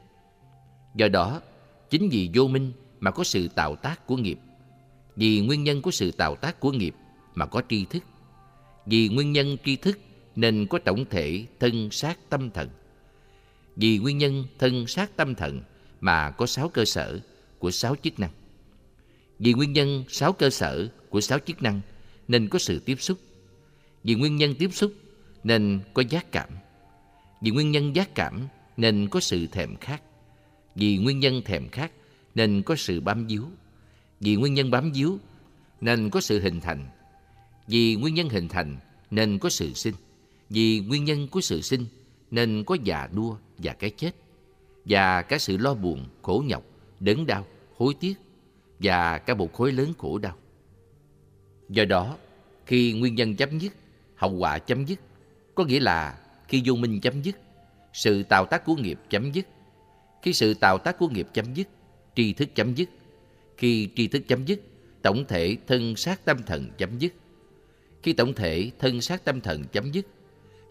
Do 0.95 1.07
đó, 1.07 1.41
chính 1.89 2.09
vì 2.09 2.29
vô 2.33 2.47
minh 2.47 2.71
mà 2.99 3.11
có 3.11 3.23
sự 3.23 3.47
tạo 3.47 3.75
tác 3.75 4.07
của 4.07 4.17
nghiệp. 4.17 4.39
Vì 5.15 5.41
nguyên 5.41 5.63
nhân 5.63 5.81
của 5.81 5.91
sự 5.91 6.11
tạo 6.11 6.35
tác 6.35 6.59
của 6.59 6.71
nghiệp 6.71 6.95
mà 7.33 7.45
có 7.45 7.61
tri 7.69 7.85
thức. 7.85 8.03
Vì 8.85 9.09
nguyên 9.09 9.31
nhân 9.31 9.57
tri 9.65 9.75
thức 9.75 9.99
nên 10.35 10.67
có 10.69 10.79
tổng 10.79 11.05
thể 11.09 11.45
thân 11.59 11.91
sát 11.91 12.29
tâm 12.29 12.49
thần. 12.51 12.69
Vì 13.75 13.97
nguyên 13.97 14.17
nhân 14.17 14.43
thân 14.59 14.87
sát 14.87 15.15
tâm 15.15 15.35
thần 15.35 15.61
mà 16.01 16.31
có 16.31 16.45
sáu 16.45 16.69
cơ 16.69 16.85
sở 16.85 17.19
của 17.59 17.71
sáu 17.71 17.95
chức 17.95 18.19
năng. 18.19 18.31
Vì 19.39 19.53
nguyên 19.53 19.73
nhân 19.73 20.03
sáu 20.07 20.33
cơ 20.33 20.49
sở 20.49 20.87
của 21.09 21.21
sáu 21.21 21.39
chức 21.39 21.61
năng 21.61 21.81
nên 22.27 22.49
có 22.49 22.59
sự 22.59 22.79
tiếp 22.79 23.01
xúc. 23.01 23.17
Vì 24.03 24.15
nguyên 24.15 24.35
nhân 24.35 24.55
tiếp 24.59 24.69
xúc 24.73 24.93
nên 25.43 25.79
có 25.93 26.03
giác 26.09 26.31
cảm. 26.31 26.49
Vì 27.45 27.51
nguyên 27.51 27.71
nhân 27.71 27.95
giác 27.95 28.15
cảm 28.15 28.47
nên 28.77 29.07
có 29.07 29.19
sự 29.19 29.47
thèm 29.47 29.75
khát. 29.75 30.01
Vì 30.75 30.97
nguyên 30.97 31.19
nhân 31.19 31.41
thèm 31.45 31.69
khát 31.69 31.91
nên 32.35 32.61
có 32.63 32.75
sự 32.75 33.01
bám 33.01 33.27
víu. 33.27 33.43
Vì 34.19 34.35
nguyên 34.35 34.53
nhân 34.53 34.71
bám 34.71 34.91
víu 34.91 35.17
nên 35.81 36.09
có 36.09 36.21
sự 36.21 36.39
hình 36.39 36.61
thành. 36.61 36.85
Vì 37.67 37.95
nguyên 37.95 38.13
nhân 38.15 38.29
hình 38.29 38.47
thành 38.47 38.77
nên 39.11 39.39
có 39.39 39.49
sự 39.49 39.73
sinh. 39.73 39.93
Vì 40.49 40.79
nguyên 40.79 41.05
nhân 41.05 41.27
của 41.27 41.41
sự 41.41 41.61
sinh 41.61 41.85
nên 42.31 42.63
có 42.63 42.77
già 42.83 43.09
đua 43.13 43.37
và 43.57 43.73
cái 43.73 43.89
chết. 43.89 44.11
Và 44.85 45.21
cả 45.21 45.37
sự 45.37 45.57
lo 45.57 45.73
buồn, 45.73 46.05
khổ 46.21 46.43
nhọc, 46.47 46.63
đớn 46.99 47.25
đau, 47.25 47.45
hối 47.77 47.93
tiếc 47.99 48.13
và 48.79 49.17
cả 49.17 49.33
một 49.33 49.53
khối 49.53 49.71
lớn 49.71 49.93
khổ 49.97 50.17
đau. 50.17 50.37
Do 51.69 51.85
đó, 51.85 52.17
khi 52.65 52.93
nguyên 52.93 53.15
nhân 53.15 53.35
chấm 53.35 53.59
dứt, 53.59 53.73
hậu 54.15 54.31
quả 54.31 54.59
chấm 54.59 54.85
dứt, 54.85 54.99
có 55.55 55.63
nghĩa 55.63 55.79
là 55.79 56.17
khi 56.47 56.61
vô 56.65 56.75
minh 56.75 57.01
chấm 57.01 57.21
dứt, 57.21 57.35
sự 57.93 58.23
tạo 58.23 58.45
tác 58.45 58.65
của 58.65 58.75
nghiệp 58.75 58.99
chấm 59.09 59.31
dứt. 59.31 59.47
Khi 60.21 60.33
sự 60.33 60.53
tạo 60.53 60.77
tác 60.77 60.97
của 60.99 61.07
nghiệp 61.07 61.27
chấm 61.33 61.53
dứt, 61.53 61.67
tri 62.15 62.33
thức 62.33 62.49
chấm 62.55 62.75
dứt. 62.75 62.89
Khi 63.57 63.89
tri 63.95 64.07
thức 64.07 64.21
chấm 64.27 64.45
dứt, 64.45 64.59
tổng 65.01 65.25
thể 65.27 65.57
thân 65.67 65.95
sát 65.95 66.25
tâm 66.25 66.43
thần 66.43 66.69
chấm 66.77 66.99
dứt. 66.99 67.13
Khi 68.03 68.13
tổng 68.13 68.33
thể 68.33 68.71
thân 68.79 69.01
sát 69.01 69.25
tâm 69.25 69.41
thần 69.41 69.63
chấm 69.71 69.91
dứt, 69.91 70.05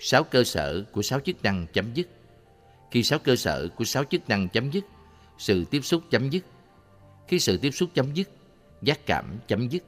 sáu 0.00 0.24
cơ 0.24 0.44
sở 0.44 0.84
của 0.92 1.02
sáu 1.02 1.20
chức 1.20 1.42
năng 1.42 1.66
chấm 1.72 1.94
dứt. 1.94 2.08
Khi 2.90 3.02
sáu 3.02 3.18
cơ 3.18 3.36
sở 3.36 3.68
của 3.76 3.84
sáu 3.84 4.04
chức 4.04 4.28
năng 4.28 4.48
chấm 4.48 4.70
dứt, 4.70 4.84
sự 5.38 5.64
tiếp 5.64 5.80
xúc 5.84 6.02
chấm 6.10 6.30
dứt. 6.30 6.44
Khi 7.28 7.40
sự 7.40 7.56
tiếp 7.56 7.70
xúc 7.70 7.90
chấm 7.94 8.14
dứt, 8.14 8.28
giác 8.82 9.06
cảm 9.06 9.38
chấm 9.46 9.68
dứt. 9.68 9.82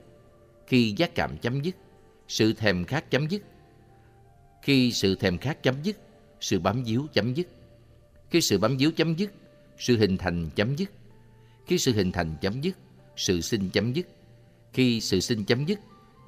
Khi 0.67 0.95
giác 0.97 1.15
cảm 1.15 1.39
chấm 1.39 1.63
dứt, 1.63 1.77
sự 2.29 2.53
thèm 2.53 2.85
khát 2.85 3.11
chấm 3.11 3.29
dứt. 3.29 3.43
Khi 4.63 4.93
sự 4.93 5.15
thèm 5.15 5.39
khát 5.39 5.63
chấm 5.63 5.75
dứt, 5.83 5.97
sự 6.41 6.59
bám 6.59 6.85
víu 6.85 7.07
chấm 7.13 7.35
dứt. 7.35 7.49
Khi 8.31 8.41
sự 8.41 8.59
bám 8.59 8.77
víu 8.77 8.91
chấm 8.97 9.15
dứt, 9.15 9.33
sự 9.79 9.97
hình 9.97 10.17
thành 10.17 10.51
chấm 10.57 10.77
dứt. 10.77 10.91
Khi 11.67 11.79
sự 11.79 11.93
hình 11.93 12.13
thành 12.13 12.37
chấm 12.41 12.61
dứt, 12.61 12.77
sự 13.17 13.41
sinh 13.41 13.71
chấm 13.71 13.93
dứt. 13.93 14.07
Khi 14.73 15.01
sự 15.01 15.21
sinh 15.21 15.45
chấm 15.45 15.65
dứt, 15.65 15.79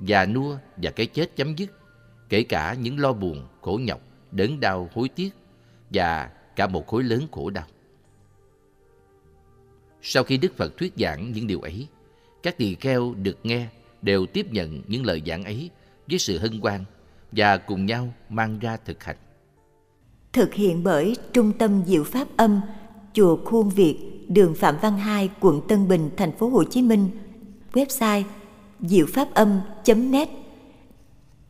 già 0.00 0.26
nua 0.26 0.58
và 0.76 0.90
cái 0.90 1.06
chết 1.06 1.36
chấm 1.36 1.56
dứt, 1.56 1.70
kể 2.28 2.42
cả 2.42 2.74
những 2.74 2.98
lo 2.98 3.12
buồn, 3.12 3.46
khổ 3.60 3.80
nhọc, 3.82 4.00
đớn 4.32 4.60
đau, 4.60 4.90
hối 4.92 5.08
tiếc 5.08 5.30
và 5.90 6.30
cả 6.56 6.66
một 6.66 6.86
khối 6.86 7.02
lớn 7.02 7.26
khổ 7.32 7.50
đau. 7.50 7.66
Sau 10.02 10.24
khi 10.24 10.36
Đức 10.36 10.56
Phật 10.56 10.76
thuyết 10.76 10.92
giảng 10.96 11.32
những 11.32 11.46
điều 11.46 11.60
ấy, 11.60 11.86
các 12.42 12.58
tỳ 12.58 12.74
kheo 12.74 13.14
được 13.14 13.38
nghe 13.42 13.68
đều 14.02 14.26
tiếp 14.26 14.52
nhận 14.52 14.82
những 14.86 15.06
lời 15.06 15.22
giảng 15.26 15.44
ấy 15.44 15.70
với 16.06 16.18
sự 16.18 16.38
hân 16.38 16.60
hoan 16.60 16.84
và 17.32 17.56
cùng 17.56 17.86
nhau 17.86 18.08
mang 18.28 18.58
ra 18.58 18.76
thực 18.84 19.04
hành. 19.04 19.16
Thực 20.32 20.54
hiện 20.54 20.84
bởi 20.84 21.16
Trung 21.32 21.52
tâm 21.52 21.82
Diệu 21.86 22.04
Pháp 22.04 22.28
Âm, 22.36 22.60
Chùa 23.12 23.36
Khuôn 23.44 23.68
Việt, 23.68 24.26
đường 24.28 24.54
Phạm 24.54 24.76
Văn 24.82 24.98
Hai, 24.98 25.30
quận 25.40 25.60
Tân 25.68 25.88
Bình, 25.88 26.10
thành 26.16 26.32
phố 26.32 26.48
Hồ 26.48 26.64
Chí 26.64 26.82
Minh. 26.82 27.10
Website 27.72 28.22
diệu 28.80 29.06
pháp 29.06 29.34
âm.net 29.34 30.28